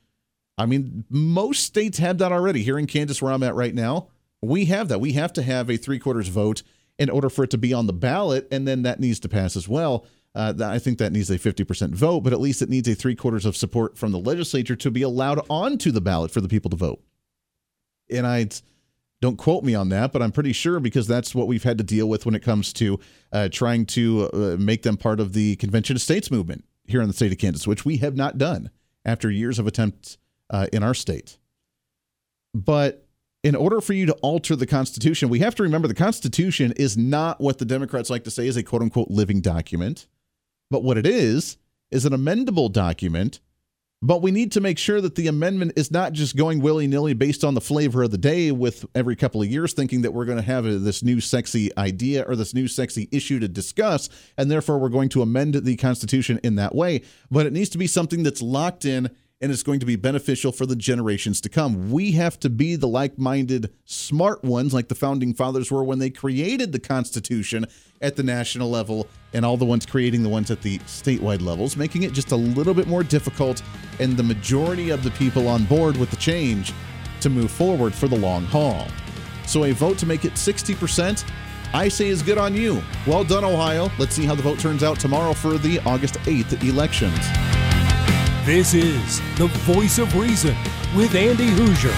I 0.58 0.66
mean, 0.66 1.04
most 1.08 1.64
states 1.64 1.98
have 1.98 2.18
that 2.18 2.32
already. 2.32 2.62
Here 2.62 2.78
in 2.78 2.86
Kansas, 2.86 3.22
where 3.22 3.32
I'm 3.32 3.42
at 3.44 3.54
right 3.54 3.74
now, 3.74 4.08
we 4.42 4.66
have 4.66 4.88
that. 4.88 5.00
We 5.00 5.12
have 5.12 5.32
to 5.34 5.42
have 5.42 5.70
a 5.70 5.76
three 5.76 5.98
quarters 5.98 6.28
vote 6.28 6.62
in 6.98 7.10
order 7.10 7.30
for 7.30 7.44
it 7.44 7.50
to 7.50 7.58
be 7.58 7.72
on 7.72 7.86
the 7.86 7.92
ballot, 7.92 8.46
and 8.50 8.66
then 8.66 8.82
that 8.82 9.00
needs 9.00 9.20
to 9.20 9.28
pass 9.28 9.56
as 9.56 9.68
well. 9.68 10.06
Uh, 10.34 10.54
I 10.60 10.78
think 10.78 10.98
that 10.98 11.12
needs 11.12 11.30
a 11.30 11.38
50% 11.38 11.90
vote, 11.94 12.20
but 12.20 12.32
at 12.32 12.40
least 12.40 12.62
it 12.62 12.68
needs 12.68 12.88
a 12.88 12.94
three 12.94 13.16
quarters 13.16 13.44
of 13.44 13.56
support 13.56 13.98
from 13.98 14.12
the 14.12 14.18
legislature 14.18 14.76
to 14.76 14.90
be 14.90 15.02
allowed 15.02 15.44
onto 15.48 15.90
the 15.90 16.00
ballot 16.00 16.30
for 16.30 16.40
the 16.40 16.48
people 16.48 16.70
to 16.70 16.76
vote. 16.76 17.02
And 18.10 18.26
I 18.26 18.48
don't 19.20 19.36
quote 19.36 19.64
me 19.64 19.74
on 19.74 19.88
that, 19.88 20.12
but 20.12 20.22
I'm 20.22 20.30
pretty 20.30 20.52
sure 20.52 20.78
because 20.78 21.06
that's 21.06 21.34
what 21.34 21.48
we've 21.48 21.62
had 21.62 21.78
to 21.78 21.84
deal 21.84 22.08
with 22.08 22.26
when 22.26 22.34
it 22.34 22.42
comes 22.42 22.72
to 22.74 23.00
uh, 23.32 23.48
trying 23.50 23.86
to 23.86 24.30
uh, 24.32 24.56
make 24.58 24.82
them 24.82 24.96
part 24.96 25.20
of 25.20 25.32
the 25.32 25.56
Convention 25.56 25.96
of 25.96 26.02
States 26.02 26.30
movement 26.30 26.64
here 26.86 27.02
in 27.02 27.08
the 27.08 27.14
state 27.14 27.32
of 27.32 27.38
Kansas, 27.38 27.66
which 27.66 27.84
we 27.84 27.98
have 27.98 28.16
not 28.16 28.38
done 28.38 28.70
after 29.04 29.30
years 29.30 29.58
of 29.58 29.66
attempts 29.66 30.16
uh, 30.48 30.66
in 30.72 30.82
our 30.82 30.94
state. 30.94 31.38
But 32.54 33.06
in 33.42 33.54
order 33.54 33.80
for 33.80 33.92
you 33.92 34.06
to 34.06 34.12
alter 34.14 34.54
the 34.54 34.66
Constitution, 34.66 35.28
we 35.28 35.38
have 35.38 35.54
to 35.54 35.62
remember 35.62 35.88
the 35.88 35.94
Constitution 35.94 36.72
is 36.76 36.96
not 36.96 37.40
what 37.40 37.58
the 37.58 37.64
Democrats 37.64 38.10
like 38.10 38.24
to 38.24 38.30
say 38.30 38.46
is 38.46 38.56
a 38.56 38.62
quote 38.62 38.82
unquote 38.82 39.10
living 39.10 39.40
document. 39.40 40.06
But 40.70 40.84
what 40.84 40.98
it 40.98 41.06
is, 41.06 41.56
is 41.90 42.04
an 42.04 42.12
amendable 42.12 42.72
document. 42.72 43.40
But 44.02 44.22
we 44.22 44.30
need 44.30 44.52
to 44.52 44.62
make 44.62 44.78
sure 44.78 45.02
that 45.02 45.14
the 45.14 45.26
amendment 45.26 45.72
is 45.76 45.90
not 45.90 46.14
just 46.14 46.34
going 46.34 46.60
willy 46.60 46.86
nilly 46.86 47.12
based 47.12 47.44
on 47.44 47.52
the 47.52 47.60
flavor 47.60 48.02
of 48.02 48.10
the 48.10 48.16
day 48.16 48.50
with 48.50 48.86
every 48.94 49.14
couple 49.14 49.42
of 49.42 49.48
years 49.48 49.74
thinking 49.74 50.00
that 50.02 50.14
we're 50.14 50.24
going 50.24 50.38
to 50.38 50.42
have 50.42 50.64
this 50.64 51.02
new 51.02 51.20
sexy 51.20 51.76
idea 51.76 52.22
or 52.26 52.34
this 52.34 52.54
new 52.54 52.66
sexy 52.66 53.10
issue 53.12 53.38
to 53.40 53.48
discuss. 53.48 54.08
And 54.38 54.50
therefore, 54.50 54.78
we're 54.78 54.88
going 54.88 55.10
to 55.10 55.22
amend 55.22 55.54
the 55.54 55.76
Constitution 55.76 56.40
in 56.42 56.54
that 56.54 56.74
way. 56.74 57.02
But 57.30 57.44
it 57.44 57.52
needs 57.52 57.68
to 57.70 57.78
be 57.78 57.86
something 57.86 58.22
that's 58.22 58.40
locked 58.40 58.86
in 58.86 59.10
and 59.40 59.50
it's 59.50 59.62
going 59.62 59.80
to 59.80 59.86
be 59.86 59.96
beneficial 59.96 60.52
for 60.52 60.66
the 60.66 60.76
generations 60.76 61.40
to 61.40 61.48
come. 61.48 61.90
We 61.90 62.12
have 62.12 62.38
to 62.40 62.50
be 62.50 62.76
the 62.76 62.88
like 62.88 63.18
minded, 63.18 63.72
smart 63.86 64.44
ones, 64.44 64.74
like 64.74 64.88
the 64.88 64.94
founding 64.94 65.32
fathers 65.32 65.70
were 65.70 65.82
when 65.82 65.98
they 65.98 66.10
created 66.10 66.72
the 66.72 66.78
Constitution 66.78 67.66
at 68.02 68.16
the 68.16 68.22
national 68.22 68.70
level, 68.70 69.06
and 69.32 69.44
all 69.44 69.56
the 69.56 69.64
ones 69.64 69.86
creating 69.86 70.22
the 70.22 70.28
ones 70.28 70.50
at 70.50 70.60
the 70.62 70.78
statewide 70.80 71.42
levels, 71.42 71.76
making 71.76 72.02
it 72.02 72.12
just 72.12 72.32
a 72.32 72.36
little 72.36 72.74
bit 72.74 72.86
more 72.86 73.02
difficult, 73.02 73.62
and 73.98 74.16
the 74.16 74.22
majority 74.22 74.90
of 74.90 75.02
the 75.02 75.10
people 75.12 75.48
on 75.48 75.64
board 75.64 75.96
with 75.96 76.10
the 76.10 76.16
change 76.16 76.72
to 77.20 77.30
move 77.30 77.50
forward 77.50 77.94
for 77.94 78.08
the 78.08 78.16
long 78.16 78.44
haul. 78.44 78.86
So 79.46 79.64
a 79.64 79.72
vote 79.72 79.98
to 79.98 80.06
make 80.06 80.24
it 80.24 80.34
60%. 80.34 81.24
I 81.72 81.88
say 81.88 82.08
is 82.08 82.22
good 82.22 82.38
on 82.38 82.54
you. 82.54 82.82
Well 83.06 83.24
done, 83.24 83.44
Ohio. 83.44 83.90
Let's 83.98 84.14
see 84.14 84.24
how 84.24 84.34
the 84.34 84.42
vote 84.42 84.58
turns 84.58 84.82
out 84.82 84.98
tomorrow 84.98 85.32
for 85.32 85.56
the 85.56 85.78
August 85.80 86.14
8th 86.20 86.62
elections. 86.68 87.69
This 88.46 88.72
is 88.72 89.20
the 89.36 89.48
voice 89.66 89.98
of 89.98 90.16
reason 90.16 90.56
with 90.96 91.14
Andy 91.14 91.50
Hooser. 91.50 91.92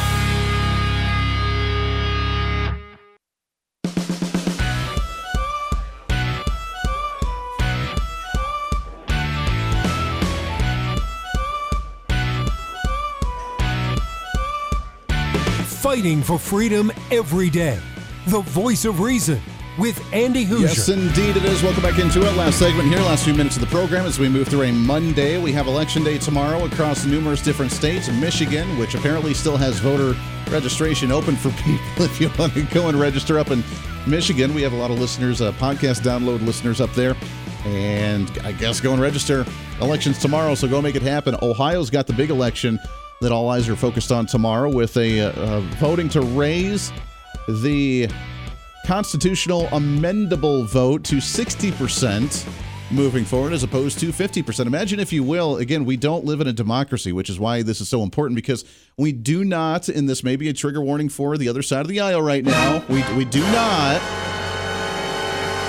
Fighting 15.80 16.22
for 16.22 16.40
freedom 16.40 16.90
every 17.12 17.50
day. 17.50 17.78
The 18.26 18.40
voice 18.40 18.84
of 18.84 18.98
reason 18.98 19.40
with 19.78 20.02
Andy 20.12 20.44
Hooser. 20.44 20.62
Yes, 20.62 20.88
indeed 20.88 21.36
it 21.36 21.44
is. 21.44 21.62
Welcome 21.62 21.82
back 21.82 21.98
into 21.98 22.20
it. 22.20 22.36
Last 22.36 22.58
segment 22.58 22.88
here, 22.88 22.98
last 23.00 23.24
few 23.24 23.34
minutes 23.34 23.56
of 23.56 23.60
the 23.62 23.68
program 23.68 24.04
as 24.04 24.18
we 24.18 24.28
move 24.28 24.48
through 24.48 24.62
a 24.62 24.72
Monday. 24.72 25.38
We 25.40 25.52
have 25.52 25.66
election 25.66 26.04
day 26.04 26.18
tomorrow 26.18 26.64
across 26.64 27.04
numerous 27.04 27.42
different 27.42 27.72
states. 27.72 28.08
Michigan, 28.10 28.78
which 28.78 28.94
apparently 28.94 29.34
still 29.34 29.56
has 29.56 29.78
voter 29.78 30.14
registration 30.50 31.10
open 31.10 31.36
for 31.36 31.50
people 31.62 32.04
if 32.04 32.20
you 32.20 32.30
want 32.38 32.52
to 32.54 32.62
go 32.64 32.88
and 32.88 33.00
register 33.00 33.38
up 33.38 33.50
in 33.50 33.64
Michigan. 34.06 34.54
We 34.54 34.62
have 34.62 34.72
a 34.72 34.76
lot 34.76 34.90
of 34.90 34.98
listeners, 34.98 35.40
uh, 35.40 35.52
podcast 35.52 36.00
download 36.00 36.44
listeners 36.44 36.80
up 36.80 36.92
there. 36.92 37.16
And 37.64 38.28
I 38.44 38.52
guess 38.52 38.80
go 38.80 38.92
and 38.92 39.00
register. 39.00 39.46
Elections 39.80 40.18
tomorrow, 40.18 40.54
so 40.54 40.68
go 40.68 40.82
make 40.82 40.96
it 40.96 41.02
happen. 41.02 41.36
Ohio's 41.42 41.90
got 41.90 42.06
the 42.06 42.12
big 42.12 42.30
election 42.30 42.78
that 43.20 43.32
all 43.32 43.48
eyes 43.48 43.68
are 43.68 43.76
focused 43.76 44.10
on 44.10 44.26
tomorrow 44.26 44.68
with 44.68 44.96
a 44.96 45.20
uh, 45.20 45.30
uh, 45.32 45.60
voting 45.78 46.08
to 46.10 46.20
raise 46.20 46.92
the 47.48 48.08
constitutional 48.86 49.66
amendable 49.68 50.66
vote 50.66 51.04
to 51.04 51.16
60% 51.16 52.48
moving 52.90 53.24
forward 53.24 53.52
as 53.52 53.62
opposed 53.62 53.98
to 54.00 54.12
50%. 54.12 54.66
Imagine, 54.66 55.00
if 55.00 55.12
you 55.12 55.22
will, 55.22 55.56
again, 55.56 55.84
we 55.84 55.96
don't 55.96 56.24
live 56.24 56.40
in 56.40 56.46
a 56.46 56.52
democracy, 56.52 57.12
which 57.12 57.30
is 57.30 57.40
why 57.40 57.62
this 57.62 57.80
is 57.80 57.88
so 57.88 58.02
important 58.02 58.36
because 58.36 58.64
we 58.98 59.12
do 59.12 59.44
not, 59.44 59.88
and 59.88 60.08
this 60.08 60.22
may 60.22 60.36
be 60.36 60.48
a 60.48 60.52
trigger 60.52 60.82
warning 60.82 61.08
for 61.08 61.38
the 61.38 61.48
other 61.48 61.62
side 61.62 61.80
of 61.80 61.88
the 61.88 62.00
aisle 62.00 62.20
right 62.20 62.44
now, 62.44 62.84
we, 62.88 63.02
we 63.14 63.24
do 63.24 63.40
not 63.52 64.00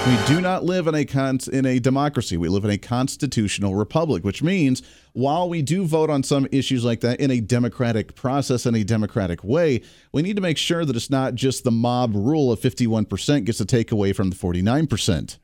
we 0.05 0.17
do 0.25 0.41
not 0.41 0.65
live 0.65 0.87
in 0.87 0.95
a 0.95 1.05
con- 1.05 1.39
in 1.53 1.65
a 1.65 1.79
democracy. 1.79 2.35
We 2.35 2.49
live 2.49 2.65
in 2.65 2.71
a 2.71 2.77
constitutional 2.77 3.73
republic, 3.75 4.25
which 4.25 4.43
means 4.43 4.81
while 5.13 5.47
we 5.47 5.61
do 5.61 5.85
vote 5.85 6.09
on 6.09 6.23
some 6.23 6.47
issues 6.51 6.83
like 6.83 7.01
that 7.01 7.19
in 7.19 7.31
a 7.31 7.39
democratic 7.39 8.15
process 8.15 8.65
in 8.65 8.75
a 8.75 8.83
democratic 8.83 9.43
way, 9.43 9.81
we 10.11 10.21
need 10.21 10.35
to 10.35 10.41
make 10.41 10.57
sure 10.57 10.85
that 10.85 10.95
it's 10.95 11.09
not 11.09 11.35
just 11.35 11.63
the 11.63 11.71
mob 11.71 12.15
rule 12.15 12.51
of 12.51 12.59
51% 12.59 13.45
gets 13.45 13.57
to 13.59 13.65
take 13.65 13.91
away 13.91 14.13
from 14.13 14.29
the 14.29 14.35
49%. 14.35 15.37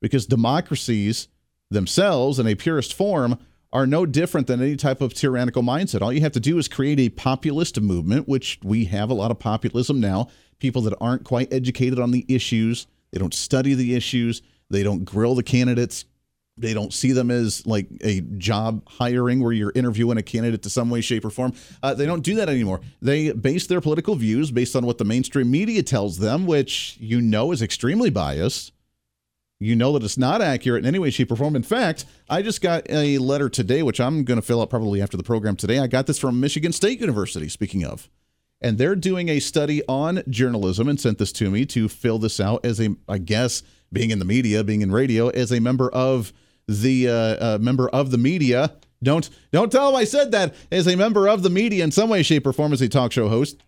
Because 0.00 0.26
democracies 0.26 1.28
themselves 1.70 2.38
in 2.38 2.46
a 2.46 2.54
purest 2.54 2.94
form 2.94 3.38
are 3.72 3.86
no 3.86 4.06
different 4.06 4.46
than 4.46 4.62
any 4.62 4.76
type 4.76 5.00
of 5.00 5.12
tyrannical 5.12 5.62
mindset. 5.62 6.00
All 6.00 6.12
you 6.12 6.20
have 6.20 6.32
to 6.32 6.40
do 6.40 6.58
is 6.58 6.68
create 6.68 7.00
a 7.00 7.08
populist 7.08 7.80
movement, 7.80 8.28
which 8.28 8.60
we 8.62 8.84
have 8.86 9.10
a 9.10 9.14
lot 9.14 9.30
of 9.30 9.38
populism 9.38 10.00
now, 10.00 10.28
people 10.58 10.82
that 10.82 10.94
aren't 11.00 11.24
quite 11.24 11.52
educated 11.52 11.98
on 11.98 12.12
the 12.12 12.24
issues 12.28 12.86
they 13.16 13.18
don't 13.18 13.34
study 13.34 13.74
the 13.74 13.94
issues. 13.94 14.42
They 14.68 14.82
don't 14.82 15.04
grill 15.04 15.34
the 15.34 15.42
candidates. 15.42 16.04
They 16.58 16.72
don't 16.72 16.92
see 16.92 17.12
them 17.12 17.30
as 17.30 17.66
like 17.66 17.86
a 18.00 18.22
job 18.22 18.82
hiring 18.88 19.42
where 19.42 19.52
you're 19.52 19.72
interviewing 19.74 20.16
a 20.16 20.22
candidate 20.22 20.62
to 20.62 20.70
some 20.70 20.88
way, 20.88 21.02
shape, 21.02 21.24
or 21.24 21.30
form. 21.30 21.52
Uh, 21.82 21.92
they 21.92 22.06
don't 22.06 22.22
do 22.22 22.34
that 22.36 22.48
anymore. 22.48 22.80
They 23.02 23.32
base 23.32 23.66
their 23.66 23.82
political 23.82 24.14
views 24.14 24.50
based 24.50 24.74
on 24.74 24.86
what 24.86 24.96
the 24.96 25.04
mainstream 25.04 25.50
media 25.50 25.82
tells 25.82 26.18
them, 26.18 26.46
which 26.46 26.96
you 26.98 27.20
know 27.20 27.52
is 27.52 27.60
extremely 27.60 28.08
biased. 28.08 28.72
You 29.60 29.76
know 29.76 29.92
that 29.92 30.02
it's 30.02 30.18
not 30.18 30.42
accurate 30.42 30.84
in 30.84 30.88
any 30.88 30.98
way, 30.98 31.10
shape, 31.10 31.30
or 31.30 31.36
form. 31.36 31.56
In 31.56 31.62
fact, 31.62 32.04
I 32.28 32.42
just 32.42 32.60
got 32.60 32.88
a 32.90 33.18
letter 33.18 33.48
today, 33.48 33.82
which 33.82 34.00
I'm 34.00 34.24
going 34.24 34.40
to 34.40 34.46
fill 34.46 34.60
out 34.60 34.70
probably 34.70 35.00
after 35.00 35.16
the 35.16 35.22
program 35.22 35.56
today. 35.56 35.78
I 35.78 35.86
got 35.86 36.06
this 36.06 36.18
from 36.18 36.40
Michigan 36.40 36.72
State 36.72 37.00
University, 37.00 37.48
speaking 37.48 37.84
of 37.84 38.08
and 38.60 38.78
they're 38.78 38.96
doing 38.96 39.28
a 39.28 39.40
study 39.40 39.82
on 39.88 40.22
journalism 40.28 40.88
and 40.88 41.00
sent 41.00 41.18
this 41.18 41.32
to 41.32 41.50
me 41.50 41.66
to 41.66 41.88
fill 41.88 42.18
this 42.18 42.40
out 42.40 42.64
as 42.64 42.80
a 42.80 42.94
i 43.08 43.18
guess 43.18 43.62
being 43.92 44.10
in 44.10 44.18
the 44.18 44.24
media 44.24 44.64
being 44.64 44.82
in 44.82 44.90
radio 44.90 45.28
as 45.28 45.52
a 45.52 45.60
member 45.60 45.90
of 45.90 46.32
the 46.68 47.08
uh, 47.08 47.12
uh, 47.12 47.58
member 47.60 47.88
of 47.88 48.10
the 48.10 48.18
media 48.18 48.72
don't 49.02 49.30
don't 49.52 49.70
tell 49.70 49.90
them 49.90 49.96
i 50.00 50.04
said 50.04 50.32
that 50.32 50.54
as 50.72 50.86
a 50.86 50.96
member 50.96 51.28
of 51.28 51.42
the 51.42 51.50
media 51.50 51.84
in 51.84 51.90
some 51.90 52.08
way 52.08 52.22
shape 52.22 52.46
or 52.46 52.52
form 52.52 52.72
as 52.72 52.80
a 52.80 52.88
talk 52.88 53.12
show 53.12 53.28
host 53.28 53.62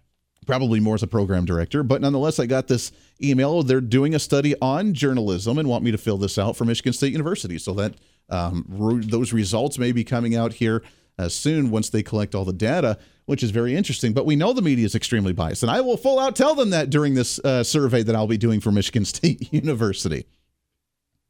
probably 0.46 0.80
more 0.80 0.94
as 0.94 1.02
a 1.02 1.06
program 1.06 1.44
director 1.44 1.82
but 1.82 2.00
nonetheless 2.00 2.38
i 2.38 2.46
got 2.46 2.66
this 2.68 2.90
email 3.22 3.62
they're 3.62 3.80
doing 3.80 4.14
a 4.14 4.18
study 4.18 4.54
on 4.60 4.94
journalism 4.94 5.58
and 5.58 5.68
want 5.68 5.84
me 5.84 5.90
to 5.90 5.98
fill 5.98 6.16
this 6.16 6.38
out 6.38 6.56
for 6.56 6.64
michigan 6.64 6.92
state 6.92 7.12
university 7.12 7.58
so 7.58 7.72
that 7.72 7.94
um, 8.30 8.64
those 9.08 9.32
results 9.32 9.78
may 9.78 9.92
be 9.92 10.04
coming 10.04 10.34
out 10.34 10.54
here 10.54 10.82
uh, 11.18 11.28
soon 11.28 11.70
once 11.70 11.90
they 11.90 12.02
collect 12.02 12.34
all 12.34 12.44
the 12.44 12.52
data 12.52 12.98
which 13.28 13.42
is 13.42 13.50
very 13.50 13.76
interesting. 13.76 14.14
But 14.14 14.24
we 14.24 14.36
know 14.36 14.54
the 14.54 14.62
media 14.62 14.86
is 14.86 14.94
extremely 14.94 15.34
biased, 15.34 15.62
and 15.62 15.70
I 15.70 15.82
will 15.82 15.98
full 15.98 16.18
out 16.18 16.34
tell 16.34 16.54
them 16.54 16.70
that 16.70 16.88
during 16.88 17.12
this 17.12 17.38
uh, 17.40 17.62
survey 17.62 18.02
that 18.02 18.16
I'll 18.16 18.26
be 18.26 18.38
doing 18.38 18.58
for 18.58 18.72
Michigan 18.72 19.04
State 19.04 19.52
University. 19.52 20.24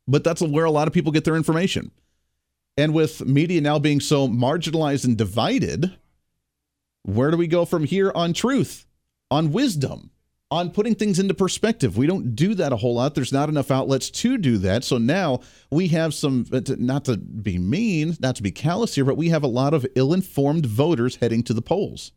But 0.09 0.25
that's 0.25 0.43
where 0.43 0.65
a 0.65 0.71
lot 0.71 0.89
of 0.89 0.95
people 0.95 1.13
get 1.13 1.25
their 1.25 1.37
information. 1.37 1.93
And 2.77 2.95
with 2.95 3.25
media 3.27 3.61
now 3.61 3.79
being 3.79 4.01
so 4.01 4.27
marginalized 4.27 5.05
and 5.05 5.17
divided, 5.17 5.97
where 7.03 7.31
do 7.31 7.37
we 7.37 7.47
go 7.47 7.65
from 7.65 7.85
here 7.85 8.11
on 8.15 8.33
truth, 8.33 8.87
on 9.31 9.53
wisdom? 9.53 10.11
on 10.51 10.71
putting 10.71 10.95
things 10.95 11.19
into 11.19 11.35
perspective. 11.35 11.99
We 11.99 12.07
don't 12.07 12.35
do 12.35 12.55
that 12.55 12.73
a 12.73 12.77
whole 12.77 12.95
lot. 12.95 13.15
There's 13.15 13.33
not 13.33 13.49
enough 13.49 13.71
outlets 13.71 14.11
to 14.11 14.39
do 14.39 14.57
that. 14.59 14.83
So 14.83 14.97
now 14.97 15.41
we 15.71 15.89
have 15.89 16.15
some, 16.15 16.47
uh, 16.53 16.61
not 16.79 17.05
to 17.05 17.19
be 17.19 17.59
mean, 17.59 18.17
not 18.21 18.37
to 18.37 18.43
be 18.43 18.51
callous 18.51 18.95
here, 18.95 19.05
but 19.05 19.17
we 19.19 19.29
have 19.29 19.43
a 19.43 19.49
lot 19.49 19.75
of 19.75 19.87
ill 19.95 20.15
informed 20.15 20.65
voters 20.65 21.17
heading 21.17 21.43
to 21.45 21.55
the 21.55 21.63
polls. 21.63 22.13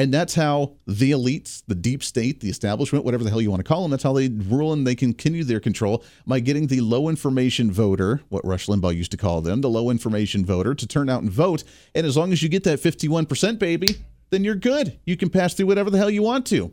And 0.00 0.14
that's 0.14 0.34
how 0.34 0.76
the 0.86 1.10
elites, 1.10 1.62
the 1.66 1.74
deep 1.74 2.02
state, 2.02 2.40
the 2.40 2.48
establishment, 2.48 3.04
whatever 3.04 3.22
the 3.22 3.28
hell 3.28 3.42
you 3.42 3.50
want 3.50 3.60
to 3.60 3.68
call 3.68 3.82
them, 3.82 3.90
that's 3.90 4.02
how 4.02 4.14
they 4.14 4.30
rule 4.30 4.72
and 4.72 4.86
they 4.86 4.94
continue 4.94 5.44
their 5.44 5.60
control 5.60 6.02
by 6.26 6.40
getting 6.40 6.68
the 6.68 6.80
low 6.80 7.10
information 7.10 7.70
voter, 7.70 8.22
what 8.30 8.42
Rush 8.42 8.66
Limbaugh 8.66 8.96
used 8.96 9.10
to 9.10 9.18
call 9.18 9.42
them, 9.42 9.60
the 9.60 9.68
low 9.68 9.90
information 9.90 10.42
voter, 10.46 10.74
to 10.74 10.86
turn 10.86 11.10
out 11.10 11.20
and 11.20 11.30
vote. 11.30 11.64
And 11.94 12.06
as 12.06 12.16
long 12.16 12.32
as 12.32 12.42
you 12.42 12.48
get 12.48 12.64
that 12.64 12.80
51%, 12.80 13.58
baby, 13.58 13.88
then 14.30 14.42
you're 14.42 14.54
good. 14.54 14.98
You 15.04 15.18
can 15.18 15.28
pass 15.28 15.52
through 15.52 15.66
whatever 15.66 15.90
the 15.90 15.98
hell 15.98 16.08
you 16.08 16.22
want 16.22 16.46
to 16.46 16.72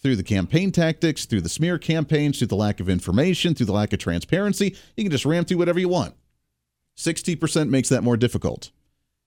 through 0.00 0.14
the 0.14 0.22
campaign 0.22 0.70
tactics, 0.70 1.24
through 1.24 1.40
the 1.40 1.48
smear 1.48 1.76
campaigns, 1.76 2.38
through 2.38 2.46
the 2.46 2.54
lack 2.54 2.78
of 2.78 2.88
information, 2.88 3.52
through 3.52 3.66
the 3.66 3.72
lack 3.72 3.92
of 3.92 3.98
transparency. 3.98 4.76
You 4.96 5.02
can 5.02 5.10
just 5.10 5.26
ram 5.26 5.44
through 5.44 5.58
whatever 5.58 5.80
you 5.80 5.88
want. 5.88 6.14
60% 6.96 7.68
makes 7.68 7.88
that 7.88 8.04
more 8.04 8.16
difficult. 8.16 8.70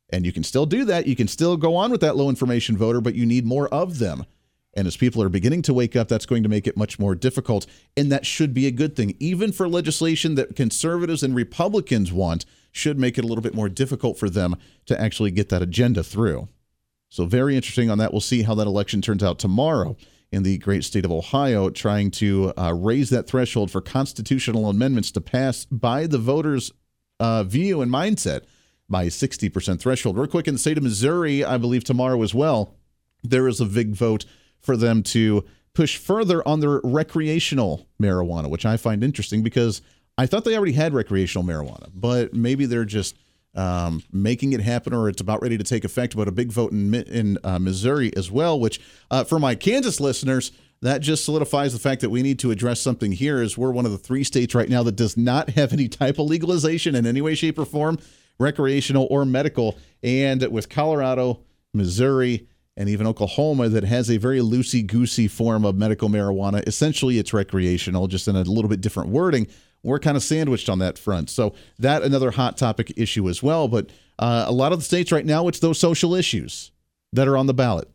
And 0.10 0.26
you 0.26 0.32
can 0.32 0.43
still 0.43 0.66
do 0.66 0.86
that. 0.86 1.08
You 1.08 1.16
can 1.16 1.28
still 1.28 1.58
go 1.58 1.76
on 1.76 1.91
with 1.91 2.01
that 2.01 2.16
low 2.16 2.30
information 2.30 2.78
voter, 2.78 3.01
but 3.01 3.16
you 3.16 3.26
need 3.26 3.45
more 3.45 3.68
of 3.70 3.99
them. 3.99 4.26
And 4.76 4.88
as 4.88 4.97
people 4.97 5.22
are 5.22 5.30
beginning 5.30 5.62
to 5.64 5.74
wake 5.74 5.95
up, 5.95 6.08
that's 6.08 6.26
going 6.26 6.43
to 6.43 6.49
make 6.49 6.66
it 6.66 6.76
much 6.76 6.97
more 6.97 7.14
difficult. 7.14 7.66
And 7.95 8.12
that 8.12 8.26
should 8.26 8.54
be 8.54 8.66
a 8.66 8.72
good 8.72 8.95
thing. 8.95 9.16
Even 9.20 9.51
for 9.51 9.68
legislation 9.68 10.36
that 10.36 10.56
conservatives 10.56 11.22
and 11.24 11.36
Republicans 11.36 12.12
want, 12.12 12.45
should 12.72 12.97
make 12.97 13.18
it 13.20 13.24
a 13.24 13.28
little 13.28 13.43
bit 13.43 13.54
more 13.54 13.70
difficult 13.70 14.18
for 14.18 14.30
them 14.30 14.56
to 14.88 14.99
actually 14.99 15.32
get 15.32 15.49
that 15.49 15.62
agenda 15.62 16.04
through. 16.04 16.49
So, 17.10 17.26
very 17.26 17.56
interesting 17.56 17.91
on 17.91 17.99
that. 17.99 18.12
We'll 18.12 18.22
see 18.22 18.41
how 18.41 18.56
that 18.56 18.66
election 18.66 19.01
turns 19.01 19.24
out 19.24 19.38
tomorrow 19.38 19.95
in 20.32 20.41
the 20.41 20.58
great 20.58 20.84
state 20.84 21.06
of 21.06 21.12
Ohio, 21.12 21.70
trying 21.70 22.10
to 22.10 22.51
uh, 22.58 22.74
raise 22.74 23.12
that 23.12 23.28
threshold 23.28 23.70
for 23.70 23.82
constitutional 23.82 24.68
amendments 24.68 25.12
to 25.12 25.22
pass 25.22 25.66
by 25.66 26.08
the 26.08 26.18
voters' 26.18 26.72
uh, 27.20 27.43
view 27.43 27.84
and 27.84 27.91
mindset 27.91 28.41
by 28.90 29.08
60% 29.08 29.80
threshold. 29.80 30.18
Real 30.18 30.28
quick, 30.28 30.48
in 30.48 30.56
the 30.56 30.60
state 30.60 30.78
of 30.78 30.84
Missouri, 30.84 31.44
I 31.44 31.58
believe 31.58 31.84
tomorrow 31.84 32.22
as 32.22 32.34
well, 32.34 32.76
there 33.24 33.48
is 33.48 33.62
a 33.62 33.66
big 33.66 33.96
vote 33.96 34.26
for 34.60 34.78
them 34.78 35.04
to 35.04 35.44
push 35.74 35.98
further 35.98 36.48
on 36.48 36.60
their 36.60 36.80
recreational 36.84 37.88
marijuana, 38.02 38.50
which 38.50 38.66
I 38.66 38.78
find 38.78 39.04
interesting 39.04 39.42
because 39.42 39.82
I 40.18 40.26
thought 40.26 40.46
they 40.46 40.56
already 40.56 40.74
had 40.74 40.94
recreational 40.94 41.44
marijuana, 41.44 41.90
but 41.94 42.34
maybe 42.34 42.66
they're 42.66 42.86
just 42.86 43.18
um, 43.56 44.04
making 44.12 44.54
it 44.54 44.62
happen 44.62 44.94
or 44.94 45.10
it's 45.10 45.22
about 45.22 45.42
ready 45.42 45.58
to 45.58 45.64
take 45.64 45.84
effect. 45.84 46.16
But 46.16 46.28
a 46.28 46.32
big 46.32 46.52
vote 46.52 46.72
in, 46.72 46.94
in 46.94 47.38
uh, 47.44 47.60
Missouri 47.60 48.16
as 48.16 48.30
well, 48.30 48.60
which 48.60 48.80
uh, 49.10 49.24
for 49.24 49.40
my 49.40 49.56
Kansas 49.56 50.00
listeners, 50.00 50.52
that 50.82 51.00
just 51.00 51.24
solidifies 51.24 51.72
the 51.72 51.80
fact 51.80 52.02
that 52.02 52.10
we 52.10 52.22
need 52.22 52.40
to 52.40 52.52
address 52.52 52.82
something 52.82 53.14
here 53.14 53.42
as 53.42 53.58
we're 53.58 53.72
one 53.72 53.86
of 53.86 53.92
the 53.92 53.98
three 53.98 54.24
states 54.24 54.54
right 54.54 54.68
now 54.70 54.84
that 54.84 54.98
does 54.98 55.16
not 55.16 55.52
have 55.52 55.72
any 55.72 55.88
type 55.88 56.20
of 56.20 56.28
legalization 56.28 56.94
in 56.94 57.06
any 57.06 57.22
way, 57.22 57.36
shape, 57.36 57.58
or 57.58 57.66
form, 57.66 57.98
recreational 58.40 59.08
or 59.10 59.26
medical. 59.26 59.78
And 60.02 60.46
with 60.52 60.70
Colorado, 60.70 61.42
Missouri, 61.74 62.48
and 62.76 62.90
even 62.90 63.06
Oklahoma 63.06 63.70
that 63.70 63.84
has 63.84 64.10
a 64.10 64.18
very 64.18 64.40
loosey 64.40 64.86
goosey 64.86 65.28
form 65.28 65.64
of 65.66 65.76
medical 65.76 66.10
marijuana. 66.10 66.68
Essentially, 66.68 67.20
it's 67.20 67.34
recreational, 67.34 68.08
just 68.08 68.28
in 68.28 68.36
a 68.36 68.44
little 68.44 68.70
bit 68.70 68.82
different 68.82 69.10
wording. 69.10 69.48
We're 69.84 70.00
kind 70.00 70.18
of 70.18 70.24
sandwiched 70.24 70.70
on 70.70 70.80
that 70.80 70.98
front. 70.98 71.30
So, 71.30 71.54
that 71.78 72.04
another 72.04 72.32
hot 72.32 72.58
topic 72.58 72.94
issue 72.96 73.30
as 73.30 73.44
well. 73.44 73.68
But 73.68 73.90
uh, 74.18 74.46
a 74.48 74.52
lot 74.52 74.72
of 74.72 74.80
the 74.80 74.86
states 74.86 75.12
right 75.12 75.26
now, 75.26 75.48
it's 75.48 75.60
those 75.60 75.80
social 75.80 76.16
issues 76.16 76.72
that 77.12 77.28
are 77.28 77.38
on 77.38 77.48
the 77.48 77.54
ballot. 77.54 77.90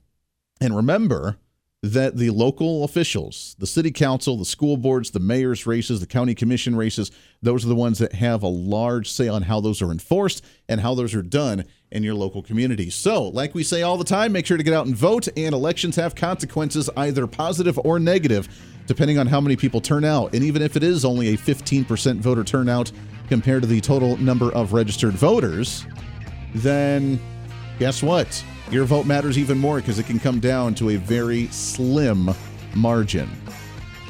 And 0.61 0.77
remember, 0.77 1.39
that 1.83 2.17
the 2.17 2.31
local 2.31 2.83
officials, 2.83 3.55
the 3.59 3.67
city 3.67 3.93
council, 3.93 4.37
the 4.37 4.45
school 4.45 4.77
boards, 4.77 5.13
the 5.13 5.21
mayor's 5.21 5.65
races, 5.65 6.01
the 6.01 6.07
county 6.07 6.35
commission 6.35 6.75
races, 6.75 7.13
those 7.41 7.65
are 7.65 7.69
the 7.69 7.75
ones 7.75 7.99
that 7.99 8.15
have 8.15 8.43
a 8.43 8.49
large 8.49 9.09
say 9.09 9.29
on 9.29 9.43
how 9.43 9.61
those 9.61 9.81
are 9.81 9.93
enforced 9.93 10.45
and 10.69 10.81
how 10.81 10.95
those 10.95 11.15
are 11.15 11.23
done 11.23 11.65
in 11.93 12.03
your 12.03 12.17
local 12.17 12.43
community. 12.43 12.91
So, 12.91 13.29
like 13.29 13.55
we 13.55 13.63
say 13.63 13.83
all 13.83 13.97
the 13.97 14.05
time, 14.05 14.33
make 14.33 14.45
sure 14.45 14.57
to 14.57 14.63
get 14.63 14.75
out 14.75 14.87
and 14.87 14.97
vote, 14.97 15.29
and 15.37 15.55
elections 15.55 15.95
have 15.97 16.17
consequences, 16.17 16.91
either 16.97 17.29
positive 17.29 17.79
or 17.85 18.01
negative, 18.01 18.49
depending 18.87 19.17
on 19.17 19.29
how 19.29 19.41
many 19.41 19.55
people 19.55 19.81
turn 19.81 20.05
out. 20.05 20.35
And 20.35 20.43
even 20.43 20.63
if 20.63 20.77
it 20.77 20.83
is 20.83 21.05
only 21.05 21.29
a 21.29 21.37
15% 21.37 22.17
voter 22.17 22.43
turnout 22.43 22.91
compared 23.29 23.63
to 23.63 23.69
the 23.69 23.81
total 23.81 24.17
number 24.17 24.53
of 24.53 24.73
registered 24.73 25.15
voters, 25.15 25.87
then 26.57 27.21
guess 27.79 28.03
what? 28.03 28.45
Your 28.71 28.85
vote 28.85 29.07
matters 29.07 29.39
even 29.39 29.59
more 29.59 29.77
because 29.77 29.99
it 29.99 30.05
can 30.05 30.19
come 30.19 30.41
down 30.41 30.75
to 30.75 30.91
a 30.91 30.97
very 30.97 31.47
slim 31.47 32.31
margin. 32.75 33.31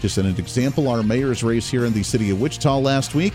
Just 0.00 0.18
an 0.18 0.26
example, 0.26 0.88
our 0.88 1.02
mayor's 1.04 1.44
race 1.44 1.70
here 1.70 1.84
in 1.84 1.92
the 1.92 2.02
city 2.02 2.30
of 2.30 2.40
Wichita 2.40 2.78
last 2.78 3.14
week, 3.14 3.34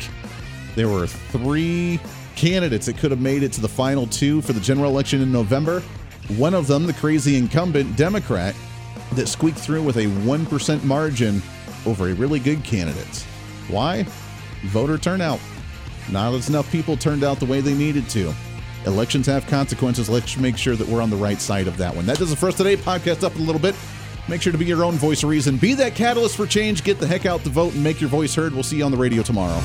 there 0.76 0.90
were 0.90 1.08
three 1.08 2.00
candidates 2.36 2.88
that 2.88 2.98
could 2.98 3.12
have 3.12 3.22
made 3.22 3.42
it 3.42 3.54
to 3.54 3.62
the 3.62 3.70
final 3.70 4.06
two 4.08 4.42
for 4.42 4.52
the 4.52 4.60
general 4.60 4.92
election 4.92 5.22
in 5.22 5.32
November. 5.32 5.82
One 6.38 6.54
of 6.54 6.68
them, 6.68 6.86
the 6.88 6.94
crazy 6.94 7.38
incumbent 7.38 7.96
Democrat, 7.96 8.54
that 9.14 9.28
squeaked 9.28 9.60
through 9.60 9.84
with 9.84 9.98
a 9.98 10.06
1% 10.06 10.84
margin 10.84 11.42
over 11.86 12.10
a 12.10 12.14
really 12.16 12.40
good 12.40 12.64
candidate. 12.64 13.26
Why? 13.70 14.06
Voter 14.66 14.98
turnout. 14.98 15.40
Not 16.12 16.50
enough 16.50 16.70
people 16.70 16.98
turned 16.98 17.24
out 17.24 17.40
the 17.40 17.46
way 17.46 17.62
they 17.62 17.74
needed 17.74 18.10
to. 18.10 18.34
Elections 18.86 19.26
have 19.28 19.46
consequences. 19.48 20.10
Let's 20.10 20.38
make 20.38 20.58
sure 20.58 20.76
that 20.76 20.88
we're 20.88 21.02
on 21.02 21.10
the 21.10 21.16
right 21.16 21.40
side 21.40 21.68
of 21.68 21.78
that 21.78 21.96
one. 21.96 22.06
That 22.06 22.18
does 22.18 22.32
it 22.32 22.38
for 22.38 22.50
us 22.50 22.56
today. 22.56 22.76
Podcast 22.76 23.24
up 23.24 23.36
a 23.36 23.40
little 23.40 23.62
bit. 23.62 23.76
Make 24.28 24.42
sure 24.42 24.52
to 24.52 24.58
be 24.58 24.66
your 24.66 24.84
own 24.84 24.96
voice 24.96 25.24
of 25.24 25.30
reason. 25.30 25.58
Be 25.58 25.74
that 25.76 25.96
catalyst 25.96 26.38
for 26.38 26.46
change. 26.46 26.84
Get 26.84 27.00
the 27.00 27.08
heck 27.08 27.26
out 27.26 27.44
the 27.44 27.50
vote 27.50 27.74
and 27.74 27.84
make 27.84 28.00
your 28.00 28.10
voice 28.10 28.34
heard. 28.34 28.54
We'll 28.54 28.64
see 28.64 28.78
you 28.78 28.86
on 28.86 28.92
the 28.92 28.98
radio 28.98 29.22
tomorrow. 29.22 29.60